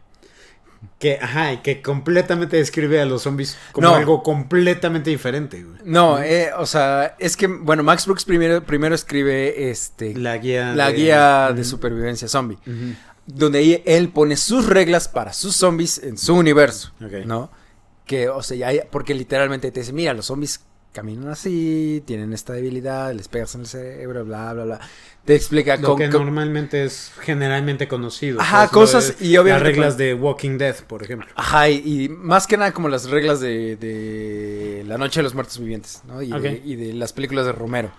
[0.97, 3.95] Que, ajá, y que completamente describe a los zombies como No.
[3.95, 5.77] algo completamente diferente, güey.
[5.83, 10.37] No, eh, o sea, es que, bueno, Max Brooks primero, primero escribe este, la, La
[10.37, 10.89] guía.
[10.91, 12.93] guía de supervivencia zombie, Ujú.
[13.25, 16.91] donde ahí él pone sus reglas para sus zombies en su universo.
[17.25, 17.49] ¿no?
[18.05, 20.61] Que, o sea, ya porque literalmente te dice, mira, los zombies
[20.91, 24.79] caminan así, tienen esta debilidad, les pegas en el cerebro, bla, bla, bla.
[25.23, 28.41] Te explica Lo con- que con- normalmente es generalmente conocido.
[28.41, 31.27] Ajá, Pues, cosas de- y obviamente Las reglas de Walking Dead, por ejemplo.
[31.35, 35.35] Ajá, y, y más que nada como las reglas de, de La Noche de los
[35.35, 36.21] Muertos Vivientes, ¿no?
[36.21, 36.61] Y, de, Ok.
[36.65, 37.91] y de las películas de Romero,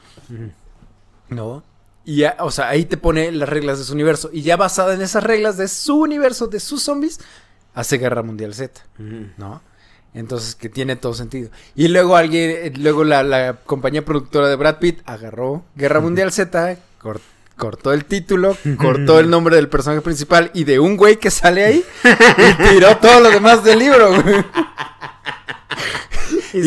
[1.29, 1.63] ¿no?
[2.05, 4.31] Y ya, o sea, ahí te pone las reglas de su universo.
[4.33, 7.21] Y ya basada en esas reglas de su universo, de sus zombies,
[7.75, 8.81] hace Guerra Mundial Z,
[9.37, 9.63] ¿no?
[10.15, 11.51] Entonces, que tiene todo sentido.
[11.77, 16.33] Y luego alguien, eh, luego la, la compañía productora de Brad Pitt agarró Guerra Mundial
[16.33, 17.21] Z, cor-
[17.57, 21.65] cortó el título, cortó el nombre del personaje principal y de un güey que sale
[21.65, 24.45] ahí, y tiró todo lo demás del libro, güey.
[26.53, 26.61] Y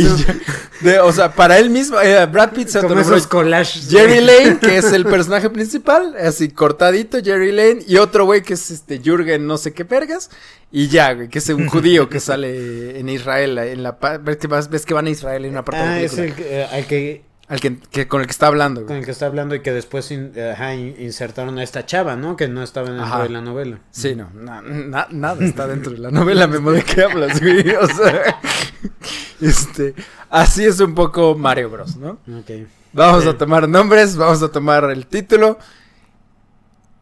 [0.81, 3.89] de- o sea, para él mismo, eh, Brad Pitt se como esos collages.
[3.89, 8.53] Jerry Lane, que es el personaje principal, así cortadito, Jerry Lane, y otro güey que
[8.53, 10.29] es este Jürgen no sé qué vergas,
[10.71, 14.47] y ya, güey, que es un judío que sale en Israel, en la ves que,
[14.47, 16.65] vas- ves que van a Israel en una parte de Ah, es el que, eh,
[16.71, 19.53] al que al que, que- con el que está hablando, con el que está hablando
[19.55, 22.35] y que después in- ajá, in- insertaron a esta chava, ¿no?
[22.35, 23.23] Que no estaba dentro Ajá.
[23.23, 23.79] de la novela.
[23.91, 27.69] Sí, no, na- na- nada está dentro de la novela, Memo, ¿de qué hablas, güey?
[27.75, 28.39] O sea,
[29.41, 29.93] este,
[30.29, 32.11] así es un poco Mario Bros, ¿no?
[32.39, 32.67] Ok.
[32.93, 35.57] Vamos a tomar nombres, vamos a tomar el título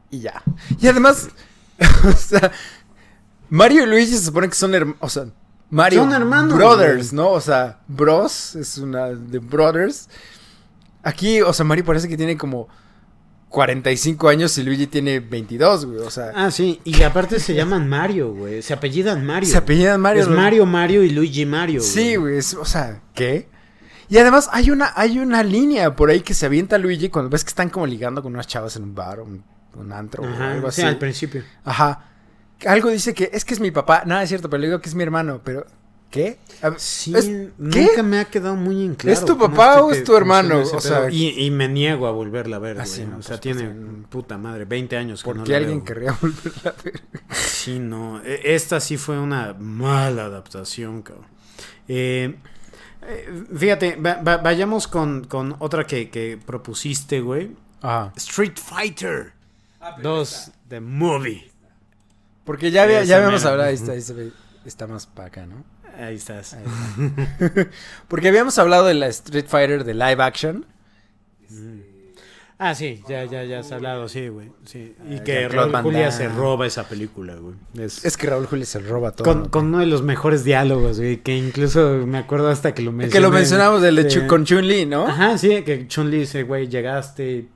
[0.09, 0.41] y ya.
[0.79, 1.29] Y además,
[2.07, 2.51] o sea,
[3.49, 5.25] Mario y Luigi se supone que son hermanos, o sea,
[5.71, 7.11] Mario Son hermanos, Brothers.
[7.13, 7.29] ¿no?
[7.31, 10.07] O sea, Bros es una de Brothers.
[11.01, 12.67] Aquí, o sea, Mario parece que tiene como
[13.49, 17.87] 45 años y Luigi tiene 22, güey, o sea, Ah, sí, y aparte se llaman
[17.89, 18.61] Mario, güey.
[18.61, 19.49] Se apellidan Mario.
[19.49, 20.21] se apellidan Mario.
[20.23, 20.29] Es.
[20.29, 21.81] Mario, Mario y Luigi Mario.
[21.81, 23.49] Sí, güey, es- o sea, ¿qué?
[24.07, 27.43] Y además hay una, hay una línea por ahí que se avienta Luigi cuando ves
[27.43, 29.43] que están como ligando con unas chavas en un bar, un,
[29.75, 30.89] un antro o algo sí, así.
[30.89, 31.43] al principio.
[31.63, 32.10] Ajá.
[32.65, 34.03] Algo dice que es que es mi papá.
[34.05, 35.41] Nada es cierto, pero le digo que es mi hermano.
[35.43, 35.65] Pero,
[36.09, 36.37] ¿qué?
[36.77, 39.17] Sí, es- nunca me ha quedado muy en claro.
[39.17, 40.59] ¿Es tu papá que o es tu hermano?
[40.61, 42.87] O sea, y, y me niego a volverla a ver, Ah, güey.
[42.95, 45.51] sí, no, o sea, pues, tiene pues, puta madre, 20 años que ¿Por no qué
[45.53, 45.85] la alguien veo.
[45.85, 47.01] querría volverla a ver?
[47.31, 48.21] Sí, no.
[48.23, 51.25] e- Esta sí fue una mala adaptación, cabrón.
[51.87, 52.35] Eh,
[53.07, 57.51] eh, fíjate, va- va- vayamos con, con otra que, que propusiste, güey.
[57.81, 58.13] Ajá.
[58.17, 59.33] Street Fighter
[60.03, 61.50] 2, The Movie.
[62.43, 64.31] Porque ya, había, ya habíamos hablado, ahí está, ahí se ve-
[64.65, 65.63] está más para acá, ¿no?
[65.97, 66.53] Ahí estás.
[66.53, 67.67] Ahí está.
[68.07, 70.65] Porque habíamos hablado de la Street Fighter de live action.
[72.63, 74.51] Ah, sí, ya, ya, ya has hablado, sí, güey.
[74.65, 74.93] Sí.
[75.09, 77.55] Y Ah, que Raúl Julia se roba esa película, güey.
[77.79, 79.25] Es, Es que Raúl Julia se roba todo.
[79.25, 79.49] con, ¿no?
[79.49, 81.17] con uno de los mejores diálogos, güey.
[81.17, 83.11] Que incluso me acuerdo hasta que lo mencioné.
[83.13, 85.07] que lo mencionamos del de con Chun-Li, ¿no?
[85.07, 87.47] Ajá, sí, que Chun-Li dice, güey, llegaste,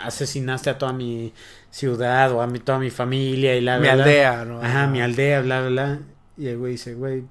[0.00, 1.32] asesinaste a toda mi
[1.70, 4.60] ciudad o a mi, toda mi familia y la Mi aldea, ¿no?
[4.60, 5.98] Ajá, mi aldea, bla, bla, bla.
[6.36, 7.24] Y el güey dice, güey,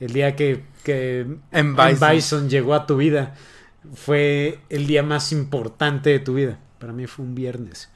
[0.00, 1.76] el día que, que En.
[1.76, 2.10] Bison.
[2.10, 2.48] Bison.
[2.48, 3.34] llegó a tu vida
[3.92, 6.58] fue el día más importante de tu vida.
[6.78, 7.90] Para mí fue un viernes.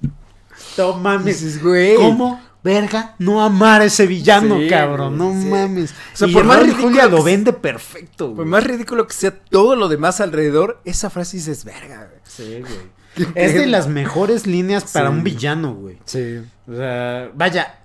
[0.78, 1.96] no mames, güey.
[1.96, 5.18] ¿cómo verga no amar a ese villano, Sí, cabrón?
[5.18, 5.46] No sí.
[5.48, 5.92] mames.
[6.12, 8.46] O sea, y por más Raúl ridículo Julia que lo vende perfecto, Por güey.
[8.48, 12.20] más ridículo que sea todo lo demás alrededor, esa frase dices, verga, güey.
[12.24, 13.02] Sí, güey.
[13.34, 15.12] Es de las mejores líneas para Sí.
[15.14, 15.98] un villano, güey.
[16.06, 16.40] Sí.
[16.66, 17.78] O sea, vaya.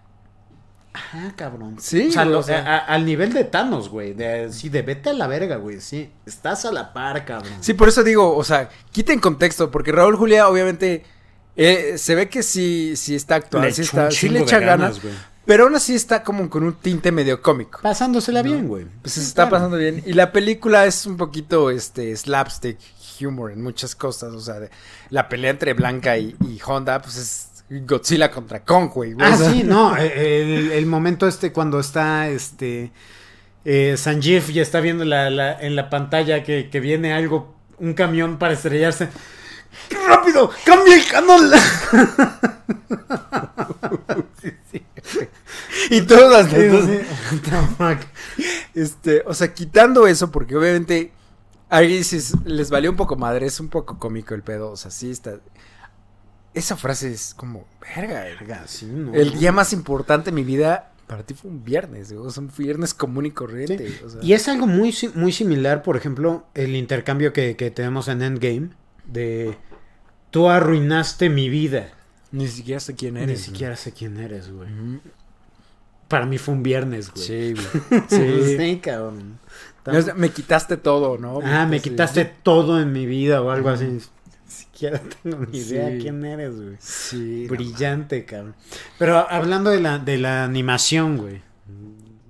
[0.94, 1.76] Ajá, cabrón.
[1.80, 4.14] Sí, o sea, güey, lo- o sea- a- al nivel de Thanos, güey.
[4.14, 5.80] De, sí, de vete a la verga, güey.
[5.80, 7.54] Sí, estás a la par, cabrón.
[7.60, 11.04] Sí, por eso digo, o sea, quiten contexto, porque Raúl Julia, obviamente,
[11.58, 15.00] eh, se ve que sí, sí está actuando, sí, está, le echa ganas,
[15.46, 17.80] pero aún así está como con un tinte medio cómico.
[17.82, 18.86] Pasándosela bien, güey.
[19.02, 19.52] Pues se Sí, está claro.
[19.52, 20.04] pasando bien.
[20.06, 22.78] Y la película es un poquito, este, slapstick
[23.22, 24.70] humor en muchas cosas, o sea, de-
[25.10, 27.48] la pelea entre Blanca y, y Honda, pues es
[27.88, 29.16] Godzilla contra Kong, güey.
[29.20, 29.98] Ah, o sea, sí, no.
[29.98, 32.92] eh, El, el momento este cuando está este.
[33.66, 37.94] Eh, Sanjeev ya está viendo la, la- en la pantalla que, que viene algo, un
[37.96, 39.10] camión para estrellarse.
[39.90, 40.52] ¡Qué rápido!
[40.66, 41.52] ¡Cambia el canal!
[45.90, 47.00] Y todas las Sí.
[48.74, 51.12] Este, o sea, quitando eso, porque obviamente
[51.82, 55.10] dices, les valió un poco madre, es un poco cómico el pedo, o sea, sí
[55.10, 55.40] está.
[56.54, 59.14] Esa frase es como, verga, Verga, sí, no.
[59.14, 62.52] el día más importante de mi vida para ti fue un viernes, o sea, un
[62.56, 63.90] viernes común y corriente.
[63.90, 64.00] Sí.
[64.06, 64.24] o sea.
[64.24, 68.70] Y es algo muy, muy similar, por ejemplo, el intercambio que, que tenemos en Endgame
[69.06, 69.58] de
[70.32, 71.90] tú arruinaste mi vida.
[72.32, 73.42] Ni siquiera sé quién Ni eres.
[73.42, 74.70] siquiera sé quién eres, güey.
[76.08, 77.26] Para mí fue un viernes, güey.
[77.26, 78.04] Sí, güey.
[78.10, 78.58] Sí.
[78.58, 79.40] Sí, cabrón.
[80.16, 81.40] Me quitaste todo, ¿no?
[81.44, 81.90] Ah, me Sí.
[81.90, 83.86] quitaste todo en mi vida o algo así.
[83.86, 84.02] Ni
[84.48, 85.74] siquiera tengo ni Sí.
[85.76, 86.76] idea quién eres, güey.
[86.80, 87.46] Sí.
[87.50, 88.56] no Brillante, cabrón.
[89.00, 91.42] Pero hablando de la, de la animación, güey.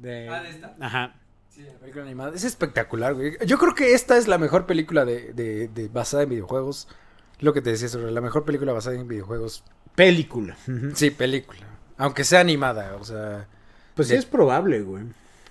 [0.01, 0.29] De...
[0.29, 0.75] Ah, ¿de esta?
[0.79, 1.15] Ajá.
[1.49, 2.35] Sí, la película animada.
[2.35, 3.33] Es espectacular, güey.
[3.47, 6.87] Yo creo que esta es la mejor película de, de, de basada en videojuegos.
[7.39, 9.63] Lo que te decía sobre la mejor película basada en videojuegos.
[9.95, 10.57] Película.
[10.95, 11.61] Sí, película.
[11.97, 13.47] Aunque sea animada, o sea.
[13.95, 15.03] Pues sí es probable, güey.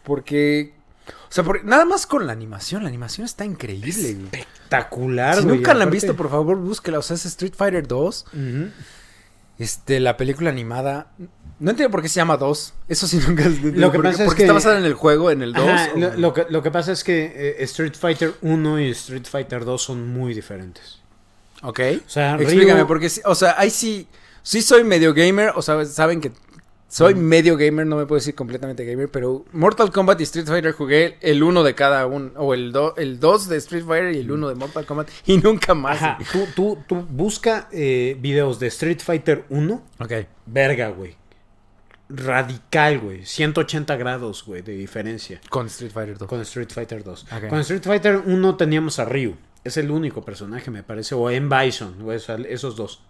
[0.05, 0.75] Porque.
[1.09, 2.83] O sea, por- nada más con la animación.
[2.83, 4.25] La animación está increíble, güey.
[4.25, 5.57] Espectacular, Si güey.
[5.57, 6.99] nunca la han visto, por favor, búsquela.
[6.99, 8.27] O sea, es Street Fighter 2.
[8.33, 8.71] Ujú.
[9.59, 11.13] Este, la película animada.
[11.59, 12.75] No entiendo por qué se llama 2.
[12.89, 13.45] Eso sí nunca.
[13.49, 15.69] Lo que porque, pasa es porque que- está basada en el juego, en el 2.
[15.69, 18.91] Ajá, o- lo, lo que, lo que pasa es que eh, Street Fighter 1 y
[18.91, 21.01] Street Fighter 2 son muy diferentes.
[21.67, 21.81] Ok.
[22.07, 24.07] O sea, Explícame, Ryu- porque, o sea, ahí sí,
[24.43, 26.33] sí soy medio gamer, o sea, saben que
[26.89, 30.71] Soy medio gamer, no me puedo decir completamente gamer, pero Mortal Kombat y Street Fighter
[30.73, 34.19] jugué el uno de cada uno, o el 2 el dos de Street Fighter y
[34.21, 35.97] el uno de Mortal Kombat, y nunca más.
[36.01, 39.83] Ajá, tú, tú, tú busca eh, videos de Street Fighter 1.
[39.99, 40.13] Ok.
[40.47, 41.17] Verga, güey.
[42.09, 43.25] Radical, güey.
[43.27, 45.41] 180 grados, güey, de diferencia.
[45.51, 46.29] Con Street Fighter 2.
[46.29, 47.27] Con Street Fighter 2.
[47.33, 47.49] Ok.
[47.49, 49.35] Con Street Fighter 1 teníamos a Ryu.
[49.67, 51.15] Es el único personaje, me parece.
[51.15, 51.97] O en Bison.
[52.05, 53.03] o esa- esos dos.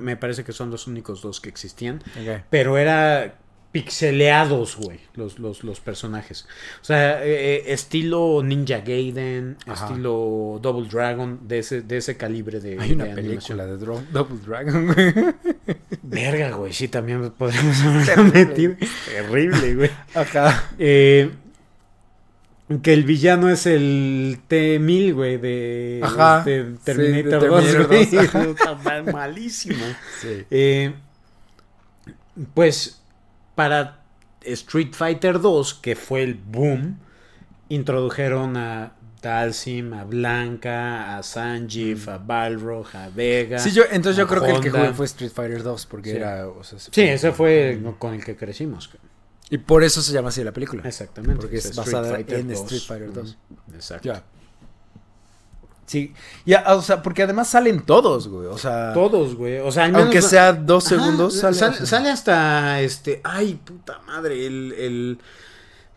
[0.00, 1.96] Me parece que son los únicos dos que existían.
[2.20, 2.42] Ok.
[2.50, 3.38] Pero era
[3.72, 6.46] pixeleados, güey, los, los, los personajes.
[6.82, 9.86] O sea, eh, eh, estilo Ninja Gaiden, Ajá.
[9.86, 14.38] estilo Double Dragon, de ese, de ese calibre de Hay una de película de Double
[14.46, 15.14] Dragon, güey.
[16.02, 18.44] Verga, güey, sí, también podríamos haberlo Terrible.
[18.44, 18.74] metido.
[19.06, 19.90] Terrible, güey.
[20.14, 20.68] Ajá.
[20.78, 21.30] Eh,
[22.82, 26.42] que el villano es el T-1000, güey, de, Ajá.
[26.44, 26.50] Sí,
[26.84, 28.06] Terminator, de 2, Terminator güey.
[28.06, 28.42] 2, ajá.
[28.50, 29.84] Está mal- malísimo.
[30.20, 30.44] Sí.
[30.50, 30.94] Eh,
[32.54, 33.00] pues
[33.54, 33.98] para
[34.42, 36.98] Street Fighter 2, que fue el boom,
[37.68, 43.58] introdujeron a Dalsim, a Blanca, a Sanjif, a Balrog, a Vega.
[43.58, 46.16] Sí, yo, entonces yo creo que el que jugué fue Street Fighter 2, porque Sí.
[46.16, 46.48] era...
[46.48, 48.90] o sea, Sí, ese fue con el que crecimos.
[49.52, 50.82] Y por eso se llama así la película.
[50.84, 51.36] Exactamente.
[51.40, 52.58] Porque es basada Fighter en 2.
[52.60, 53.38] Street Fighter 2.
[53.50, 54.08] Ujú, Exacto.
[54.08, 54.22] Ya.
[55.86, 56.14] Sí.
[56.46, 58.46] Ya, o sea, porque además salen todos, güey.
[58.46, 59.58] O sea, Todos, güey.
[59.58, 61.54] O sea, menos- aunque sea dos Ajá, segundos, sale.
[61.54, 61.86] sale, o sea.
[61.86, 63.20] sale hasta este.
[63.24, 64.46] Ay, puta madre.
[64.46, 64.72] El.
[64.78, 65.18] el-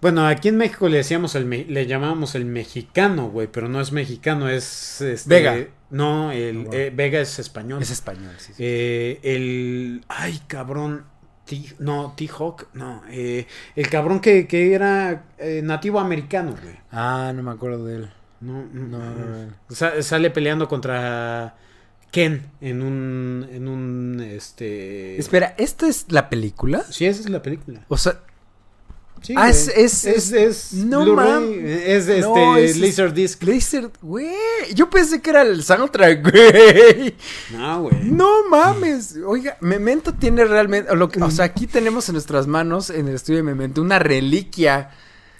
[0.01, 3.79] Bueno, aquí en México le decíamos el me- le llamábamos el mexicano, güey, pero no
[3.79, 5.67] es mexicano, es este, Vega.
[5.89, 6.73] No, el bueno.
[6.73, 7.81] eh, Vega es español.
[7.81, 8.47] Es español, sí.
[8.47, 8.53] sí.
[8.59, 10.03] Eh, el.
[10.09, 11.05] Ay, cabrón.
[11.45, 13.03] T- no, T-Hawk, no.
[13.09, 13.45] eh,
[13.75, 16.75] el cabrón que, que era eh, nativo americano, güey.
[16.91, 18.09] Ah, no me acuerdo de él.
[18.41, 19.53] No, No, no, no, no.
[19.69, 21.55] Sa- sale peleando contra
[22.11, 23.47] Ken en un.
[23.51, 24.19] En un.
[24.21, 25.17] Este.
[25.19, 26.83] Espera, ¿esta es la película?
[26.89, 27.85] Sí, esa es la película.
[27.87, 28.19] O sea,
[29.25, 33.41] Sí, Ah, es- es- es, es no Blu-ray, mam- Es este No, Laserdisc.
[33.43, 34.35] Laser, güey.
[34.75, 37.15] Yo pensé que era el soundtrack, güey.
[37.51, 38.03] No, güey.
[38.03, 39.15] No mames.
[39.25, 40.91] Oiga, Memento tiene realmente.
[40.91, 43.81] o lo que- o sea, aquí tenemos en nuestras manos, en el estudio de Memento,
[43.81, 44.91] una reliquia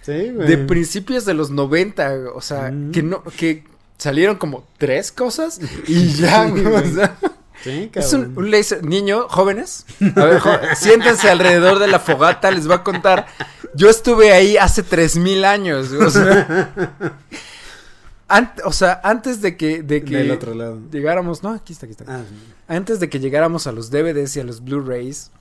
[0.01, 0.47] Sí, güey.
[0.47, 2.11] de principios de los 90.
[2.33, 2.91] O sea, Mm.
[2.91, 3.23] que no.
[3.37, 3.63] que
[3.97, 6.65] salieron como tres cosas y ya, güey.
[6.65, 7.17] O sea,
[7.65, 8.85] Sí, es un, un laser.
[8.85, 9.85] Niño, jóvenes.
[10.15, 13.25] A ver, jo- siéntense alrededor de la fogata, les voy a contar.
[13.73, 15.91] Yo estuve ahí hace 3000 años.
[15.91, 16.71] O sea,
[18.29, 20.79] ant- o sea, antes de que, de que Del otro lado.
[20.91, 21.43] llegáramos.
[21.43, 22.05] No, aquí está, aquí está.
[22.07, 22.21] Ah,
[22.67, 25.31] Antes de que llegáramos a los DVDs y a los Blu-rays,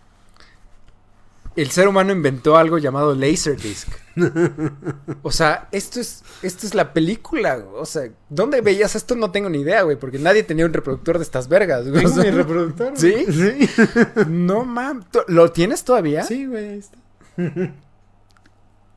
[1.56, 3.88] el ser humano inventó algo llamado Laserdisc.
[5.22, 7.56] o sea, esto es, esto es la película.
[7.56, 7.80] güey.
[7.82, 9.14] O sea, ¿dónde veías esto?
[9.16, 11.88] No tengo ni idea, güey, porque nadie tenía un reproductor de estas vergas.
[11.88, 12.04] güey.
[12.04, 12.92] O Tengo sea, mi reproductor.
[12.96, 13.26] ¿Sí?
[13.30, 13.68] Sí.
[14.28, 15.04] no mames.
[15.28, 16.24] ¿Lo tienes todavía?
[16.24, 16.68] Sí, güey.
[16.68, 16.98] ahí está.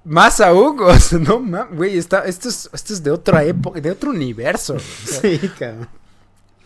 [0.04, 3.82] Más aún, o sea, no mames, güey, está, esto es, esto es de otra época,
[3.82, 4.74] de otro universo.
[4.76, 4.86] güey.
[4.86, 5.90] O sea, Sí, cabrón.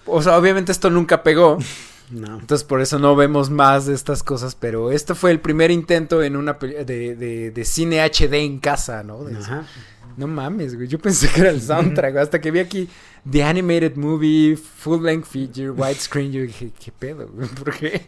[0.05, 1.57] o sea, obviamente esto nunca pegó.
[2.11, 2.39] No.
[2.39, 6.21] Entonces por eso no vemos más de estas cosas, pero esto fue el primer intento
[6.23, 6.83] en una de,
[7.15, 9.23] de, de cine HD en casa, ¿no?
[9.23, 9.63] De- Ajá.
[10.17, 12.89] No mames, güey, yo pensé que era el soundtrack, güey, hasta que vi aquí
[13.29, 17.29] The Animated Movie, Full Length Feature, Widescreen, yo dije, ¿qué pedo?
[17.33, 17.47] güey?
[17.47, 18.05] ¿Por qué?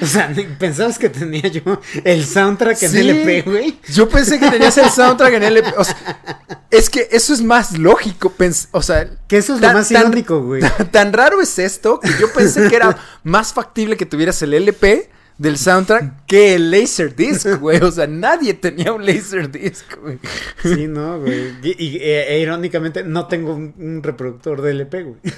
[0.00, 2.98] O sea, pensabas que tenía yo el soundtrack en Sí.
[2.98, 3.78] LP, güey.
[3.94, 7.78] Yo pensé que tenías el soundtrack en LP, o sea, es que eso es más
[7.78, 10.62] lógico, pens- o sea, Que eso es Tan- lo más irónico, güey.
[10.92, 15.08] Tan raro es esto que yo pensé que era más factible que tuvieras el LP
[15.42, 17.78] del soundtrack que el Laserdisc, güey.
[17.82, 20.20] O sea, nadie tenía un Laserdisc, güey.
[20.62, 21.52] Sí, no, güey.
[21.62, 25.16] Y, y, eh, e irónicamente no tengo un, un reproductor de LP, güey.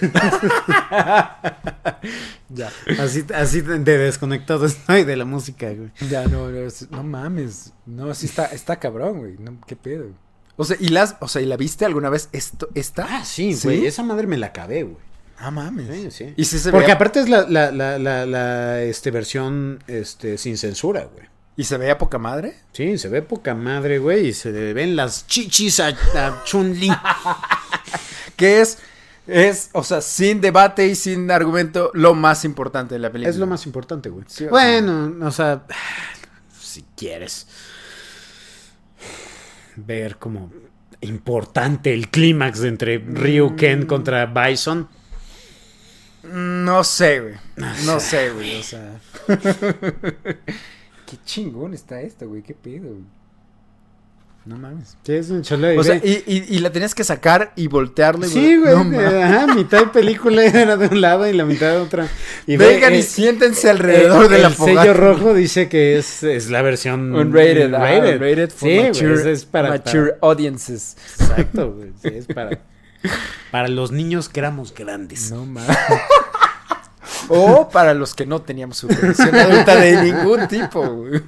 [2.51, 2.71] Ya.
[3.01, 5.91] Así, así de desconectado estoy de la música, güey.
[6.09, 7.73] Ya, no, no, no mames.
[7.85, 9.37] No, sí está, está cabrón, güey.
[9.39, 10.11] No, ¿Qué pedo?
[10.57, 13.07] O sea, ¿y las, o sea, ¿y la viste alguna vez esto, esta?
[13.09, 13.67] Ah, sí, ¿Sí?
[13.67, 13.87] güey.
[13.87, 15.14] Esa madre me la acabé, güey.
[15.39, 15.87] Ah, mames.
[15.89, 16.35] Sí, sí.
[16.37, 20.39] Y sí se Porque veía, aparte es la, la, la, la, la, este, versión este,
[20.39, 21.27] sin censura, güey.
[21.57, 22.57] y se veía poca madre.
[22.73, 26.91] Sí, se ve poca madre, güey, y se le ven las chichis a, a Chun-Li.
[28.37, 28.79] Que es,
[29.29, 33.31] es, o sea, sin debate y sin argumento, lo más importante de la película.
[33.31, 34.25] Es lo más importante, güey.
[34.27, 35.65] Sí, bueno, o sea,
[36.61, 37.47] si quieres
[39.77, 40.51] ver como
[41.01, 44.89] importante el clímax entre Ryu Ken contra Bison.
[46.33, 47.35] No sé, güey.
[47.87, 48.61] No sé, güey.
[48.61, 49.01] O sea.
[51.07, 52.43] Qué chingón está esto, güey.
[52.43, 53.05] Qué pedo, güey.
[54.47, 54.99] No mames.
[55.03, 57.67] Sí, es un cholo de O sea, y, y, y la tenías que sacar y
[57.67, 58.29] voltearle.
[58.29, 58.75] Sí, güey.
[58.75, 59.25] No eh, mames.
[59.25, 62.09] ajá, mitad de película era de un lado y la mitad de otra.
[62.47, 64.83] Y Vengan ve, y eh, siéntense alrededor eh, de la el fogata.
[64.83, 68.17] sello rojo dice que es, es la versión Unrated, ah, unrated.
[68.17, 70.97] unrated for Sí, güey, mature, es para, mature audiences.
[71.19, 71.93] Exacto, güey.
[72.03, 72.61] Sí, es para,
[73.51, 75.31] para los niños que éramos grandes.
[75.31, 75.77] No mames.
[77.29, 80.85] o para los que no teníamos supervisión adulta de ningún tipo.
[80.87, 81.23] güey.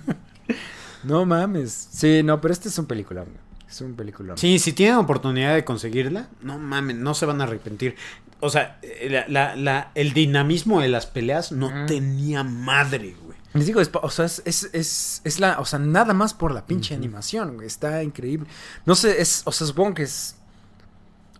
[1.04, 1.88] No mames.
[1.90, 3.26] Sí, no, pero este es un peliculón.
[3.68, 4.38] Es un peliculón.
[4.38, 7.96] Sí, si tienen oportunidad de conseguirla, no mames, no se van a arrepentir.
[8.40, 13.36] O sea, eh, la, la- la- el dinamismo de las peleas no tenía madre, güey.
[13.54, 16.52] Les digo, es, o sea, es, es, es, es la, o sea, nada más por
[16.52, 17.66] la pinche animación, güey.
[17.66, 18.46] Está increíble.
[18.84, 20.35] No sé, es, o sea, supongo que es.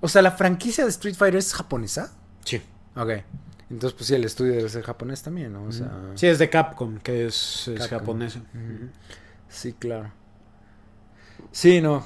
[0.01, 2.13] O sea, la franquicia de Street Fighter es japonesa.
[2.45, 2.61] Sí.
[2.97, 3.11] Ok.
[3.71, 5.65] Entonces, pues sí, el estudio debe ser japonés también, ¿no?
[5.65, 5.91] O sea.
[6.15, 7.99] Sí, es de Capcom, que es, es Capcom.
[7.99, 8.41] japonesa.
[9.49, 10.13] Sí, claro.
[11.53, 12.05] Sí, no.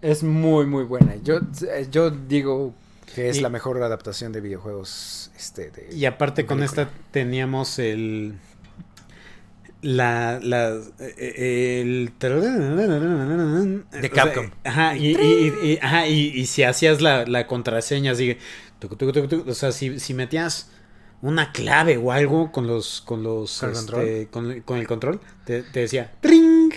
[0.00, 1.16] Es muy, muy buena.
[1.22, 1.36] Yo,
[1.68, 2.74] eh, yo digo
[3.14, 5.30] que es Y- la mejor adaptación de videojuegos.
[5.36, 5.94] Este, de...
[5.94, 8.38] Y aparte con esta teníamos el
[9.82, 12.12] la la eh, el
[14.00, 14.50] De Capcom.
[14.64, 18.38] ajá, y, y- y- ajá, y- y si hacías la, la contraseña así,
[19.46, 20.70] o sea, si, si metías
[21.20, 25.20] una clave o algo con los con los ¿Con el este, con, con el control,
[25.44, 26.72] te, te decía ¡tring!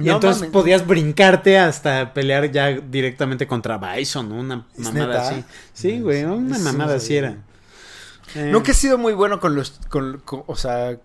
[0.00, 0.52] Y No entonces mames.
[0.52, 4.30] podías brincarte hasta pelear ya directamente contra Bison.
[4.30, 5.44] Una ¿Es mamada así.
[5.72, 7.38] Sí, güey, una mamada así era.
[8.36, 9.72] Eh, Nunca he sido muy bueno con los.
[9.88, 10.98] Con, con- o sea.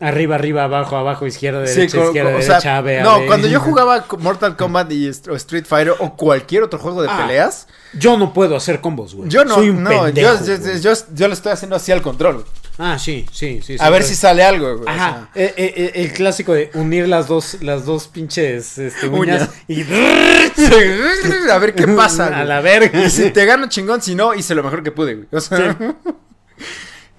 [0.00, 3.00] Arriba, arriba, abajo, abajo, izquierda, sí, derecha, con- izquierda, con- o sea, derecha, A, B,
[3.00, 3.26] A, no, B.
[3.26, 7.18] cuando yo jugaba Mortal Kombat y o Street Fighter o cualquier otro juego de Ah,
[7.26, 9.28] peleas, Yo no puedo hacer combos, güey.
[9.28, 9.54] yo no.
[9.56, 10.80] Soy un no, pendejo, yo, yo, güey.
[10.80, 12.44] yo, yo le estoy haciendo así al control.
[12.80, 13.74] Ah, sí, sí, sí.
[13.80, 14.86] a sí, ver si sale algo, güey.
[14.86, 19.08] o Ajá, eh, eh, eh, el clásico de unir las dos, las dos pinches este,
[19.08, 19.50] uñas, Uñas.
[19.66, 19.82] y
[21.50, 22.26] a ver qué pasa.
[22.40, 23.04] a la verga.
[23.04, 25.26] Y si te gano chingón, si no, hice lo mejor que pude, güey.
[25.32, 25.76] O sea,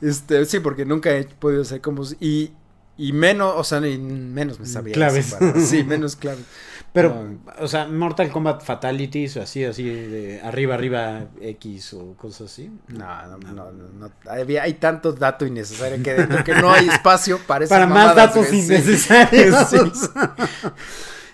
[0.01, 2.51] este, sí, porque nunca he podido hacer combos y,
[2.99, 4.93] y menos, o sea, menos me sabía.
[4.93, 5.35] Claves.
[5.65, 6.43] Sí, menos claves.
[6.91, 7.39] Pero, No.
[7.63, 12.71] o sea, Mortal Kombat Fatalities o así, así de arriba, arriba, X o cosas así.
[12.87, 14.11] No, no, no, no, no.
[14.29, 18.15] Había- hay tanto dato innecesario que dentro que no hay espacio para esas Para más
[18.15, 19.55] datos innecesarios.
[19.69, 19.77] Sí.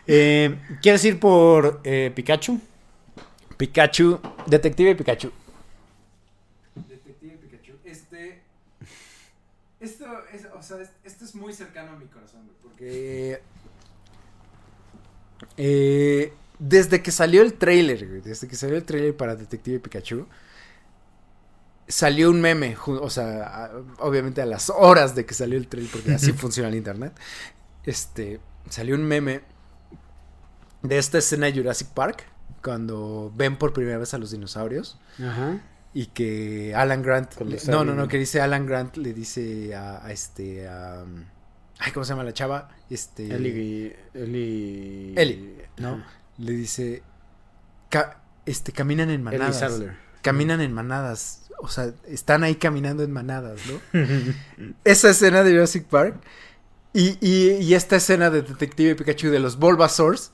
[0.08, 2.60] Eh, ¿Quieres ir por eh, Pikachu?
[3.58, 5.32] Pikachu, Detective Pikachu.
[6.76, 8.42] Detective Pikachu, este.
[9.80, 10.78] Esto es, o sea,
[11.36, 13.42] es- muy cercano a mi corazón, güey, porque.
[15.58, 20.28] eh, desde que salió el trailer, güey, desde que salió el trailer para Detective Pikachu,
[21.88, 25.92] salió un meme, o sea, a- obviamente a las horas de que salió el trailer,
[25.92, 27.14] porque así funciona el internet.
[27.84, 28.40] Este,
[28.70, 29.42] salió un meme
[30.82, 32.24] de esta escena de Jurassic Park,
[32.64, 35.62] cuando ven por primera vez a los dinosaurios Ajá.
[35.96, 40.06] Y que Alan Grant, le- no, no, no, que dice Alan Grant le dice a,
[40.06, 41.04] a este, a,
[41.80, 42.70] ay, ¿cómo se llama la chava?
[42.90, 43.94] Este, Eli.
[44.14, 45.14] Eli.
[45.16, 45.94] Eli, ¿no?
[45.94, 46.08] Ajá.
[46.38, 47.02] Le dice,
[47.90, 49.56] "Ca- este, caminan en manadas,
[50.22, 53.80] caminan en manadas, o sea, están ahí caminando en manadas, ¿no?
[54.84, 56.16] Esa escena de Jurassic Park
[56.92, 60.32] y, y, y esta escena de Detective Pikachu de los Bulbasaurs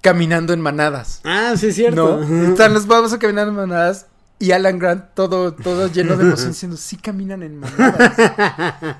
[0.00, 1.20] caminando en manadas.
[1.22, 2.20] Ah, sí, es cierto.
[2.20, 4.06] No, están los Bulbasaurs caminando en manadas
[4.38, 8.12] y Alan Grant todo, todo lleno de emoción diciendo, sí caminan en manadas.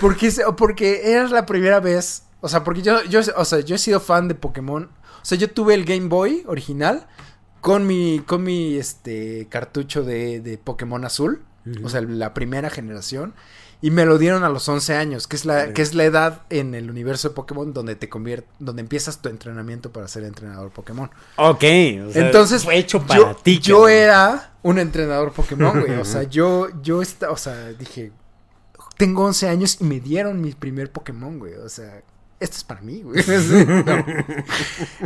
[0.00, 3.78] porque, porque era la primera vez, o sea, porque yo, yo, o sea, yo he
[3.78, 4.90] sido fan de Pokémon.
[5.20, 7.06] O sea, yo tuve el Game Boy original
[7.60, 11.42] con mi, con mi, este, cartucho de, de Pokémon azul.
[11.82, 13.34] O sea, la primera generación.
[13.80, 15.72] Y me lo dieron a los 11 años, que es la, Sí.
[15.72, 19.28] que es la edad en el universo de Pokémon donde te conviert, donde empiezas tu
[19.28, 21.08] entrenamiento para ser entrenador Pokémon.
[21.36, 21.54] Ok.
[21.56, 21.60] o
[22.12, 23.60] sea, Entonces, fue hecho para yo, ti.
[23.60, 25.92] yo era un entrenador Pokémon, güey.
[25.92, 28.10] O sea, yo, yo, esta, o sea, dije,
[28.96, 31.54] tengo 11 años y me dieron mi primer Pokémon, güey.
[31.54, 32.02] O sea,
[32.40, 33.22] esto es para mí, güey.
[33.86, 34.04] No.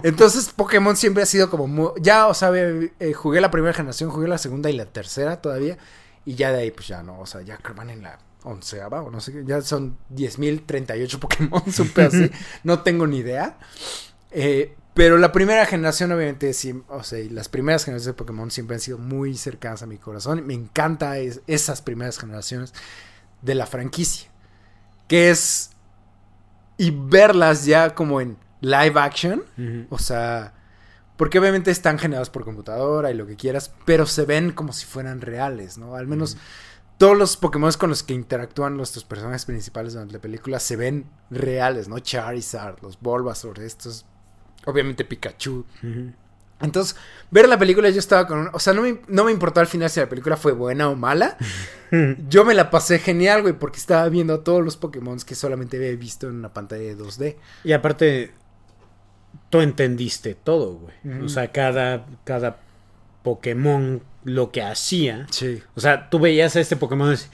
[0.02, 4.10] Entonces, Pokémon siempre ha sido como, muy- ya, o sea, eh, jugué la primera generación,
[4.10, 5.76] jugué la segunda y la tercera todavía.
[6.24, 9.02] Y ya de ahí, pues ya no, o sea, ya que van en la onceava
[9.02, 9.44] o no sé qué.
[9.46, 12.30] Ya son 10.038 Pokémon, supe así.
[12.64, 13.58] no tengo ni idea.
[14.30, 18.50] Eh, pero la primera generación, obviamente, sí, o sea, y las primeras generaciones de Pokémon
[18.50, 20.46] siempre han sido muy cercanas a mi corazón.
[20.46, 22.74] Me encanta es- esas primeras generaciones
[23.40, 24.30] de la franquicia.
[25.08, 25.70] Que es.
[26.76, 29.42] Y verlas ya como en live action.
[29.90, 30.54] O sea.
[31.16, 33.72] Porque obviamente están generadas por computadora y lo que quieras.
[33.84, 35.94] Pero se ven como si fueran reales, ¿no?
[35.96, 36.36] Al menos.
[36.98, 41.06] Todos los Pokémon con los que interactúan nuestros personajes principales durante la película se ven
[41.30, 41.98] reales, ¿no?
[41.98, 44.06] Charizard, los Bulbasaur, estos
[44.66, 45.64] obviamente Pikachu.
[46.60, 46.96] Entonces,
[47.30, 48.50] ver la película yo estaba con...
[48.52, 50.94] O sea, no me, no me importó al final si la película fue buena o
[50.94, 51.36] mala.
[52.28, 55.76] yo me la pasé genial, güey, porque estaba viendo a todos los Pokémon que solamente
[55.76, 57.36] había visto en una pantalla de 2D.
[57.64, 58.32] Y aparte,
[59.50, 61.24] tú entendiste todo, güey.
[61.24, 62.60] O sea, cada, cada
[63.24, 65.26] Pokémon lo que hacía.
[65.30, 65.62] Sí.
[65.74, 67.30] O sea, tú veías a este Pokémon y decías,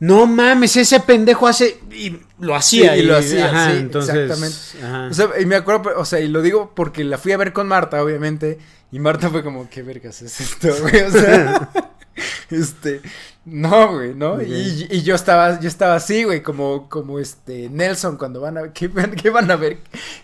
[0.00, 1.78] no mames, ese pendejo hace.
[1.90, 2.94] Y lo hacía.
[2.94, 4.56] Sí, y lo hacía, ajá, sí, entonces, exactamente.
[4.86, 5.08] ajá.
[5.10, 7.52] O sea, y me acuerdo, o sea, y lo digo porque la fui a ver
[7.52, 8.58] con Marta, obviamente.
[8.90, 11.02] Y Marta fue como, ¿qué vergas es esto, güey?
[11.02, 11.70] O sea,
[12.50, 13.02] este,
[13.44, 14.40] no, güey, ¿no?
[14.40, 18.72] Y, y yo estaba, yo estaba así, güey, como, como este, Nelson, cuando van a,
[18.72, 18.90] ¿qué,
[19.20, 19.78] qué van a ver?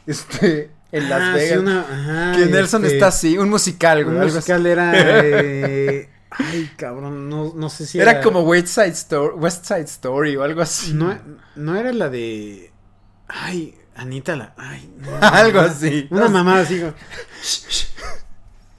[0.06, 1.58] Este, en Las Ah, sí, Vegas.
[1.58, 4.16] una- ajá, que Nelson este, está así, un musical, güey.
[4.16, 4.34] Un así.
[4.34, 4.92] musical era.
[4.94, 10.36] eh, ay, cabrón, no, no sé si Era como West Side Story, West Side Story
[10.36, 10.94] o algo así.
[10.94, 11.18] No,
[11.56, 12.70] no era la de.
[13.28, 14.54] Ay, Anita la.
[14.56, 15.16] Ay, no.
[15.20, 16.06] Algo así.
[16.10, 16.80] Una mamada así.
[16.80, 16.94] como-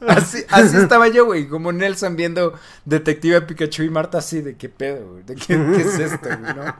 [0.07, 4.69] Así, así estaba yo, güey, como Nelson viendo Detective Pikachu y Marta así de qué
[4.69, 6.75] pedo, güey, de qué, qué es esto, güey, ¿no?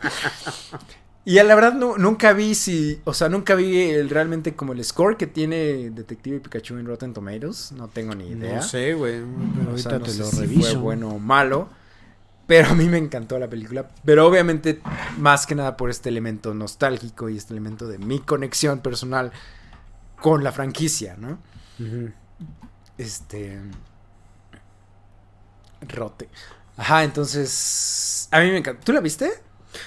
[1.28, 4.74] Y a la verdad nu- nunca vi si, o sea, nunca vi el, realmente como
[4.74, 8.58] el score que tiene Detective Pikachu en Rotten Tomatoes, no tengo ni idea.
[8.58, 9.22] No sé, güey.
[9.56, 10.62] Pero O ahorita sea, no te sé lo si reviso.
[10.72, 11.68] fue bueno o malo,
[12.46, 14.80] pero a mí me encantó la película, pero obviamente
[15.18, 19.32] más que nada por este elemento nostálgico y este elemento de mi conexión personal
[20.22, 21.40] con la franquicia, ¿no?
[23.00, 23.60] Este.
[25.88, 26.30] Rote.
[26.78, 28.28] Ajá, entonces.
[28.32, 28.84] A mí me encanta.
[28.84, 29.32] ¿Tú la viste?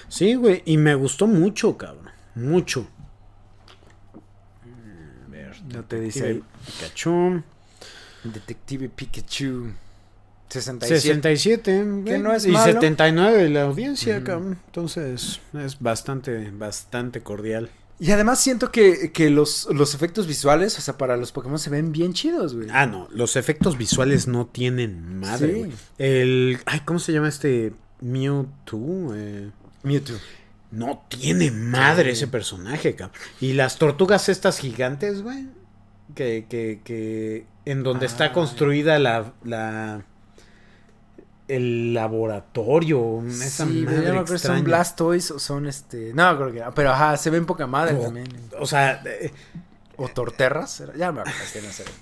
[0.08, 0.62] Sí, güey.
[0.64, 2.10] Y me gustó mucho, cabrón.
[2.34, 2.86] Mucho.
[5.26, 6.42] A ver, No te dice ahí.
[6.66, 7.42] Pikachu.
[8.24, 9.72] Detective Pikachu.
[10.48, 11.00] 67.
[11.00, 11.84] 67.
[11.84, 12.72] güey, no es y malo.
[12.72, 14.58] 79 la audiencia, cabrón.
[14.66, 17.70] Entonces, es bastante, bastante cordial.
[18.00, 21.68] Y además siento que, que los, los efectos visuales, o sea, para los Pokémon se
[21.68, 22.68] ven bien chidos, güey.
[22.70, 25.72] Ah, no, los efectos visuales no tienen madre, Sí.
[25.98, 26.58] El.
[26.64, 29.14] Ay, ¿cómo se llama este Mewtwo?
[29.16, 29.50] Eh,
[29.88, 30.16] Mewtwo.
[30.70, 33.18] no tiene madre ese personaje, cabrón.
[33.40, 35.46] Y las tortugas estas gigantes, güey.
[36.14, 37.46] Que, que, que.
[37.64, 38.08] En donde Ah.
[38.08, 39.32] está construida la.
[39.44, 40.02] la
[41.48, 43.22] el laboratorio.
[43.26, 44.56] Esa sí, madre no extraña.
[44.58, 46.12] son Blastoise o son este.
[46.14, 46.62] No, creo que.
[46.74, 48.28] Pero ajá, se ven poca madre también.
[48.58, 49.02] O sea,
[50.00, 50.82] O Torterras.
[50.96, 51.38] Ya me acuerdo,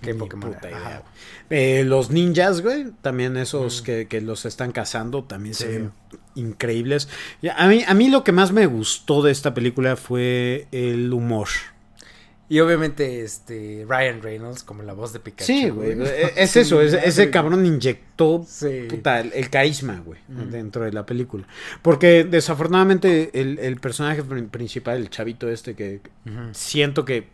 [0.02, 1.02] qué Pokémon puta idea.
[1.50, 3.84] Eh, los ninjas, güey, también esos Mm.
[3.84, 5.72] que, que los están cazando, también se Sí.
[5.72, 5.92] ven
[6.34, 7.08] increíbles.
[7.42, 11.12] Y a, mí, a mí lo que más me gustó de esta película fue el
[11.12, 11.48] humor.
[12.48, 15.46] Y obviamente, este, Ryan Reynolds como la voz de Pikachu.
[15.46, 15.96] Sí, güey.
[16.36, 18.86] Es Sí, eso, es- ese cabrón inyectó Sí.
[18.88, 20.50] puta, el, el carisma, güey, Ujú.
[20.50, 21.44] dentro de la película.
[21.82, 26.00] Porque desafortunadamente el, el personaje pr- principal, el chavito este, que
[26.52, 27.28] siento que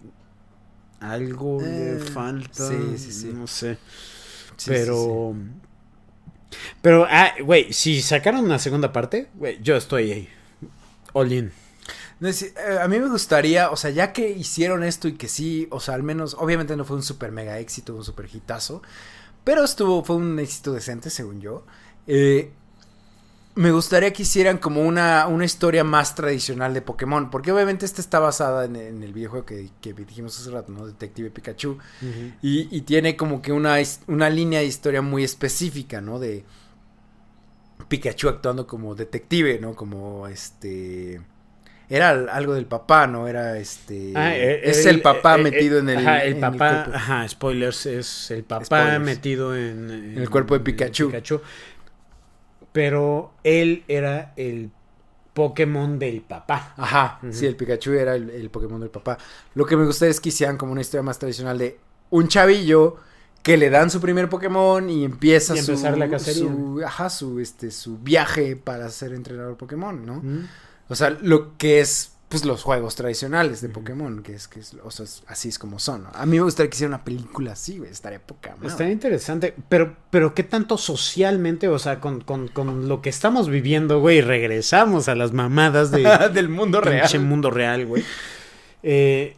[1.02, 2.68] algo Eh, le falta.
[2.68, 3.30] sí, sí, sí.
[3.34, 3.78] No sé.
[4.56, 5.34] Sí, pero.
[6.82, 10.28] Pero, ah, güey, si sacaron una segunda parte, güey, yo estoy ahí.
[11.12, 11.52] All in.
[12.20, 15.28] No, es- eh, a mí me gustaría, o sea, ya que hicieron esto y que
[15.28, 18.82] sí, o sea, al menos, obviamente no fue un super mega éxito, un super hitazo,
[19.44, 21.66] pero estuvo, fue un éxito decente, según yo.
[22.06, 22.52] Eh,
[23.54, 28.00] me gustaría que hicieran como una, una historia más tradicional de Pokémon, porque obviamente esta
[28.00, 30.86] está basada en, en el videojuego que, que dijimos hace rato, ¿no?
[30.86, 31.76] Detective Pikachu.
[32.40, 33.76] Y, y tiene como que una,
[34.06, 36.18] una línea de historia muy específica, ¿no?
[36.18, 36.44] De
[37.88, 39.74] Pikachu actuando como detective, ¿no?
[39.74, 41.20] Como este...
[41.88, 43.28] Era al- algo del papá, ¿no?
[43.28, 44.12] Era este...
[44.16, 45.98] Ah, eh, es el, papá eh, metido eh, en el...
[45.98, 46.84] Ajá, el en papá.
[46.84, 46.92] cuerpo.
[46.94, 47.84] ajá, spoilers.
[47.84, 49.00] Es el papá Spoilers.
[49.04, 51.12] metido en, En el cuerpo de Pikachu.
[52.72, 54.70] Pero él era el
[55.34, 56.74] Pokémon del papá.
[56.76, 59.18] Ajá, sí, el Pikachu era el, el Pokémon del papá.
[59.54, 61.78] Lo que me gustaría es que hicieran como una historia más tradicional de
[62.10, 62.96] un chavillo
[63.42, 66.42] que le dan su primer Pokémon y empieza Y su, la cacería.
[66.42, 70.22] su- ajá, su, este, su viaje para ser entrenador Pokémon, ¿no?
[70.88, 73.68] O sea, lo que es, pues, los juegos tradicionales de.
[73.68, 76.10] Pokémon, que es, que es, o sea, es- así es como son, ¿no?
[76.14, 78.68] A mí me gustaría que hiciera una película así, güey, estaría poca madre.
[78.68, 83.48] Está interesante, pero, pero ¿qué tanto socialmente, o sea, con, con, con lo que estamos
[83.48, 86.02] viviendo, güey, regresamos a las mamadas de
[86.34, 87.20] Del mundo real.
[87.20, 88.02] mundo real, güey.
[88.82, 89.36] Eh,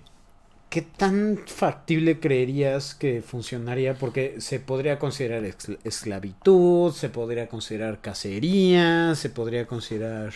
[0.71, 3.95] ¿Qué tan factible creerías que funcionaría?
[3.95, 5.45] Porque se podría considerar
[5.85, 10.33] esclavitud, se podría considerar cacería, se podría considerar...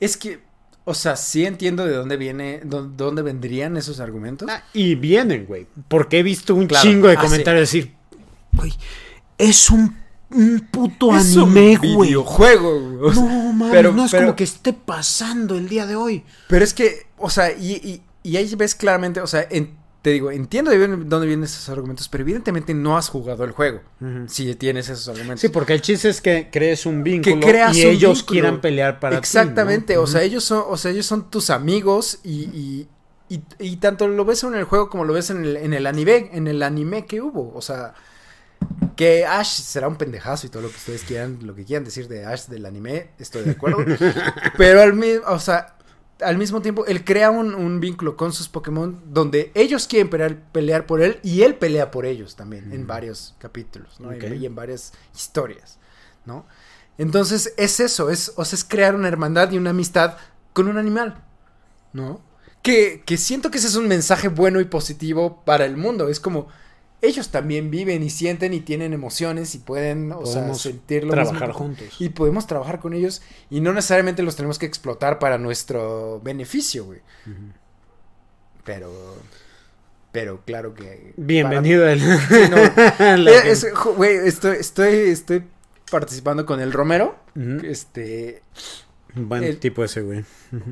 [0.00, 0.40] Es que,
[0.84, 4.48] o sea, sí entiendo de dónde viene, dó- dónde vendrían esos argumentos.
[4.50, 5.66] Ah, y vienen, güey.
[5.88, 6.82] Porque he visto un Claro.
[6.88, 7.92] chingo de Ah, comentarios decir,
[8.52, 8.72] güey,
[9.38, 9.96] es un,
[10.30, 12.08] un puto es un anime, güey.
[12.10, 13.10] videojuego, güey.
[13.10, 15.94] O sea, No, mames, pero- no es pero- como que esté pasando el día de
[15.96, 16.24] hoy.
[16.48, 20.10] Pero es que, o sea, y, y, y ahí ves claramente, o sea, en- te
[20.10, 23.80] digo, entiendo de dónde vienen esos argumentos, pero evidentemente no has jugado el juego.
[24.26, 25.40] Si tienes esos argumentos.
[25.40, 28.26] Sí, porque el chiste es que crees un vínculo creas y ellos vínculo.
[28.26, 30.02] quieran pelear para ti, Exactamente, ¿no?
[30.02, 32.88] o sea, ellos son, o sea, ellos son tus amigos y, y,
[33.28, 35.86] y- y tanto lo ves en el juego como lo ves en el, en el
[35.86, 37.94] anime, en el anime que hubo, o sea,
[38.96, 42.08] que Ash será un pendejazo y todo lo que ustedes quieran, lo que quieran decir
[42.08, 43.78] de Ash del anime, estoy de acuerdo,
[44.58, 45.76] pero al mismo, o sea,
[46.24, 50.36] al mismo tiempo él crea un, un vínculo con sus Pokémon donde ellos quieren pelear,
[50.52, 52.86] pelear por él y él pelea por ellos también en Mm.
[52.86, 54.12] varios capítulos, ¿no?
[54.16, 55.78] Y- y en varias historias,
[56.24, 56.46] ¿no?
[56.98, 60.16] Entonces es eso, es, o sea, es crear una hermandad y una amistad
[60.52, 61.22] con un animal,
[61.92, 62.20] ¿no?
[62.62, 66.08] Que, que siento que ese es un mensaje bueno y positivo para el mundo.
[66.08, 66.46] Es como,
[67.02, 71.10] ellos también viven y sienten y tienen emociones y pueden, o sea, Podemos sentir lo
[71.12, 71.54] trabajar mismo.
[71.54, 71.96] juntos.
[72.00, 73.20] Y podemos trabajar con ellos
[73.50, 77.00] y no necesariamente los tenemos que explotar para nuestro beneficio, güey.
[78.64, 79.16] Pero,
[80.12, 81.12] pero claro que...
[81.16, 81.94] Bienvenido para-
[83.30, 85.44] Eh, es- jo- güey, estoy, estoy, estoy
[85.90, 87.16] participando con el Romero.
[87.64, 88.42] Este,
[89.14, 90.24] Buen el- tipo ese, güey.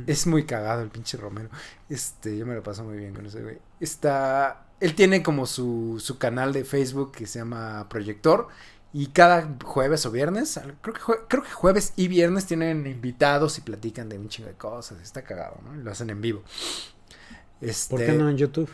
[0.07, 1.48] Es muy cagado el pinche Romero.
[1.89, 3.59] Este, yo me lo paso muy bien con ese güey.
[3.81, 4.66] Está.
[4.81, 8.48] Él tiene como su, su canal de Facebook que se llama Proyector.
[8.93, 13.57] Y cada jueves o viernes, creo que, jue- creo que jueves y viernes tienen invitados
[13.59, 15.01] y platican de un chingo de cosas.
[15.01, 15.78] Está cagado, ¿no?
[15.81, 16.43] Y lo hacen en vivo.
[17.61, 18.69] Este, ¿Por qué no en YouTube?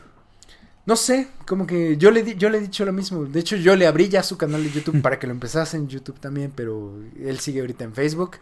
[0.87, 3.25] No sé, como que yo le, di- yo le he dicho lo mismo.
[3.25, 5.89] De hecho, yo le abrí ya su canal de YouTube para que lo empezase en
[5.89, 8.37] YouTube también, pero él sigue ahorita en Facebook.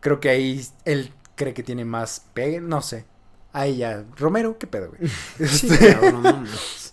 [0.00, 3.04] Creo que ahí él cree que tiene más pegue, no sé.
[3.52, 5.10] Ahí ya, Romero, qué pedo, güey.
[5.46, 6.91] Sí, Este, no mames.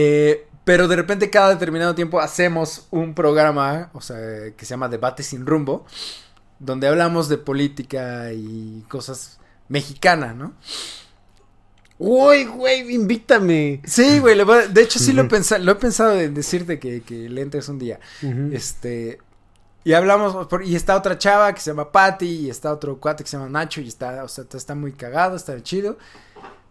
[0.00, 4.16] Eh, pero de repente cada determinado tiempo hacemos un programa, o sea,
[4.56, 5.84] que se llama Debate sin rumbo,
[6.60, 10.54] donde hablamos de política y cosas mexicanas, ¿no?
[11.98, 13.80] Uy, güey, invítame.
[13.84, 14.38] Sí, güey,
[14.72, 17.68] de hecho sí lo he pensado, lo he pensado de decirte que, que le entres
[17.68, 17.98] un día.
[18.52, 19.18] Este,
[19.82, 23.24] y hablamos, por- y está otra chava que se llama Patty, y está otro cuate
[23.24, 25.98] que se llama Nacho, y está, o sea, está muy cagado, está chido.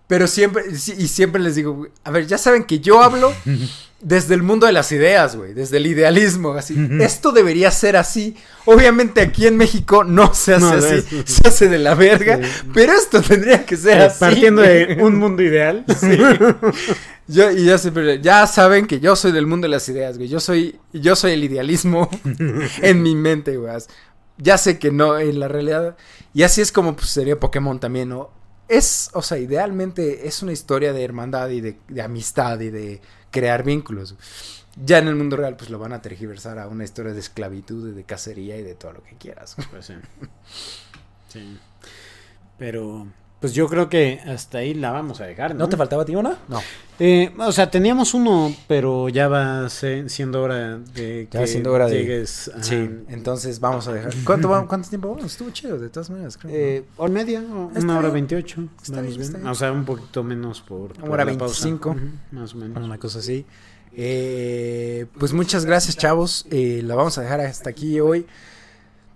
[0.07, 3.33] Pero siempre, y siempre les digo, a ver, ya saben que yo hablo
[4.01, 6.77] desde el mundo de las ideas, güey, desde el idealismo, así.
[7.01, 8.37] Esto debería ser así.
[8.65, 12.69] Obviamente aquí en México no se hace No, así, se hace de la verga, Sí.
[12.73, 14.19] pero esto tendría que ser así.
[14.19, 14.95] Partiendo güey.
[14.95, 15.83] de un mundo ideal.
[15.99, 16.17] Sí.
[17.27, 20.29] Yo, y yo siempre, ya saben que yo soy del mundo de las ideas, güey.
[20.29, 22.09] Yo soy, yo soy el idealismo
[22.81, 23.73] en mi mente, güey.
[24.37, 25.97] Ya sé que no, en la realidad.
[26.33, 28.36] Y así es como pues, sería Pokémon también, ¿no?
[28.67, 33.63] Es, o sea, idealmente es una historia de hermandad y de, amistad y de crear
[33.63, 34.15] vínculos.
[34.83, 37.89] Ya en el mundo real, pues lo van a tergiversar a una historia de esclavitud
[37.89, 39.55] y de cacería y de todo lo que quieras.
[39.71, 39.93] Pues sí.
[41.29, 41.59] Sí.
[42.57, 43.07] Pero,
[43.39, 45.67] pues yo creo que hasta ahí la vamos a dejar, ¿no?
[45.69, 46.37] faltaba a ti una?
[46.47, 46.59] No.
[46.99, 51.71] Eh, o sea, teníamos uno, pero ya va siendo hora de Ya que va siendo
[51.71, 52.49] hora de- llegues.
[52.51, 52.63] ajá.
[52.63, 54.11] Sí, entonces vamos a dejar.
[54.25, 55.25] ¿Cuánto, va- ¿Cuánto tiempo vamos?
[55.25, 56.51] Estuvo chido, de todas maneras, creo.
[56.51, 56.57] ¿no?
[56.57, 58.63] Eh, hora media, o una hora veintiocho.
[59.45, 61.65] O sea, un poquito menos por, por hora la pausa.
[61.65, 61.89] 25.
[61.91, 61.99] Ujú,
[62.31, 62.83] más o menos.
[62.83, 63.45] Una cosa así.
[63.95, 66.45] Eh, pues muchas gracias, chavos.
[66.49, 68.25] Eh, la vamos a dejar hasta aquí hoy.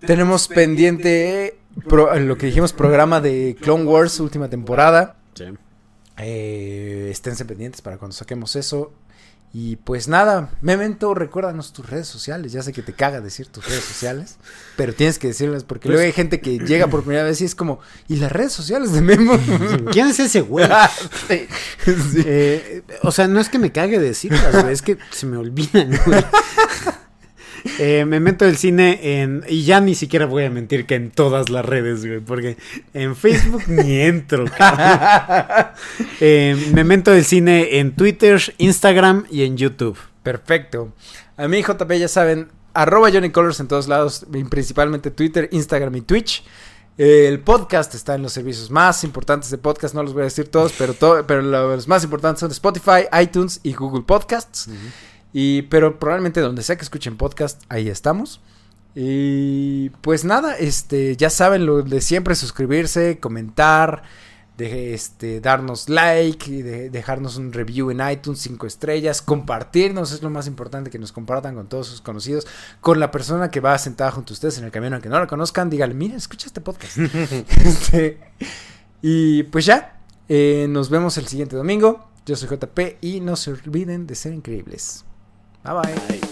[0.06, 1.56] Tenemos pendiente
[1.88, 5.16] pro- lo que dijimos, programa de Clone Wars, última temporada.
[5.34, 5.44] Sí.
[6.18, 8.92] Eh, esténse pendientes para cuando saquemos eso.
[9.54, 12.52] Y pues nada, Memento, recuérdanos tus redes sociales.
[12.52, 14.38] Ya sé que te caga decir tus redes sociales,
[14.78, 17.44] pero tienes que decirlas porque Pues- luego hay gente que llega por primera vez y
[17.44, 17.78] es como,
[18.08, 19.38] ¿y las redes sociales de Memo?
[19.92, 20.66] ¿Quién es ese güey?
[21.28, 21.46] Sí,
[21.84, 22.22] sí.
[22.24, 25.98] Eh, o sea, no es que me cague decirlas, güey, es que se me olvidan,
[26.06, 26.24] güey.
[27.78, 29.44] Eh, me meto el cine en.
[29.48, 32.20] Y ya ni siquiera voy a mentir que en todas las redes, güey.
[32.20, 32.56] Porque
[32.94, 35.66] en Facebook ni entro, cabrón.
[36.20, 39.96] Eh, me meto el cine en Twitter, Instagram y en YouTube.
[40.22, 40.92] Perfecto.
[41.36, 46.00] A mí, JP, ya saben, arroba Johnny Colors en todos lados, principalmente Twitter, Instagram y
[46.02, 46.44] Twitch.
[46.98, 50.24] Eh, El podcast está en los servicios más importantes de podcast, no los voy a
[50.24, 54.68] decir todos, pero, to- pero los más importantes son Spotify, iTunes y Google Podcasts.
[55.32, 58.40] Y, pero probablemente donde sea que escuchen podcast, ahí estamos.
[58.94, 64.02] Y pues nada, este, ya saben lo de siempre, suscribirse, comentar,
[64.58, 70.22] de, este, darnos like, y de- dejarnos un review en iTunes, cinco estrellas, compartirnos, es
[70.22, 72.46] lo más importante que nos compartan con todos sus conocidos,
[72.82, 75.26] con la persona que va sentada junto a ustedes en el camión, aunque no la
[75.26, 76.98] conozcan, díganle, mira, escucha este podcast.
[77.64, 78.20] Este,
[79.00, 82.08] y pues ya, eh, nos vemos el siguiente domingo.
[82.26, 85.04] Yo soy JP y no se olviden de ser increíbles.
[85.62, 85.94] 拜拜。
[85.94, 86.31] Bye.